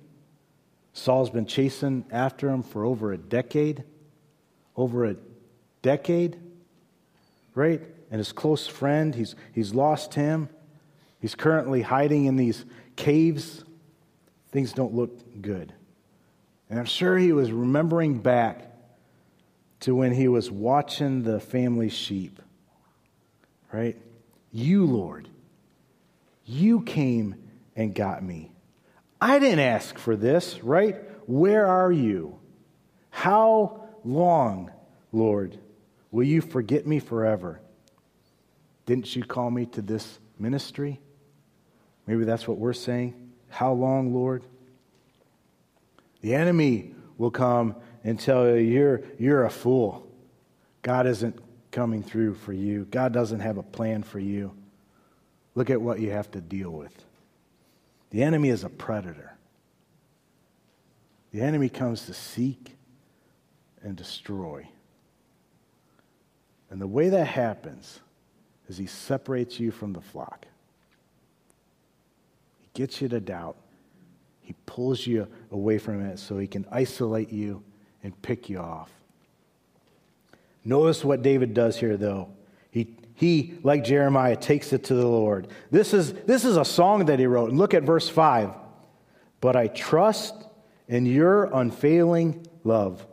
Saul's 0.94 1.32
been 1.32 1.48
chasing 1.48 2.06
after 2.12 2.48
him 2.48 2.62
for 2.62 2.86
over 2.86 3.12
a 3.12 3.18
decade. 3.18 3.84
Over 4.78 5.06
a 5.06 5.16
decade, 5.82 6.38
right? 7.56 7.82
And 8.16 8.20
his 8.22 8.32
close 8.32 8.66
friend, 8.66 9.14
he's, 9.14 9.36
he's 9.52 9.74
lost 9.74 10.14
him. 10.14 10.48
He's 11.20 11.36
currently 11.36 11.82
hiding 11.82 12.28
in 12.28 12.38
these 12.38 12.64
caves. 12.96 13.66
Things 14.52 14.72
don't 14.72 14.94
look 14.94 15.42
good. 15.42 15.74
And 16.70 16.80
I'm 16.80 16.86
sure 16.86 17.18
he 17.18 17.34
was 17.34 17.52
remembering 17.52 18.20
back 18.20 18.72
to 19.82 19.94
when 19.94 20.14
he 20.14 20.30
was 20.30 20.50
watching 20.50 21.24
the 21.24 21.42
family 21.42 21.90
sheep, 21.90 22.42
right? 23.74 23.98
You, 24.50 24.86
Lord, 24.86 25.28
you 26.46 26.84
came 26.84 27.36
and 27.76 27.94
got 27.94 28.24
me. 28.24 28.50
I 29.20 29.40
didn't 29.40 29.60
ask 29.60 29.98
for 29.98 30.16
this, 30.16 30.64
right? 30.64 30.96
Where 31.28 31.66
are 31.66 31.92
you? 31.92 32.40
How 33.10 33.90
long, 34.06 34.72
Lord, 35.12 35.60
will 36.12 36.24
you 36.24 36.40
forget 36.40 36.88
me 36.88 37.00
forever? 37.00 37.60
Didn't 38.86 39.16
you 39.16 39.24
call 39.24 39.50
me 39.50 39.66
to 39.68 39.82
this 39.82 40.20
ministry? 40.38 41.00
Maybe 42.08 42.24
that's 42.24 42.48
what 42.48 42.58
we're 42.58 42.74
saying. 42.74 43.32
How 43.50 43.74
long, 43.74 44.14
Lord? 44.14 44.44
The 46.22 46.36
enemy 46.36 46.94
will 47.18 47.32
come 47.32 47.76
and 48.04 48.20
tell 48.20 48.48
you 48.48 48.56
you're, 48.56 49.02
you're 49.18 49.46
a 49.46 49.50
fool. 49.50 50.08
God 50.82 51.08
isn't 51.08 51.40
coming 51.72 52.04
through 52.04 52.36
for 52.36 52.54
you, 52.54 52.86
God 52.86 53.12
doesn't 53.12 53.42
have 53.42 53.58
a 53.58 53.64
plan 53.64 54.04
for 54.04 54.20
you. 54.20 54.56
Look 55.56 55.70
at 55.70 55.82
what 55.82 56.00
you 56.00 56.12
have 56.12 56.30
to 56.32 56.42
deal 56.42 56.70
with. 56.70 56.94
The 58.12 58.24
enemy 58.24 58.50
is 58.50 58.64
a 58.64 58.70
predator. 58.70 59.36
The 61.32 61.42
enemy 61.42 61.70
comes 61.70 62.06
to 62.06 62.14
seek 62.14 62.78
and 63.82 63.96
destroy. 63.96 64.68
And 66.70 66.80
the 66.80 66.88
way 66.88 67.10
that 67.10 67.26
happens 67.28 68.00
is 68.68 68.78
he 68.78 68.88
separates 68.88 69.60
you 69.60 69.72
from 69.72 69.94
the 69.94 70.02
flock. 70.02 70.46
He 72.62 72.70
gets 72.74 73.02
you 73.02 73.08
to 73.10 73.20
doubt. 73.20 73.58
He 74.42 74.54
pulls 74.66 75.06
you 75.06 75.28
away 75.52 75.78
from 75.78 76.06
it 76.06 76.20
so 76.20 76.38
he 76.38 76.48
can 76.48 76.66
isolate 76.72 77.32
you 77.32 77.64
and 78.04 78.20
pick 78.22 78.50
you 78.50 78.60
off. 78.60 78.92
Notice 80.64 81.04
what 81.04 81.22
David 81.22 81.54
does 81.54 81.78
here, 81.78 81.98
though. 81.98 82.30
He, 82.72 82.96
he, 83.14 83.54
like 83.64 83.84
Jeremiah, 83.84 84.36
takes 84.36 84.74
it 84.74 84.84
to 84.86 84.96
the 84.96 85.08
Lord. 85.08 85.48
This 85.72 85.94
is, 85.94 86.14
this 86.14 86.44
is 86.44 86.58
a 86.58 86.66
song 86.66 87.06
that 87.06 87.20
he 87.20 87.28
wrote. 87.28 87.50
And 87.50 87.60
look 87.60 87.74
at 87.74 87.84
verse 87.84 88.10
5. 88.10 88.52
But 89.42 89.56
I 89.56 89.68
trust 89.68 90.34
in 90.88 91.06
your 91.06 91.46
unfailing 91.46 92.46
love. 92.64 93.06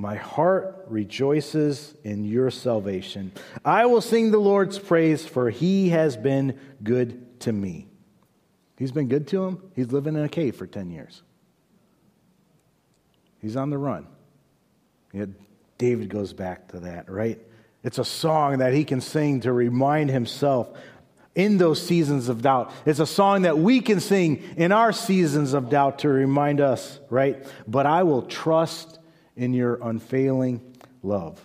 My 0.00 0.16
heart 0.16 0.86
rejoices 0.88 1.94
in 2.04 2.24
your 2.24 2.50
salvation. 2.50 3.32
I 3.66 3.84
will 3.84 4.00
sing 4.00 4.30
the 4.30 4.38
Lord's 4.38 4.78
praise, 4.78 5.26
for 5.26 5.50
he 5.50 5.90
has 5.90 6.16
been 6.16 6.58
good 6.82 7.38
to 7.40 7.52
me. 7.52 7.86
He's 8.78 8.92
been 8.92 9.08
good 9.08 9.28
to 9.28 9.44
him. 9.44 9.62
He's 9.76 9.92
living 9.92 10.16
in 10.16 10.24
a 10.24 10.28
cave 10.30 10.56
for 10.56 10.66
10 10.66 10.88
years. 10.88 11.22
He's 13.42 13.56
on 13.56 13.68
the 13.68 13.76
run. 13.76 14.06
Yet 15.12 15.28
David 15.76 16.08
goes 16.08 16.32
back 16.32 16.68
to 16.68 16.80
that, 16.80 17.10
right? 17.10 17.38
It's 17.84 17.98
a 17.98 18.04
song 18.04 18.60
that 18.60 18.72
he 18.72 18.84
can 18.84 19.02
sing 19.02 19.40
to 19.42 19.52
remind 19.52 20.08
himself 20.08 20.70
in 21.34 21.58
those 21.58 21.86
seasons 21.86 22.30
of 22.30 22.40
doubt. 22.40 22.72
It's 22.86 23.00
a 23.00 23.06
song 23.06 23.42
that 23.42 23.58
we 23.58 23.80
can 23.80 24.00
sing 24.00 24.42
in 24.56 24.72
our 24.72 24.92
seasons 24.92 25.52
of 25.52 25.68
doubt 25.68 25.98
to 25.98 26.08
remind 26.08 26.62
us, 26.62 26.98
right? 27.10 27.46
But 27.68 27.84
I 27.84 28.04
will 28.04 28.22
trust 28.22 28.96
in 29.36 29.52
your 29.52 29.78
unfailing 29.82 30.60
love. 31.02 31.44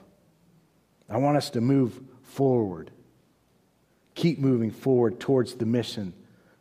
I 1.10 1.18
want 1.18 1.38
us 1.38 1.52
to 1.52 1.62
move 1.62 2.00
forward, 2.24 2.92
keep 4.16 4.40
moving 4.40 4.72
forward 4.72 5.20
towards 5.20 5.56
the 5.56 5.66
mission 5.66 6.14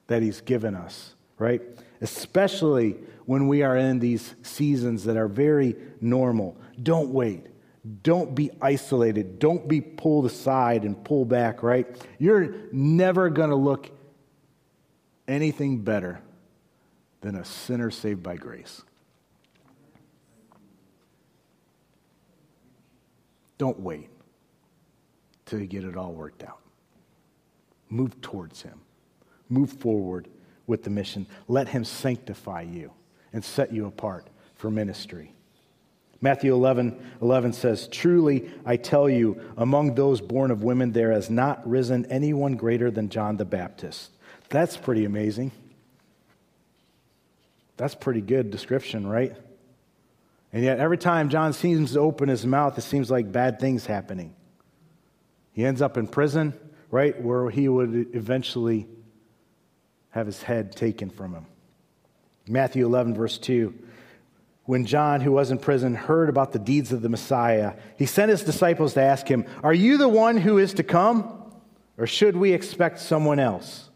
that 0.06 0.22
He's 0.22 0.40
given 0.40 0.74
us, 0.74 1.14
right? 1.38 1.62
Especially 2.00 2.96
when 3.26 3.48
we 3.48 3.62
are 3.62 3.76
in 3.76 3.98
these 3.98 4.34
seasons 4.42 5.04
that 5.04 5.16
are 5.16 5.28
very 5.28 5.76
normal. 6.00 6.56
Don't 6.82 7.10
wait. 7.10 7.46
Don't 8.02 8.34
be 8.34 8.50
isolated. 8.60 9.38
Don't 9.38 9.68
be 9.68 9.80
pulled 9.80 10.26
aside 10.26 10.84
and 10.84 11.02
pulled 11.04 11.28
back, 11.28 11.62
right? 11.62 11.86
You're 12.18 12.54
never 12.72 13.30
going 13.30 13.50
to 13.50 13.56
look 13.56 13.90
anything 15.28 15.78
better 15.80 16.20
than 17.20 17.36
a 17.36 17.44
sinner 17.44 17.90
saved 17.90 18.22
by 18.22 18.36
grace. 18.36 18.82
Don't 23.58 23.78
wait 23.80 24.10
till 25.46 25.60
you 25.60 25.66
get 25.66 25.84
it 25.84 25.96
all 25.96 26.12
worked 26.12 26.42
out. 26.42 26.60
Move 27.88 28.20
towards 28.20 28.62
Him 28.62 28.80
move 29.48 29.70
forward 29.70 30.28
with 30.66 30.82
the 30.82 30.90
mission. 30.90 31.26
Let 31.48 31.68
him 31.68 31.84
sanctify 31.84 32.62
you 32.62 32.92
and 33.32 33.44
set 33.44 33.72
you 33.72 33.86
apart 33.86 34.26
for 34.54 34.70
ministry. 34.70 35.32
Matthew 36.20 36.54
11, 36.54 36.98
11 37.20 37.52
says, 37.52 37.88
Truly 37.88 38.50
I 38.64 38.76
tell 38.76 39.08
you, 39.08 39.40
among 39.56 39.94
those 39.94 40.20
born 40.20 40.50
of 40.50 40.62
women, 40.62 40.92
there 40.92 41.12
has 41.12 41.28
not 41.28 41.66
risen 41.68 42.06
anyone 42.06 42.56
greater 42.56 42.90
than 42.90 43.10
John 43.10 43.36
the 43.36 43.44
Baptist. 43.44 44.10
That's 44.48 44.76
pretty 44.76 45.04
amazing. 45.04 45.52
That's 47.76 47.94
pretty 47.94 48.20
good 48.20 48.50
description, 48.50 49.06
right? 49.06 49.34
And 50.54 50.62
yet, 50.62 50.78
every 50.78 50.98
time 50.98 51.30
John 51.30 51.52
seems 51.52 51.94
to 51.94 51.98
open 51.98 52.28
his 52.28 52.46
mouth, 52.46 52.78
it 52.78 52.82
seems 52.82 53.10
like 53.10 53.32
bad 53.32 53.58
things 53.58 53.86
happening. 53.86 54.36
He 55.52 55.64
ends 55.64 55.82
up 55.82 55.96
in 55.96 56.06
prison, 56.06 56.54
right, 56.92 57.20
where 57.20 57.50
he 57.50 57.68
would 57.68 58.14
eventually 58.14 58.86
have 60.10 60.26
his 60.26 60.40
head 60.44 60.76
taken 60.76 61.10
from 61.10 61.34
him. 61.34 61.46
Matthew 62.46 62.86
11, 62.86 63.14
verse 63.14 63.36
2. 63.36 63.74
When 64.62 64.86
John, 64.86 65.20
who 65.20 65.32
was 65.32 65.50
in 65.50 65.58
prison, 65.58 65.96
heard 65.96 66.28
about 66.28 66.52
the 66.52 66.60
deeds 66.60 66.92
of 66.92 67.02
the 67.02 67.08
Messiah, 67.08 67.72
he 67.98 68.06
sent 68.06 68.30
his 68.30 68.44
disciples 68.44 68.94
to 68.94 69.02
ask 69.02 69.26
him, 69.26 69.46
Are 69.64 69.74
you 69.74 69.98
the 69.98 70.08
one 70.08 70.36
who 70.36 70.58
is 70.58 70.72
to 70.74 70.84
come, 70.84 71.52
or 71.98 72.06
should 72.06 72.36
we 72.36 72.52
expect 72.52 73.00
someone 73.00 73.40
else? 73.40 73.90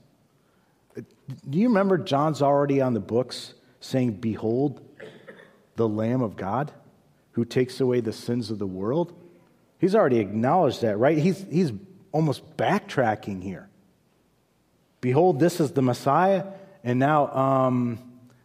Do 0.97 1.57
you 1.57 1.69
remember 1.69 1.99
John's 1.99 2.43
already 2.43 2.81
on 2.81 2.95
the 2.95 3.01
books 3.01 3.55
saying, 3.79 4.15
Behold, 4.15 4.81
the 5.79 5.89
Lamb 5.89 6.21
of 6.21 6.37
God 6.37 6.71
who 7.33 7.47
takes 7.47 7.81
away 7.81 8.01
the 8.01 8.13
sins 8.13 8.51
of 8.51 8.59
the 8.59 8.67
world? 8.67 9.15
He's 9.79 9.95
already 9.95 10.19
acknowledged 10.19 10.83
that, 10.83 10.99
right? 10.99 11.17
He's, 11.17 11.47
he's 11.51 11.73
almost 12.13 12.57
backtracking 12.59 13.43
here. 13.43 13.69
Behold, 15.01 15.41
this 15.41 15.61
is 15.61 15.73
the 15.73 15.83
Messiah. 15.83 16.45
And 16.85 16.99
now, 16.99 17.29
um, 17.29 17.99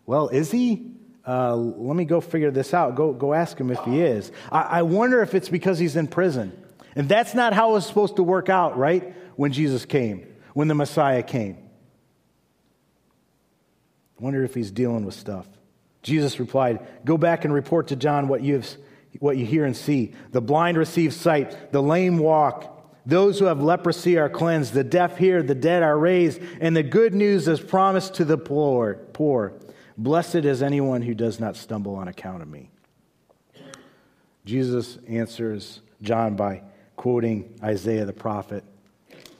well, 0.05 0.29
is 0.29 0.51
he? 0.51 0.91
Uh, 1.25 1.55
let 1.55 1.95
me 1.95 2.05
go 2.05 2.21
figure 2.21 2.51
this 2.51 2.73
out. 2.73 2.95
Go, 2.95 3.13
go 3.13 3.33
ask 3.33 3.57
him 3.57 3.71
if 3.71 3.79
he 3.85 4.01
is. 4.01 4.31
I, 4.51 4.61
I 4.61 4.81
wonder 4.83 5.21
if 5.21 5.33
it's 5.33 5.49
because 5.49 5.79
he's 5.79 5.95
in 5.95 6.07
prison. 6.07 6.51
And 6.95 7.09
that's 7.09 7.33
not 7.33 7.53
how 7.53 7.71
it 7.71 7.73
was 7.73 7.85
supposed 7.87 8.17
to 8.17 8.23
work 8.23 8.49
out, 8.49 8.77
right? 8.77 9.15
When 9.35 9.51
Jesus 9.51 9.85
came, 9.85 10.27
when 10.53 10.67
the 10.67 10.75
Messiah 10.75 11.23
came. 11.23 11.57
I 14.19 14.23
wonder 14.23 14.43
if 14.43 14.53
he's 14.53 14.69
dealing 14.69 15.05
with 15.05 15.15
stuff. 15.15 15.47
Jesus 16.03 16.39
replied, 16.39 16.85
Go 17.03 17.17
back 17.17 17.45
and 17.45 17.53
report 17.53 17.87
to 17.87 17.95
John 17.95 18.27
what 18.27 18.43
you, 18.43 18.55
have, 18.55 18.69
what 19.19 19.37
you 19.37 19.45
hear 19.45 19.65
and 19.65 19.75
see. 19.75 20.13
The 20.31 20.41
blind 20.41 20.77
receive 20.77 21.13
sight, 21.13 21.71
the 21.71 21.81
lame 21.81 22.19
walk 22.19 22.73
those 23.05 23.39
who 23.39 23.45
have 23.45 23.61
leprosy 23.61 24.17
are 24.17 24.29
cleansed, 24.29 24.73
the 24.73 24.83
deaf 24.83 25.17
hear, 25.17 25.43
the 25.43 25.55
dead 25.55 25.83
are 25.83 25.97
raised, 25.97 26.41
and 26.61 26.75
the 26.75 26.83
good 26.83 27.13
news 27.13 27.47
is 27.47 27.59
promised 27.59 28.15
to 28.15 28.25
the 28.25 28.37
poor. 28.37 28.95
poor. 29.13 29.53
Blessed 29.97 30.35
is 30.35 30.63
anyone 30.63 31.01
who 31.01 31.13
does 31.13 31.39
not 31.39 31.55
stumble 31.55 31.95
on 31.95 32.07
account 32.07 32.41
of 32.41 32.47
me. 32.47 32.69
Jesus 34.45 34.97
answers 35.07 35.81
John 36.01 36.35
by 36.35 36.63
quoting 36.95 37.53
Isaiah 37.61 38.05
the 38.05 38.13
prophet 38.13 38.63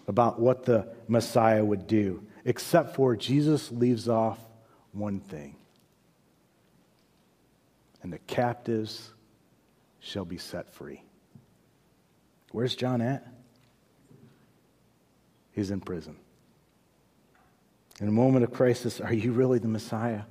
about 0.08 0.40
what 0.40 0.66
the 0.66 0.94
Messiah 1.08 1.64
would 1.64 1.88
do, 1.88 2.26
except 2.46 2.96
for 2.96 3.16
Jesus 3.16 3.72
leaves 3.72 4.10
off 4.10 4.40
one 4.92 5.22
thing. 5.22 5.56
And 8.04 8.12
the 8.12 8.20
captives 8.20 9.12
shall 10.00 10.26
be 10.26 10.38
set 10.38 10.74
free. 10.74 11.02
Where's 12.52 12.76
John 12.76 13.02
at? 13.02 13.26
He's 15.54 15.72
in 15.72 15.80
prison. 15.80 16.18
In 18.02 18.08
a 18.08 18.12
moment 18.12 18.44
of 18.44 18.52
crisis, 18.52 19.00
are 19.00 19.14
you 19.14 19.32
really 19.32 19.60
the 19.60 19.68
Messiah? 19.68 20.24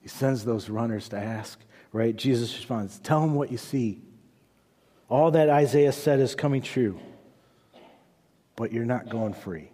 He 0.00 0.08
sends 0.08 0.44
those 0.44 0.68
runners 0.68 1.08
to 1.10 1.16
ask, 1.16 1.58
right? 1.92 2.14
Jesus 2.14 2.54
responds, 2.56 2.98
Tell 2.98 3.20
them 3.20 3.34
what 3.34 3.52
you 3.52 3.58
see. 3.58 4.00
All 5.08 5.30
that 5.32 5.48
Isaiah 5.48 5.92
said 5.92 6.18
is 6.18 6.34
coming 6.34 6.62
true, 6.62 6.98
but 8.56 8.72
you're 8.72 8.84
not 8.84 9.08
going 9.08 9.34
free. 9.34 9.70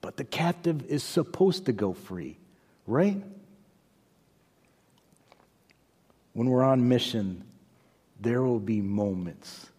But 0.00 0.16
the 0.16 0.24
captive 0.24 0.86
is 0.86 1.02
supposed 1.02 1.66
to 1.66 1.72
go 1.72 1.92
free, 1.92 2.38
right? 2.86 3.22
When 6.36 6.50
we're 6.50 6.64
on 6.64 6.86
mission, 6.86 7.44
there 8.20 8.42
will 8.42 8.60
be 8.60 8.82
moments, 8.82 9.70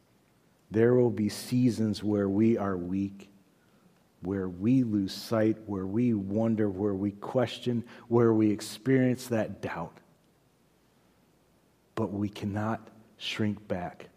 there 0.71 0.95
will 0.95 1.11
be 1.11 1.29
seasons 1.29 2.03
where 2.03 2.27
we 2.27 2.57
are 2.57 2.75
weak, 2.75 3.29
where 4.21 4.49
we 4.49 4.81
lose 4.81 5.13
sight, 5.13 5.57
where 5.67 5.85
we 5.85 6.15
wonder, 6.15 6.67
where 6.67 6.95
we 6.95 7.11
question, 7.11 7.83
where 8.07 8.33
we 8.33 8.49
experience 8.49 9.27
that 9.27 9.61
doubt. 9.61 9.99
But 11.93 12.11
we 12.11 12.27
cannot 12.27 12.87
shrink 13.17 13.67
back 13.67 14.07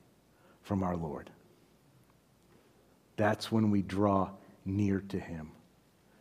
from 0.62 0.82
our 0.82 0.96
Lord. 0.96 1.28
That's 3.16 3.52
when 3.52 3.70
we 3.70 3.82
draw 3.82 4.30
near 4.64 5.00
to 5.10 5.20
Him. 5.20 5.50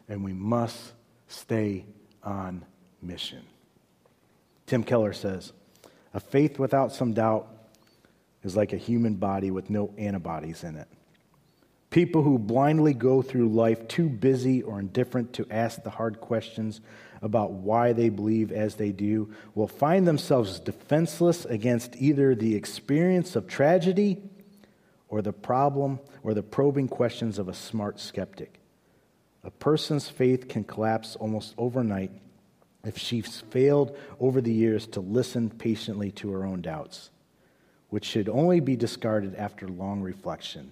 And 0.10 0.22
we 0.22 0.34
must 0.34 0.92
stay 1.30 1.86
on 2.22 2.66
mission. 3.02 3.44
Tim 4.66 4.84
Keller 4.84 5.14
says, 5.14 5.54
A 6.14 6.20
faith 6.20 6.58
without 6.60 6.92
some 6.92 7.14
doubt 7.14 7.48
is 8.44 8.56
like 8.56 8.74
a 8.74 8.78
human 8.78 9.16
body 9.16 9.52
with 9.52 9.70
no 9.70 9.94
antibodies 9.98 10.64
in 10.64 10.76
it. 10.76 10.88
People 11.90 12.22
who 12.22 12.38
blindly 12.38 12.94
go 12.94 13.22
through 13.22 13.50
life 13.50 13.88
too 13.88 14.10
busy 14.10 14.62
or 14.62 14.80
indifferent 14.80 15.34
to 15.34 15.48
ask 15.50 15.82
the 15.82 15.90
hard 15.90 16.22
questions 16.22 16.82
about 17.22 17.52
why 17.52 17.94
they 17.94 18.10
believe 18.10 18.52
as 18.52 18.76
they 18.76 18.92
do 18.92 19.34
will 19.56 19.68
find 19.68 20.08
themselves 20.08 20.60
defenseless 20.60 21.46
against 21.46 21.96
either 21.98 22.36
the 22.36 22.56
experience 22.56 23.36
of 23.36 23.48
tragedy 23.48 24.22
or 25.08 25.22
the 25.22 25.34
problem 25.34 26.00
or 26.24 26.36
the 26.36 26.44
probing 26.44 26.88
questions 26.88 27.40
of 27.40 27.48
a 27.48 27.54
smart 27.54 28.00
skeptic. 28.00 28.60
A 29.44 29.50
person's 29.50 30.10
faith 30.10 30.48
can 30.48 30.64
collapse 30.64 31.16
almost 31.16 31.56
overnight 31.58 32.12
if 32.84 32.98
she's 32.98 33.42
failed 33.50 33.98
over 34.20 34.42
the 34.42 34.54
years 34.54 34.88
to 34.88 35.00
listen 35.00 35.50
patiently 35.50 36.12
to 36.12 36.32
her 36.32 36.46
own 36.46 36.62
doubts, 36.62 37.12
which 37.90 38.06
should 38.06 38.30
only 38.30 38.60
be 38.60 38.76
discarded 38.76 39.36
after 39.36 39.68
long 39.68 40.02
reflection. 40.02 40.72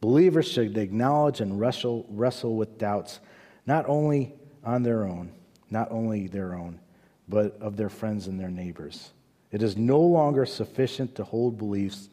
Believers 0.00 0.48
should 0.48 0.76
acknowledge 0.76 1.40
and 1.40 1.58
wrestle, 1.58 2.06
wrestle 2.08 2.56
with 2.56 2.78
doubts 2.78 3.20
not 3.66 3.84
only 3.88 4.34
on 4.64 4.82
their 4.82 5.04
own, 5.04 5.32
not 5.70 5.90
only 5.90 6.26
their 6.26 6.54
own, 6.54 6.80
but 7.28 7.56
of 7.60 7.76
their 7.76 7.90
friends 7.90 8.26
and 8.26 8.38
their 8.38 8.50
neighbors. 8.50 9.12
It 9.50 9.62
is 9.62 9.76
no 9.76 10.00
longer 10.00 10.46
sufficient 10.46 11.14
to 11.16 11.24
hold 11.24 11.58
beliefs 11.58 12.08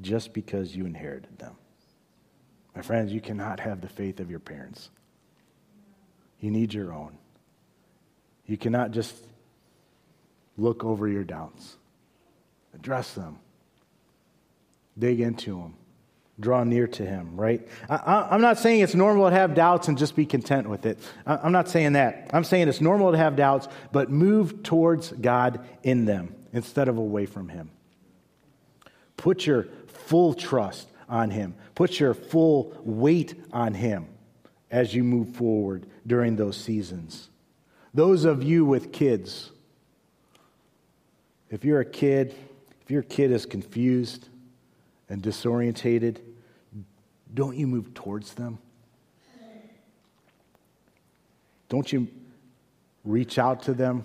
just 0.00 0.32
because 0.32 0.74
you 0.74 0.86
inherited 0.86 1.38
them. 1.38 1.56
My 2.74 2.82
friends, 2.82 3.12
you 3.12 3.20
cannot 3.20 3.60
have 3.60 3.80
the 3.80 3.88
faith 3.88 4.20
of 4.20 4.30
your 4.30 4.40
parents. 4.40 4.90
You 6.40 6.50
need 6.50 6.74
your 6.74 6.92
own. 6.92 7.16
You 8.46 8.56
cannot 8.56 8.92
just 8.92 9.14
look 10.56 10.84
over 10.84 11.06
your 11.08 11.24
doubts, 11.24 11.76
address 12.74 13.12
them, 13.14 13.38
dig 14.98 15.20
into 15.20 15.58
them 15.60 15.74
draw 16.38 16.64
near 16.64 16.86
to 16.86 17.04
him, 17.04 17.36
right? 17.36 17.66
I, 17.88 18.34
am 18.34 18.40
not 18.40 18.58
saying 18.58 18.80
it's 18.80 18.94
normal 18.94 19.28
to 19.28 19.34
have 19.34 19.54
doubts 19.54 19.88
and 19.88 19.96
just 19.96 20.14
be 20.14 20.26
content 20.26 20.68
with 20.68 20.84
it. 20.84 20.98
I, 21.26 21.36
I'm 21.36 21.52
not 21.52 21.68
saying 21.68 21.94
that. 21.94 22.30
I'm 22.32 22.44
saying 22.44 22.68
it's 22.68 22.80
normal 22.80 23.12
to 23.12 23.18
have 23.18 23.36
doubts, 23.36 23.68
but 23.92 24.10
move 24.10 24.62
towards 24.62 25.12
God 25.12 25.66
in 25.82 26.04
them 26.04 26.34
instead 26.52 26.88
of 26.88 26.98
away 26.98 27.26
from 27.26 27.48
him. 27.48 27.70
Put 29.16 29.46
your 29.46 29.68
full 29.86 30.34
trust 30.34 30.88
on 31.08 31.30
him, 31.30 31.54
put 31.74 31.98
your 32.00 32.14
full 32.14 32.76
weight 32.84 33.34
on 33.52 33.74
him 33.74 34.08
as 34.70 34.94
you 34.94 35.04
move 35.04 35.36
forward 35.36 35.86
during 36.06 36.36
those 36.36 36.56
seasons. 36.56 37.30
Those 37.96 38.26
of 38.26 38.42
you 38.42 38.66
with 38.66 38.92
kids, 38.92 39.50
if 41.48 41.64
you're 41.64 41.80
a 41.80 41.84
kid, 41.84 42.34
if 42.82 42.90
your 42.90 43.02
kid 43.02 43.32
is 43.32 43.46
confused, 43.46 44.28
and 45.08 45.22
disorientated, 45.22 46.18
don't 47.32 47.56
you 47.56 47.66
move 47.66 47.94
towards 47.94 48.34
them? 48.34 48.58
Don't 51.70 51.90
you 51.90 52.08
reach 53.02 53.38
out 53.38 53.62
to 53.62 53.72
them 53.72 54.04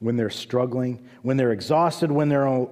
when 0.00 0.16
they're 0.16 0.30
struggling, 0.30 1.06
when 1.20 1.36
they're 1.36 1.52
exhausted, 1.52 2.10
when 2.10 2.30
they're 2.30 2.66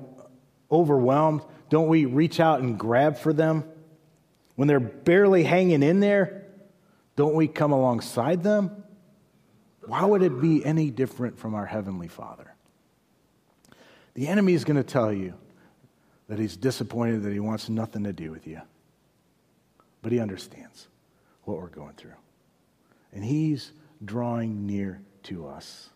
overwhelmed? 0.70 1.42
Don't 1.68 1.88
we 1.88 2.06
reach 2.06 2.40
out 2.40 2.60
and 2.60 2.78
grab 2.78 3.18
for 3.18 3.34
them? 3.34 3.64
When 4.54 4.66
they're 4.66 4.80
barely 4.80 5.44
hanging 5.44 5.82
in 5.82 6.00
there, 6.00 6.46
don't 7.16 7.34
we 7.34 7.48
come 7.48 7.72
alongside 7.72 8.42
them? 8.42 8.82
Why 9.86 10.04
would 10.04 10.22
it 10.22 10.40
be 10.40 10.64
any 10.64 10.90
different 10.90 11.38
from 11.38 11.54
our 11.54 11.66
Heavenly 11.66 12.08
Father? 12.08 12.54
The 14.14 14.28
enemy 14.28 14.54
is 14.54 14.64
going 14.64 14.76
to 14.76 14.84
tell 14.84 15.12
you 15.12 15.34
that 16.28 16.38
he's 16.38 16.56
disappointed, 16.56 17.22
that 17.24 17.32
he 17.32 17.40
wants 17.40 17.68
nothing 17.68 18.04
to 18.04 18.12
do 18.12 18.30
with 18.30 18.46
you. 18.46 18.60
But 20.02 20.12
he 20.12 20.20
understands 20.20 20.88
what 21.44 21.58
we're 21.58 21.68
going 21.68 21.94
through. 21.94 22.14
And 23.12 23.24
he's 23.24 23.72
drawing 24.04 24.66
near 24.66 25.00
to 25.24 25.46
us, 25.46 25.90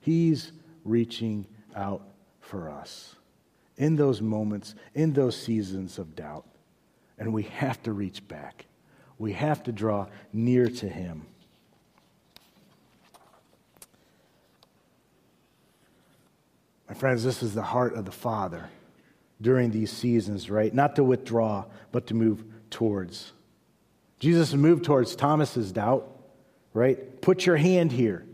he's 0.00 0.52
reaching 0.84 1.46
out 1.74 2.02
for 2.40 2.70
us 2.70 3.16
in 3.76 3.96
those 3.96 4.20
moments, 4.20 4.74
in 4.94 5.12
those 5.12 5.34
seasons 5.34 5.98
of 5.98 6.14
doubt. 6.14 6.46
And 7.18 7.32
we 7.32 7.44
have 7.44 7.82
to 7.84 7.92
reach 7.92 8.26
back, 8.28 8.66
we 9.18 9.32
have 9.32 9.62
to 9.64 9.72
draw 9.72 10.06
near 10.32 10.68
to 10.68 10.88
him. 10.88 11.26
My 16.90 16.96
friends, 16.96 17.22
this 17.22 17.40
is 17.44 17.54
the 17.54 17.62
heart 17.62 17.94
of 17.94 18.04
the 18.04 18.10
Father 18.10 18.68
during 19.40 19.70
these 19.70 19.92
seasons, 19.92 20.50
right? 20.50 20.74
Not 20.74 20.96
to 20.96 21.04
withdraw, 21.04 21.66
but 21.92 22.08
to 22.08 22.14
move 22.14 22.42
towards. 22.68 23.30
Jesus 24.18 24.52
moved 24.54 24.84
towards 24.84 25.14
Thomas's 25.14 25.70
doubt, 25.70 26.10
right? 26.74 27.22
Put 27.22 27.46
your 27.46 27.56
hand 27.56 27.92
here. 27.92 28.26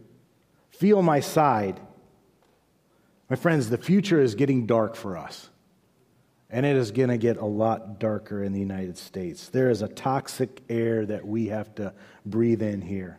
Feel 0.70 1.02
my 1.02 1.20
side. 1.20 1.78
My 3.28 3.36
friends, 3.36 3.68
the 3.68 3.76
future 3.76 4.22
is 4.22 4.34
getting 4.34 4.64
dark 4.64 4.96
for 4.96 5.18
us. 5.18 5.50
And 6.48 6.64
it 6.64 6.76
is 6.76 6.92
going 6.92 7.11
to 7.11 7.18
get 7.18 7.36
a 7.36 7.44
lot 7.44 8.00
darker 8.00 8.42
in 8.42 8.54
the 8.54 8.59
United 8.59 8.96
States. 8.96 9.50
There 9.50 9.68
is 9.68 9.82
a 9.82 9.88
toxic 9.88 10.62
air 10.70 11.04
that 11.04 11.26
we 11.26 11.48
have 11.48 11.74
to 11.74 11.92
breathe 12.24 12.62
in 12.62 12.80
here. 12.80 13.18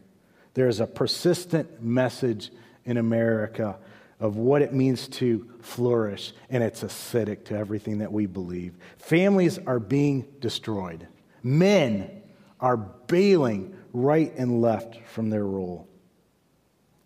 There 0.55 0.67
is 0.67 0.79
a 0.79 0.87
persistent 0.87 1.83
message 1.83 2.49
in 2.85 2.97
America 2.97 3.77
of 4.19 4.37
what 4.37 4.61
it 4.61 4.73
means 4.73 5.07
to 5.07 5.47
flourish, 5.61 6.33
and 6.49 6.63
it's 6.63 6.83
acidic 6.83 7.45
to 7.45 7.55
everything 7.55 7.99
that 7.99 8.11
we 8.11 8.25
believe. 8.25 8.75
Families 8.97 9.59
are 9.59 9.79
being 9.79 10.27
destroyed, 10.39 11.07
men 11.43 12.23
are 12.59 12.77
bailing 12.77 13.75
right 13.93 14.33
and 14.37 14.61
left 14.61 14.97
from 15.05 15.29
their 15.29 15.45
role. 15.45 15.87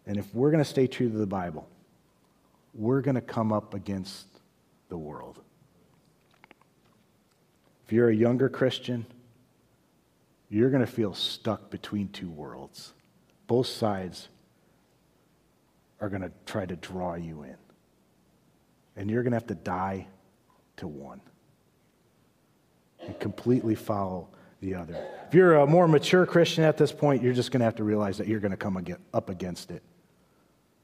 And 0.05 0.17
if 0.17 0.33
we're 0.33 0.51
going 0.51 0.63
to 0.63 0.69
stay 0.69 0.87
true 0.87 1.09
to 1.09 1.17
the 1.17 1.27
Bible, 1.27 1.67
we're 2.73 3.01
going 3.01 3.15
to 3.15 3.21
come 3.21 3.51
up 3.51 3.73
against 3.73 4.27
the 4.89 4.97
world. 4.97 5.39
If 7.85 7.93
you're 7.93 8.09
a 8.09 8.15
younger 8.15 8.47
Christian, 8.47 9.05
you're 10.49 10.69
going 10.69 10.85
to 10.85 10.91
feel 10.91 11.13
stuck 11.13 11.69
between 11.69 12.09
two 12.09 12.29
worlds. 12.29 12.93
Both 13.47 13.67
sides 13.67 14.29
are 16.01 16.09
going 16.09 16.23
to 16.23 16.31
try 16.45 16.65
to 16.65 16.75
draw 16.75 17.13
you 17.13 17.43
in. 17.43 17.55
And 18.97 19.09
you're 19.09 19.23
going 19.23 19.31
to 19.31 19.37
have 19.37 19.47
to 19.47 19.55
die 19.55 20.07
to 20.77 20.87
one 20.87 21.21
and 22.99 23.17
completely 23.19 23.75
follow 23.75 24.27
the 24.59 24.75
other. 24.75 25.07
If 25.27 25.33
you're 25.33 25.55
a 25.55 25.67
more 25.67 25.87
mature 25.87 26.25
Christian 26.25 26.63
at 26.63 26.77
this 26.77 26.91
point, 26.91 27.23
you're 27.23 27.33
just 27.33 27.51
going 27.51 27.59
to 27.61 27.65
have 27.65 27.75
to 27.75 27.83
realize 27.83 28.17
that 28.17 28.27
you're 28.27 28.39
going 28.39 28.51
to 28.51 28.57
come 28.57 28.83
up 29.13 29.29
against 29.29 29.71
it. 29.71 29.81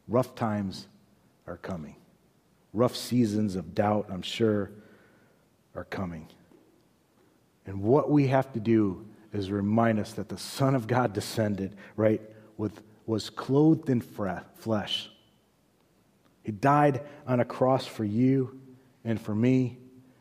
Rough 0.08 0.36
times 0.36 0.88
are 1.48 1.58
coming. 1.58 1.96
Rough 2.74 2.96
seasons 2.96 3.56
of 3.56 3.76
doubt, 3.76 4.08
I'm 4.10 4.22
sure, 4.22 4.72
are 5.76 5.84
coming. 5.84 6.28
And 7.66 7.82
what 7.82 8.10
we 8.10 8.28
have 8.28 8.52
to 8.54 8.60
do 8.60 9.06
is 9.34 9.52
remind 9.52 10.00
us 10.00 10.14
that 10.14 10.30
the 10.30 10.38
Son 10.38 10.74
of 10.74 10.88
God 10.88 11.14
descended, 11.14 11.76
right, 11.96 12.22
with 12.58 12.82
was 13.08 13.32
clothed 13.32 13.90
in 13.90 14.02
flesh. 14.02 15.10
He 16.44 16.52
died 16.52 17.02
on 17.26 17.40
a 17.40 17.46
cross 17.46 17.88
for 17.88 18.04
you 18.04 18.60
and 19.04 19.20
for 19.20 19.34
me. 19.34 19.80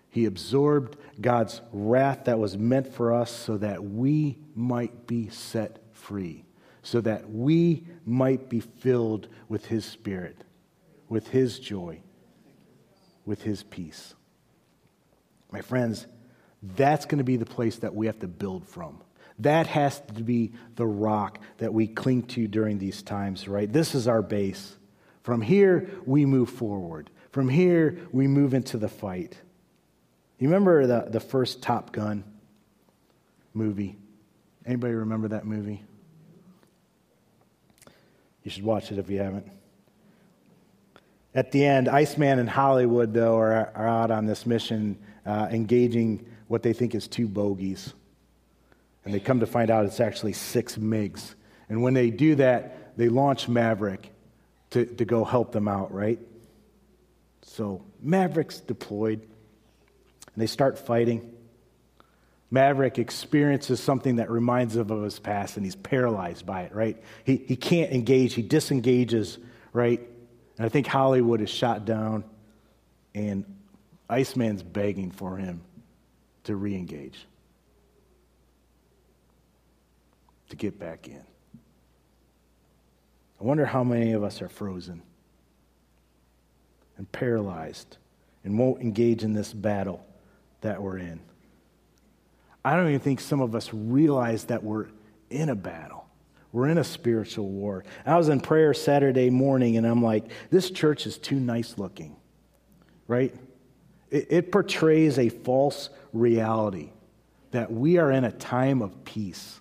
He 0.08 0.24
absorbed 0.24 0.96
God's 1.20 1.60
wrath 1.72 2.24
that 2.24 2.38
was 2.38 2.56
meant 2.56 2.94
for 2.94 3.12
us 3.12 3.30
so 3.30 3.58
that 3.58 3.84
we 3.84 4.38
might 4.54 5.06
be 5.06 5.28
set 5.28 5.82
free, 5.92 6.44
so 6.82 7.00
that 7.02 7.28
we 7.28 7.84
might 8.06 8.48
be 8.48 8.60
filled 8.60 9.28
with 9.48 9.66
His 9.66 9.84
Spirit, 9.84 10.42
with 11.08 11.28
His 11.28 11.58
joy, 11.58 12.00
with 13.26 13.42
His 13.42 13.62
peace. 13.64 14.14
My 15.50 15.60
friends, 15.60 16.06
that's 16.62 17.04
going 17.04 17.18
to 17.18 17.24
be 17.24 17.36
the 17.36 17.44
place 17.44 17.76
that 17.76 17.94
we 17.94 18.06
have 18.06 18.20
to 18.20 18.28
build 18.28 18.66
from. 18.66 19.00
That 19.40 19.66
has 19.66 20.00
to 20.14 20.22
be 20.22 20.52
the 20.76 20.86
rock 20.86 21.38
that 21.58 21.72
we 21.72 21.86
cling 21.86 22.22
to 22.24 22.48
during 22.48 22.78
these 22.78 23.02
times, 23.02 23.46
right? 23.46 23.70
This 23.70 23.94
is 23.94 24.08
our 24.08 24.22
base. 24.22 24.76
From 25.22 25.42
here, 25.42 25.90
we 26.06 26.24
move 26.24 26.48
forward. 26.48 27.10
From 27.32 27.48
here, 27.48 27.98
we 28.12 28.26
move 28.26 28.54
into 28.54 28.78
the 28.78 28.88
fight. 28.88 29.38
You 30.38 30.48
remember 30.48 30.86
the, 30.86 31.06
the 31.10 31.20
first 31.20 31.62
Top 31.62 31.92
Gun 31.92 32.24
movie? 33.52 33.96
Anybody 34.64 34.94
remember 34.94 35.28
that 35.28 35.44
movie? 35.44 35.82
You 38.42 38.50
should 38.50 38.64
watch 38.64 38.92
it 38.92 38.98
if 38.98 39.10
you 39.10 39.18
haven't. 39.18 39.50
At 41.34 41.52
the 41.52 41.66
end, 41.66 41.88
Iceman 41.88 42.38
and 42.38 42.48
Hollywood, 42.48 43.12
though, 43.12 43.36
are, 43.36 43.70
are 43.74 43.88
out 43.88 44.10
on 44.10 44.24
this 44.24 44.46
mission 44.46 44.96
uh, 45.26 45.48
engaging 45.50 46.24
what 46.48 46.62
they 46.62 46.72
think 46.72 46.94
is 46.94 47.06
two 47.08 47.28
bogies. 47.28 47.92
And 49.06 49.14
they 49.14 49.20
come 49.20 49.40
to 49.40 49.46
find 49.46 49.70
out 49.70 49.86
it's 49.86 50.00
actually 50.00 50.32
six 50.34 50.76
MiGs. 50.76 51.34
And 51.68 51.82
when 51.82 51.94
they 51.94 52.10
do 52.10 52.34
that, 52.34 52.98
they 52.98 53.08
launch 53.08 53.48
Maverick 53.48 54.12
to, 54.70 54.84
to 54.84 55.04
go 55.04 55.24
help 55.24 55.52
them 55.52 55.68
out, 55.68 55.94
right? 55.94 56.18
So 57.42 57.84
Maverick's 58.02 58.60
deployed, 58.60 59.20
and 59.20 60.42
they 60.42 60.48
start 60.48 60.78
fighting. 60.78 61.32
Maverick 62.50 62.98
experiences 62.98 63.80
something 63.80 64.16
that 64.16 64.28
reminds 64.28 64.76
him 64.76 64.90
of 64.90 65.02
his 65.02 65.18
past, 65.18 65.56
and 65.56 65.64
he's 65.64 65.76
paralyzed 65.76 66.44
by 66.44 66.62
it, 66.62 66.74
right? 66.74 67.00
He, 67.24 67.36
he 67.36 67.54
can't 67.54 67.92
engage, 67.92 68.34
he 68.34 68.42
disengages, 68.42 69.38
right? 69.72 70.00
And 70.58 70.66
I 70.66 70.68
think 70.68 70.88
Hollywood 70.88 71.40
is 71.40 71.50
shot 71.50 71.84
down, 71.84 72.24
and 73.14 73.44
Iceman's 74.08 74.62
begging 74.62 75.12
for 75.12 75.36
him 75.36 75.62
to 76.44 76.56
re 76.56 76.74
engage, 76.74 77.26
to 80.50 80.56
get 80.56 80.78
back 80.78 81.08
in. 81.08 81.22
I 83.40 83.44
wonder 83.44 83.66
how 83.66 83.84
many 83.84 84.12
of 84.12 84.22
us 84.22 84.40
are 84.40 84.48
frozen 84.48 85.02
and 86.96 87.10
paralyzed 87.12 87.98
and 88.44 88.58
won't 88.58 88.80
engage 88.80 89.22
in 89.22 89.32
this 89.34 89.52
battle 89.52 90.04
that 90.62 90.80
we're 90.80 90.98
in. 90.98 91.20
I 92.64 92.76
don't 92.76 92.88
even 92.88 93.00
think 93.00 93.20
some 93.20 93.40
of 93.40 93.54
us 93.54 93.70
realize 93.72 94.44
that 94.44 94.64
we're 94.64 94.86
in 95.30 95.50
a 95.50 95.54
battle. 95.54 96.08
We're 96.52 96.68
in 96.68 96.78
a 96.78 96.84
spiritual 96.84 97.48
war. 97.48 97.84
I 98.06 98.16
was 98.16 98.28
in 98.28 98.40
prayer 98.40 98.72
Saturday 98.72 99.30
morning 99.30 99.76
and 99.76 99.86
I'm 99.86 100.02
like, 100.02 100.30
this 100.50 100.70
church 100.70 101.06
is 101.06 101.18
too 101.18 101.38
nice 101.38 101.76
looking, 101.76 102.16
right? 103.06 103.34
It, 104.10 104.26
it 104.30 104.52
portrays 104.52 105.18
a 105.18 105.28
false 105.28 105.90
reality 106.12 106.90
that 107.50 107.70
we 107.70 107.98
are 107.98 108.10
in 108.10 108.24
a 108.24 108.32
time 108.32 108.80
of 108.80 109.04
peace. 109.04 109.60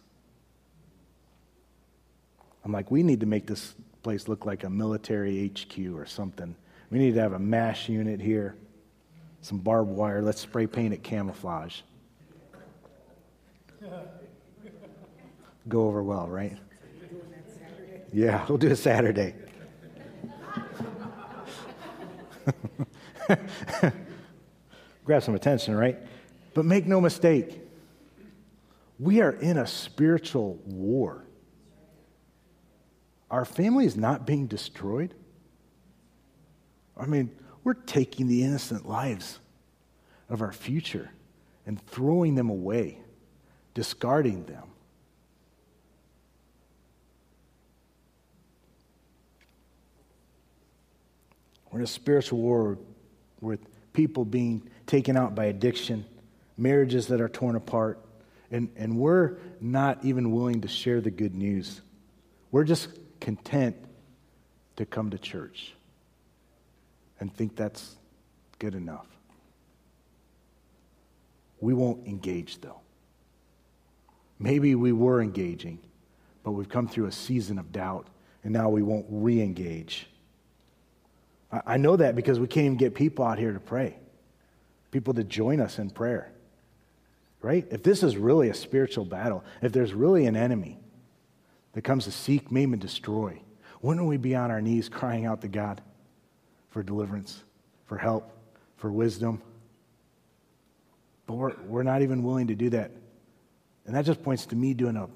I'm 2.65 2.71
like, 2.71 2.89
we 2.89 3.03
need 3.03 3.19
to 3.19 3.27
make 3.27 3.45
this 3.45 3.75
place 4.01 4.27
look 4.27 4.45
like 4.47 4.63
a 4.63 4.69
military 4.69 5.47
HQ 5.47 5.95
or 5.95 6.07
something. 6.07 6.55
We 6.89 6.97
need 6.97 7.13
to 7.13 7.21
have 7.21 7.33
a 7.33 7.39
MASH 7.39 7.89
unit 7.89 8.19
here, 8.19 8.55
some 9.41 9.59
barbed 9.59 9.91
wire. 9.91 10.23
Let's 10.23 10.41
spray 10.41 10.65
paint 10.65 10.91
it 10.93 11.03
camouflage. 11.03 11.81
Go 15.67 15.87
over 15.87 16.01
well, 16.03 16.27
right? 16.27 16.57
Yeah, 18.11 18.43
we'll 18.47 18.57
do 18.57 18.67
it 18.67 18.77
Saturday. 18.77 19.35
Grab 25.05 25.21
some 25.21 25.35
attention, 25.35 25.75
right? 25.75 25.99
But 26.55 26.65
make 26.65 26.87
no 26.87 26.99
mistake, 26.99 27.59
we 28.99 29.21
are 29.21 29.31
in 29.31 29.57
a 29.57 29.67
spiritual 29.67 30.59
war. 30.65 31.24
Our 33.31 33.45
family 33.45 33.85
is 33.85 33.97
not 33.97 34.25
being 34.25 34.47
destroyed. 34.47 35.13
I 36.95 37.05
mean, 37.05 37.31
we're 37.63 37.73
taking 37.73 38.27
the 38.27 38.43
innocent 38.43 38.87
lives 38.87 39.39
of 40.29 40.41
our 40.41 40.51
future 40.51 41.09
and 41.65 41.81
throwing 41.87 42.35
them 42.35 42.49
away, 42.49 42.99
discarding 43.73 44.45
them. 44.45 44.63
We're 51.71 51.79
in 51.79 51.83
a 51.83 51.87
spiritual 51.87 52.39
war 52.39 52.77
with 53.41 53.59
people 53.91 54.23
being 54.23 54.69
taken 54.85 55.17
out 55.17 55.35
by 55.35 55.45
addiction, 55.45 56.05
marriages 56.57 57.07
that 57.07 57.19
are 57.19 57.27
torn 57.27 57.55
apart, 57.55 57.99
and, 58.51 58.69
and 58.77 58.97
we're 58.97 59.37
not 59.59 60.05
even 60.05 60.31
willing 60.31 60.61
to 60.61 60.67
share 60.67 61.01
the 61.01 61.11
good 61.11 61.35
news. 61.35 61.81
We're 62.51 62.63
just 62.63 62.87
content 63.25 63.75
to 64.75 64.85
come 64.85 65.09
to 65.09 65.17
church 65.17 65.73
and 67.19 67.35
think 67.35 67.55
that's 67.55 67.95
good 68.59 68.75
enough. 68.75 69.07
We 71.59 71.73
won't 71.73 72.05
engage, 72.05 72.61
though. 72.61 72.81
Maybe 74.37 74.75
we 74.75 74.91
were 74.91 75.23
engaging, 75.23 75.79
but 76.43 76.51
we've 76.51 76.69
come 76.69 76.87
through 76.87 77.07
a 77.07 77.11
season 77.11 77.57
of 77.57 77.71
doubt, 77.71 78.05
and 78.43 78.53
now 78.53 78.69
we 78.69 78.83
won't 78.83 79.07
re 79.09 79.41
engage. 79.41 80.07
I 81.65 81.77
know 81.77 81.95
that 81.95 82.15
because 82.15 82.39
we 82.39 82.45
can't 82.45 82.67
even 82.67 82.77
get 82.77 82.93
people 82.93 83.25
out 83.25 83.39
here 83.39 83.53
to 83.53 83.59
pray, 83.59 83.97
people 84.91 85.15
to 85.15 85.23
join 85.23 85.61
us 85.61 85.79
in 85.79 85.89
prayer. 85.89 86.31
Right? 87.41 87.65
If 87.71 87.81
this 87.81 88.03
is 88.03 88.17
really 88.17 88.49
a 88.49 88.53
spiritual 88.53 89.05
battle, 89.05 89.43
if 89.63 89.71
there's 89.71 89.95
really 89.95 90.27
an 90.27 90.35
enemy 90.35 90.77
that 91.75 91.83
comes 91.83 92.05
to 92.05 92.11
seek, 92.11 92.51
maim, 92.51 92.73
and 92.73 92.81
destroy, 92.81 93.39
wouldn't 93.83 94.07
we 94.07 94.17
be 94.17 94.35
on 94.35 94.49
our 94.49 94.61
knees 94.61 94.89
crying 94.89 95.25
out 95.25 95.41
to 95.41 95.47
God? 95.47 95.81
for 96.75 96.83
deliverance, 96.83 97.41
for 97.85 97.97
help, 97.97 98.29
for 98.75 98.91
wisdom. 98.91 99.41
But 101.25 101.35
we're, 101.35 101.55
we're 101.67 101.83
not 101.83 102.01
even 102.01 102.21
willing 102.21 102.47
to 102.47 102.55
do 102.55 102.69
that. 102.71 102.91
And 103.85 103.95
that 103.95 104.03
just 104.03 104.21
points 104.21 104.45
to 104.47 104.57
me 104.57 104.73
doing 104.73 104.97
a, 104.97 105.07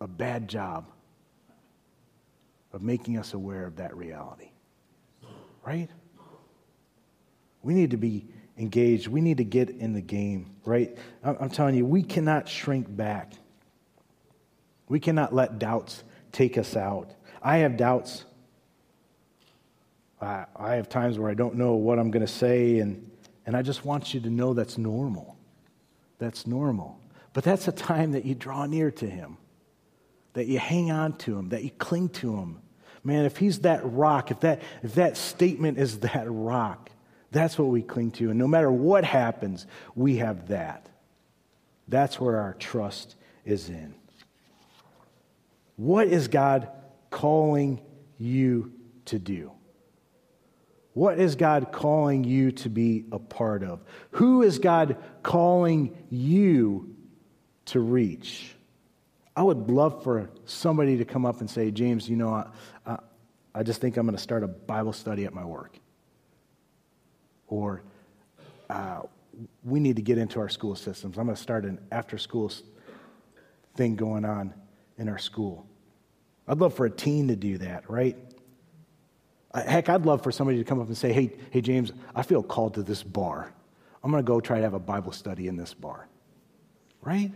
a 0.00 0.08
bad 0.08 0.48
job 0.48 0.86
of 2.72 2.82
making 2.82 3.16
us 3.16 3.32
aware 3.32 3.64
of 3.64 3.76
that 3.76 3.96
reality. 3.96 4.50
Right? 5.64 5.88
We 7.62 7.74
need 7.74 7.92
to 7.92 7.96
be 7.96 8.26
engaged. 8.58 9.06
We 9.06 9.20
need 9.20 9.36
to 9.36 9.44
get 9.44 9.70
in 9.70 9.92
the 9.92 10.02
game, 10.02 10.56
right? 10.64 10.98
I'm 11.22 11.48
telling 11.48 11.76
you, 11.76 11.86
we 11.86 12.02
cannot 12.02 12.48
shrink 12.48 12.88
back. 12.88 13.34
We 14.88 15.00
cannot 15.00 15.34
let 15.34 15.58
doubts 15.58 16.02
take 16.32 16.58
us 16.58 16.76
out. 16.76 17.10
I 17.42 17.58
have 17.58 17.76
doubts 17.76 18.24
I, 20.24 20.46
I 20.56 20.74
have 20.76 20.88
times 20.88 21.18
where 21.18 21.30
I 21.30 21.34
don't 21.34 21.56
know 21.56 21.74
what 21.74 21.98
I'm 21.98 22.10
going 22.10 22.24
to 22.24 22.32
say, 22.32 22.78
and, 22.78 23.10
and 23.46 23.56
I 23.56 23.62
just 23.62 23.84
want 23.84 24.14
you 24.14 24.20
to 24.20 24.30
know 24.30 24.54
that's 24.54 24.78
normal. 24.78 25.36
That's 26.18 26.46
normal. 26.46 26.98
But 27.32 27.44
that's 27.44 27.68
a 27.68 27.72
time 27.72 28.12
that 28.12 28.24
you 28.24 28.34
draw 28.34 28.66
near 28.66 28.90
to 28.92 29.06
Him, 29.06 29.36
that 30.32 30.46
you 30.46 30.58
hang 30.58 30.90
on 30.90 31.16
to 31.18 31.38
Him, 31.38 31.50
that 31.50 31.62
you 31.62 31.70
cling 31.70 32.08
to 32.10 32.36
Him. 32.36 32.60
Man, 33.02 33.26
if 33.26 33.36
He's 33.36 33.60
that 33.60 33.80
rock, 33.84 34.30
if 34.30 34.40
that, 34.40 34.62
if 34.82 34.94
that 34.94 35.16
statement 35.16 35.78
is 35.78 36.00
that 36.00 36.26
rock, 36.28 36.90
that's 37.30 37.58
what 37.58 37.68
we 37.68 37.82
cling 37.82 38.12
to. 38.12 38.30
And 38.30 38.38
no 38.38 38.46
matter 38.46 38.70
what 38.70 39.04
happens, 39.04 39.66
we 39.94 40.16
have 40.18 40.48
that. 40.48 40.88
That's 41.88 42.18
where 42.18 42.38
our 42.38 42.54
trust 42.54 43.16
is 43.44 43.68
in. 43.68 43.94
What 45.76 46.08
is 46.08 46.28
God 46.28 46.68
calling 47.10 47.80
you 48.18 48.72
to 49.06 49.18
do? 49.18 49.52
What 50.92 51.18
is 51.18 51.34
God 51.34 51.72
calling 51.72 52.22
you 52.22 52.52
to 52.52 52.68
be 52.68 53.04
a 53.10 53.18
part 53.18 53.64
of? 53.64 53.82
Who 54.12 54.42
is 54.42 54.60
God 54.60 54.96
calling 55.22 56.06
you 56.08 56.94
to 57.66 57.80
reach? 57.80 58.54
I 59.36 59.42
would 59.42 59.68
love 59.68 60.04
for 60.04 60.30
somebody 60.44 60.98
to 60.98 61.04
come 61.04 61.26
up 61.26 61.40
and 61.40 61.50
say, 61.50 61.72
James, 61.72 62.08
you 62.08 62.14
know, 62.14 62.32
I, 62.32 62.46
I, 62.86 62.98
I 63.56 63.62
just 63.64 63.80
think 63.80 63.96
I'm 63.96 64.06
going 64.06 64.16
to 64.16 64.22
start 64.22 64.44
a 64.44 64.48
Bible 64.48 64.92
study 64.92 65.24
at 65.24 65.34
my 65.34 65.44
work. 65.44 65.76
Or 67.48 67.82
uh, 68.70 69.02
we 69.64 69.80
need 69.80 69.96
to 69.96 70.02
get 70.02 70.18
into 70.18 70.38
our 70.38 70.48
school 70.48 70.76
systems. 70.76 71.18
I'm 71.18 71.24
going 71.24 71.34
to 71.34 71.42
start 71.42 71.64
an 71.64 71.80
after 71.90 72.18
school 72.18 72.52
thing 73.74 73.96
going 73.96 74.24
on 74.24 74.54
in 74.98 75.08
our 75.08 75.18
school. 75.18 75.66
I'd 76.46 76.58
love 76.58 76.74
for 76.74 76.86
a 76.86 76.90
teen 76.90 77.28
to 77.28 77.36
do 77.36 77.58
that, 77.58 77.88
right? 77.88 78.16
Heck, 79.54 79.88
I'd 79.88 80.04
love 80.04 80.22
for 80.22 80.32
somebody 80.32 80.58
to 80.58 80.64
come 80.64 80.80
up 80.80 80.88
and 80.88 80.96
say, 80.96 81.12
hey, 81.12 81.32
hey, 81.50 81.60
James, 81.60 81.92
I 82.14 82.22
feel 82.22 82.42
called 82.42 82.74
to 82.74 82.82
this 82.82 83.02
bar. 83.02 83.52
I'm 84.02 84.10
going 84.10 84.22
to 84.22 84.26
go 84.26 84.40
try 84.40 84.58
to 84.58 84.62
have 84.62 84.74
a 84.74 84.80
Bible 84.80 85.12
study 85.12 85.48
in 85.48 85.56
this 85.56 85.72
bar. 85.72 86.08
Right? 87.00 87.32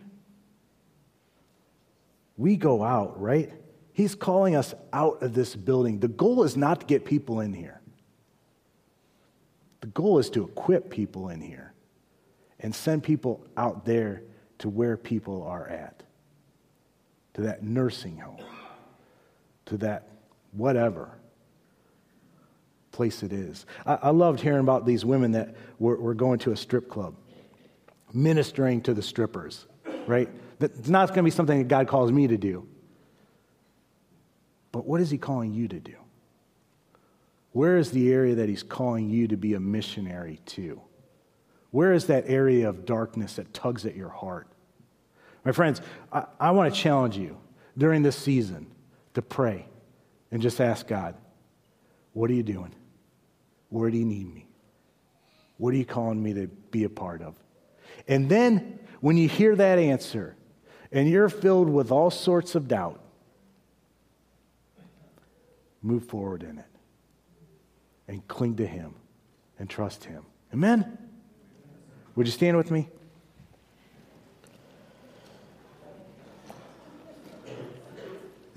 We 2.37 2.57
go 2.57 2.83
out, 2.83 3.21
right? 3.21 3.53
He's 3.93 4.15
calling 4.15 4.55
us 4.55 4.75
out 4.93 5.23
of 5.23 5.35
this 5.35 5.57
building. 5.57 6.01
The 6.01 6.09
goal 6.09 6.45
is 6.45 6.57
not 6.57 6.81
to 6.81 6.87
get 6.87 7.05
people 7.05 7.41
in 7.41 7.53
here, 7.53 7.81
the 9.81 9.89
goal 9.89 10.19
is 10.19 10.29
to 10.31 10.45
equip 10.45 10.91
people 10.91 11.29
in 11.29 11.41
here 11.41 11.73
and 12.61 12.75
send 12.75 13.05
people 13.05 13.47
out 13.57 13.85
there 13.85 14.23
to 14.59 14.69
where 14.69 14.97
people 14.97 15.45
are 15.45 15.69
at. 15.69 16.03
To 17.39 17.45
that 17.45 17.63
nursing 17.63 18.19
home, 18.19 18.45
to 19.67 19.77
that 19.77 20.09
whatever 20.51 21.17
place 22.91 23.23
it 23.23 23.33
is. 23.33 23.65
I, 23.87 23.95
I 24.03 24.11
loved 24.11 24.41
hearing 24.41 24.59
about 24.59 24.85
these 24.85 25.05
women 25.05 25.31
that 25.33 25.55
were, 25.79 25.95
were 26.01 26.15
going 26.15 26.41
to 26.41 26.51
a 26.51 26.57
strip 26.57 26.89
club, 26.89 27.15
ministering 28.13 28.81
to 28.83 28.93
the 28.93 29.03
strippers, 29.03 29.67
right? 30.09 30.29
That's 30.59 30.89
not 30.89 31.11
going 31.11 31.19
to 31.19 31.23
be 31.23 31.31
something 31.31 31.59
that 31.59 31.69
God 31.69 31.87
calls 31.87 32.11
me 32.11 32.27
to 32.27 32.37
do. 32.37 32.67
But 34.73 34.85
what 34.85 35.01
is 35.01 35.09
He 35.09 35.17
calling 35.17 35.55
you 35.55 35.69
to 35.69 35.79
do? 35.79 35.95
Where 37.53 37.77
is 37.77 37.93
the 37.93 38.13
area 38.13 38.35
that 38.35 38.49
He's 38.49 38.65
calling 38.65 39.11
you 39.11 39.29
to 39.29 39.37
be 39.37 39.55
a 39.55 39.61
missionary 39.61 40.41
to? 40.47 40.81
Where 41.71 41.93
is 41.93 42.07
that 42.07 42.25
area 42.27 42.69
of 42.69 42.85
darkness 42.85 43.35
that 43.35 43.55
tugs 43.55 43.87
at 43.87 43.95
your 43.95 44.09
heart? 44.09 44.49
My 45.49 45.53
friends, 45.53 45.81
I, 46.13 46.27
I 46.39 46.51
want 46.51 46.75
to 46.75 46.79
challenge 46.79 47.17
you 47.17 47.39
during 47.79 48.03
this 48.03 48.17
season 48.17 48.67
to 49.15 49.23
pray 49.23 49.65
and 50.31 50.43
just 50.43 50.61
ask 50.61 50.87
God, 50.87 51.15
what 52.13 52.29
are 52.29 52.35
you 52.35 52.43
doing? 52.43 52.75
Where 53.71 53.91
do 53.91 53.97
you 53.97 54.05
need 54.05 54.31
me? 54.35 54.47
What 55.57 55.73
are 55.73 55.79
you 55.79 55.87
calling 55.87 56.23
me 56.23 56.35
to 56.35 56.49
be 56.49 56.85
a 56.85 56.91
part 56.91 57.23
of? 57.23 57.35
And 58.07 58.29
then 58.29 58.79
when 59.01 59.17
you 59.17 59.27
hear 59.27 59.57
that 59.57 59.79
answer 59.79 60.37
and 60.93 61.09
you're 61.09 61.31
filled 61.31 61.71
with 61.71 61.91
all 61.91 62.11
sorts 62.11 62.55
of 62.55 62.69
doubt, 62.69 63.01
move 65.81 66.05
forward 66.05 66.43
in 66.43 66.59
it 66.59 66.67
and 68.07 68.29
cling 68.29 68.57
to 68.57 68.67
Him 68.67 68.95
and 69.59 69.71
trust 69.71 70.05
Him. 70.05 70.27
Amen? 70.53 70.99
Would 72.17 72.27
you 72.27 72.33
stand 72.33 72.59
with 72.59 72.71
me? 72.71 72.91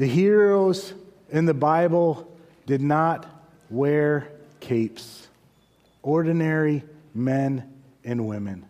The 0.01 0.07
heroes 0.07 0.95
in 1.29 1.45
the 1.45 1.53
Bible 1.53 2.27
did 2.65 2.81
not 2.81 3.27
wear 3.69 4.29
capes. 4.59 5.27
Ordinary 6.01 6.81
men 7.13 7.71
and 8.03 8.25
women, 8.27 8.65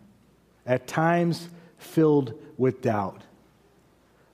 at 0.66 0.86
times 0.86 1.48
filled 1.78 2.34
with 2.58 2.82
doubt. 2.82 3.22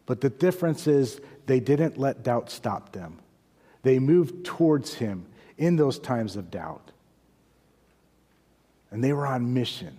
But 0.06 0.20
the 0.20 0.28
difference 0.28 0.88
is 0.88 1.20
they 1.46 1.60
didn't 1.60 1.98
let 1.98 2.24
doubt 2.24 2.50
stop 2.50 2.90
them. 2.90 3.20
They 3.84 4.00
moved 4.00 4.44
towards 4.44 4.94
him 4.94 5.24
in 5.56 5.76
those 5.76 6.00
times 6.00 6.34
of 6.34 6.50
doubt. 6.50 6.90
And 8.90 9.04
they 9.04 9.12
were 9.12 9.28
on 9.28 9.54
mission. 9.54 9.96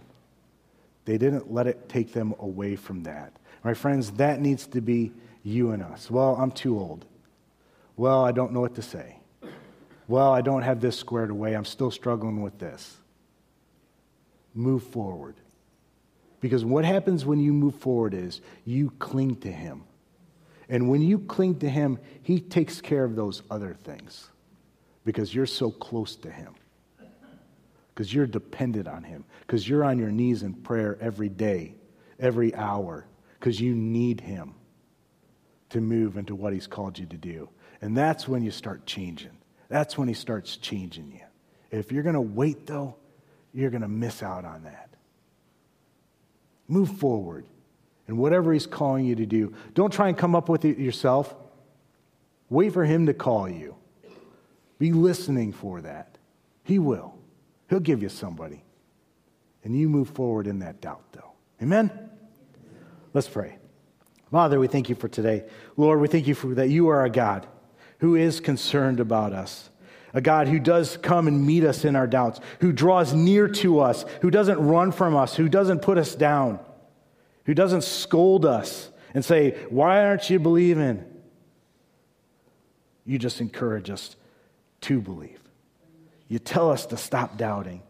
They 1.06 1.18
didn't 1.18 1.50
let 1.50 1.66
it 1.66 1.88
take 1.88 2.12
them 2.12 2.36
away 2.40 2.76
from 2.76 3.04
that. 3.04 3.32
My 3.64 3.74
friends, 3.74 4.12
that 4.12 4.42
needs 4.42 4.68
to 4.68 4.82
be 4.82 5.14
you 5.50 5.72
and 5.72 5.84
us. 5.84 6.10
Well, 6.10 6.36
I'm 6.36 6.52
too 6.52 6.80
old. 6.80 7.06
Well, 7.98 8.24
I 8.24 8.32
don't 8.32 8.54
know 8.54 8.62
what 8.62 8.76
to 8.76 8.82
say. 8.82 9.18
Well, 10.08 10.32
I 10.32 10.42
don't 10.42 10.62
have 10.62 10.82
this 10.82 10.98
squared 10.98 11.30
away. 11.30 11.54
I'm 11.54 11.66
still 11.66 11.92
struggling 11.92 12.42
with 12.42 12.58
this. 12.58 12.98
Move 14.54 14.84
forward. 14.84 15.36
Because 16.42 16.64
what 16.64 16.86
happens 16.86 17.26
when 17.26 17.40
you 17.40 17.52
move 17.52 17.76
forward 17.76 18.14
is 18.14 18.42
you 18.66 18.92
cling 19.00 19.36
to 19.38 19.52
Him. 19.52 19.84
And 20.70 20.90
when 20.90 21.02
you 21.02 21.20
cling 21.20 21.60
to 21.60 21.70
Him, 21.70 22.00
He 22.24 22.40
takes 22.40 22.80
care 22.80 23.04
of 23.04 23.16
those 23.16 23.44
other 23.52 23.74
things 23.74 24.30
because 25.04 25.36
you're 25.36 25.46
so 25.46 25.70
close 25.70 26.16
to 26.18 26.32
Him. 26.32 26.54
Because 27.94 28.14
you're 28.14 28.28
dependent 28.28 28.88
on 28.88 29.04
Him. 29.04 29.26
Because 29.42 29.68
you're 29.68 29.84
on 29.84 30.00
your 30.00 30.12
knees 30.12 30.42
in 30.44 30.54
prayer 30.54 30.98
every 31.02 31.30
day, 31.30 31.76
every 32.20 32.56
hour. 32.56 33.06
Because 33.38 33.60
you 33.60 33.76
need 33.76 34.22
Him 34.22 34.56
to 35.70 35.82
move 35.82 36.18
into 36.18 36.36
what 36.36 36.54
He's 36.54 36.68
called 36.68 36.98
you 36.98 37.06
to 37.08 37.18
do. 37.18 37.50
And 37.82 37.96
that's 37.96 38.28
when 38.28 38.44
you 38.44 38.52
start 38.52 38.86
changing. 38.86 39.38
That's 39.70 39.98
when 39.98 40.08
he 40.08 40.14
starts 40.14 40.58
changing 40.58 41.12
you. 41.12 41.22
If 41.72 41.92
you're 41.92 42.04
going 42.04 42.16
to 42.16 42.22
wait, 42.22 42.66
though, 42.66 42.96
you're 43.54 43.70
going 43.70 43.84
to 43.84 43.88
miss 43.88 44.22
out 44.22 44.44
on 44.44 44.64
that. 44.64 44.90
Move 46.68 46.98
forward. 46.98 47.46
And 48.08 48.18
whatever 48.18 48.52
he's 48.52 48.66
calling 48.66 49.06
you 49.06 49.16
to 49.16 49.26
do, 49.26 49.54
don't 49.76 49.94
try 49.94 50.08
and 50.08 50.18
come 50.18 50.36
up 50.36 50.50
with 50.50 50.66
it 50.66 50.80
yourself. 50.80 51.34
Wait 52.50 52.74
for 52.74 52.84
him 52.84 53.06
to 53.06 53.14
call 53.14 53.48
you. 53.48 53.76
Be 54.80 54.92
listening 54.92 55.54
for 55.54 55.82
that. 55.82 56.18
He 56.64 56.80
will. 56.80 57.14
He'll 57.70 57.80
give 57.80 58.02
you 58.02 58.10
somebody. 58.10 58.64
And 59.64 59.78
you 59.78 59.90
move 59.90 60.10
forward 60.10 60.48
in 60.48 60.60
that 60.60 60.82
doubt, 60.82 61.04
though. 61.12 61.32
Amen? 61.62 61.92
Let's 63.14 63.28
pray. 63.28 63.59
Father, 64.32 64.60
we 64.60 64.68
thank 64.68 64.90
you 64.90 64.96
for 64.96 65.08
today. 65.08 65.46
Lord, 65.76 66.00
we 66.00 66.08
thank 66.08 66.28
you 66.28 66.36
for 66.36 66.54
that 66.56 66.70
you 66.70 66.90
are 66.90 67.04
a 67.04 67.10
God 67.10 67.48
who 68.00 68.16
is 68.16 68.40
concerned 68.40 69.00
about 69.00 69.34
us. 69.34 69.70
A 70.14 70.22
God 70.22 70.48
who 70.48 70.60
does 70.60 70.98
come 70.98 71.28
and 71.28 71.46
meet 71.46 71.64
us 71.64 71.86
in 71.86 71.96
our 71.96 72.08
doubts, 72.08 72.40
who 72.62 72.72
draws 72.72 73.14
near 73.14 73.48
to 73.48 73.80
us, 73.80 74.06
who 74.22 74.32
doesn't 74.32 74.60
run 74.60 74.92
from 74.92 75.16
us, 75.16 75.36
who 75.36 75.48
doesn't 75.48 75.82
put 75.82 75.98
us 75.98 76.16
down, 76.16 76.60
who 77.46 77.54
doesn't 77.54 77.84
scold 77.84 78.46
us 78.46 78.90
and 79.14 79.24
say, 79.24 79.58
Why 79.70 80.06
aren't 80.06 80.30
you 80.30 80.40
believing? 80.40 81.06
You 83.06 83.20
just 83.20 83.42
encourage 83.42 83.90
us 83.90 84.16
to 84.82 85.02
believe. 85.02 85.42
You 86.28 86.40
tell 86.40 86.72
us 86.72 86.86
to 86.88 86.98
stop 86.98 87.38
doubting. 87.38 87.82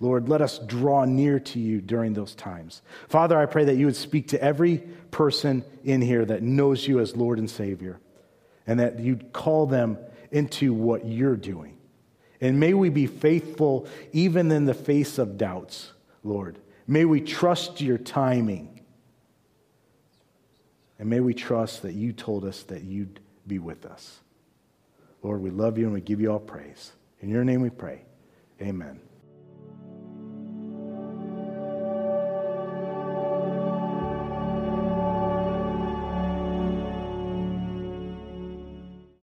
Lord, 0.00 0.28
let 0.28 0.42
us 0.42 0.58
draw 0.58 1.04
near 1.04 1.38
to 1.40 1.58
you 1.58 1.80
during 1.80 2.14
those 2.14 2.34
times. 2.34 2.82
Father, 3.08 3.38
I 3.38 3.46
pray 3.46 3.64
that 3.64 3.76
you 3.76 3.86
would 3.86 3.96
speak 3.96 4.28
to 4.28 4.42
every 4.42 4.78
person 5.10 5.64
in 5.84 6.02
here 6.02 6.24
that 6.24 6.42
knows 6.42 6.86
you 6.86 7.00
as 7.00 7.16
Lord 7.16 7.38
and 7.38 7.48
Savior 7.48 8.00
and 8.66 8.80
that 8.80 8.98
you'd 8.98 9.32
call 9.32 9.66
them 9.66 9.98
into 10.30 10.74
what 10.74 11.04
you're 11.04 11.36
doing. 11.36 11.78
And 12.40 12.58
may 12.58 12.74
we 12.74 12.88
be 12.88 13.06
faithful 13.06 13.86
even 14.12 14.50
in 14.50 14.64
the 14.64 14.74
face 14.74 15.18
of 15.18 15.38
doubts, 15.38 15.92
Lord. 16.22 16.58
May 16.86 17.04
we 17.04 17.20
trust 17.20 17.80
your 17.80 17.98
timing. 17.98 18.80
And 20.98 21.08
may 21.08 21.20
we 21.20 21.34
trust 21.34 21.82
that 21.82 21.94
you 21.94 22.12
told 22.12 22.44
us 22.44 22.62
that 22.64 22.82
you'd 22.82 23.20
be 23.46 23.58
with 23.58 23.86
us. 23.86 24.20
Lord, 25.22 25.40
we 25.40 25.50
love 25.50 25.78
you 25.78 25.84
and 25.84 25.94
we 25.94 26.00
give 26.00 26.20
you 26.20 26.30
all 26.32 26.38
praise. 26.38 26.92
In 27.20 27.30
your 27.30 27.44
name 27.44 27.62
we 27.62 27.70
pray. 27.70 28.02
Amen. 28.60 29.00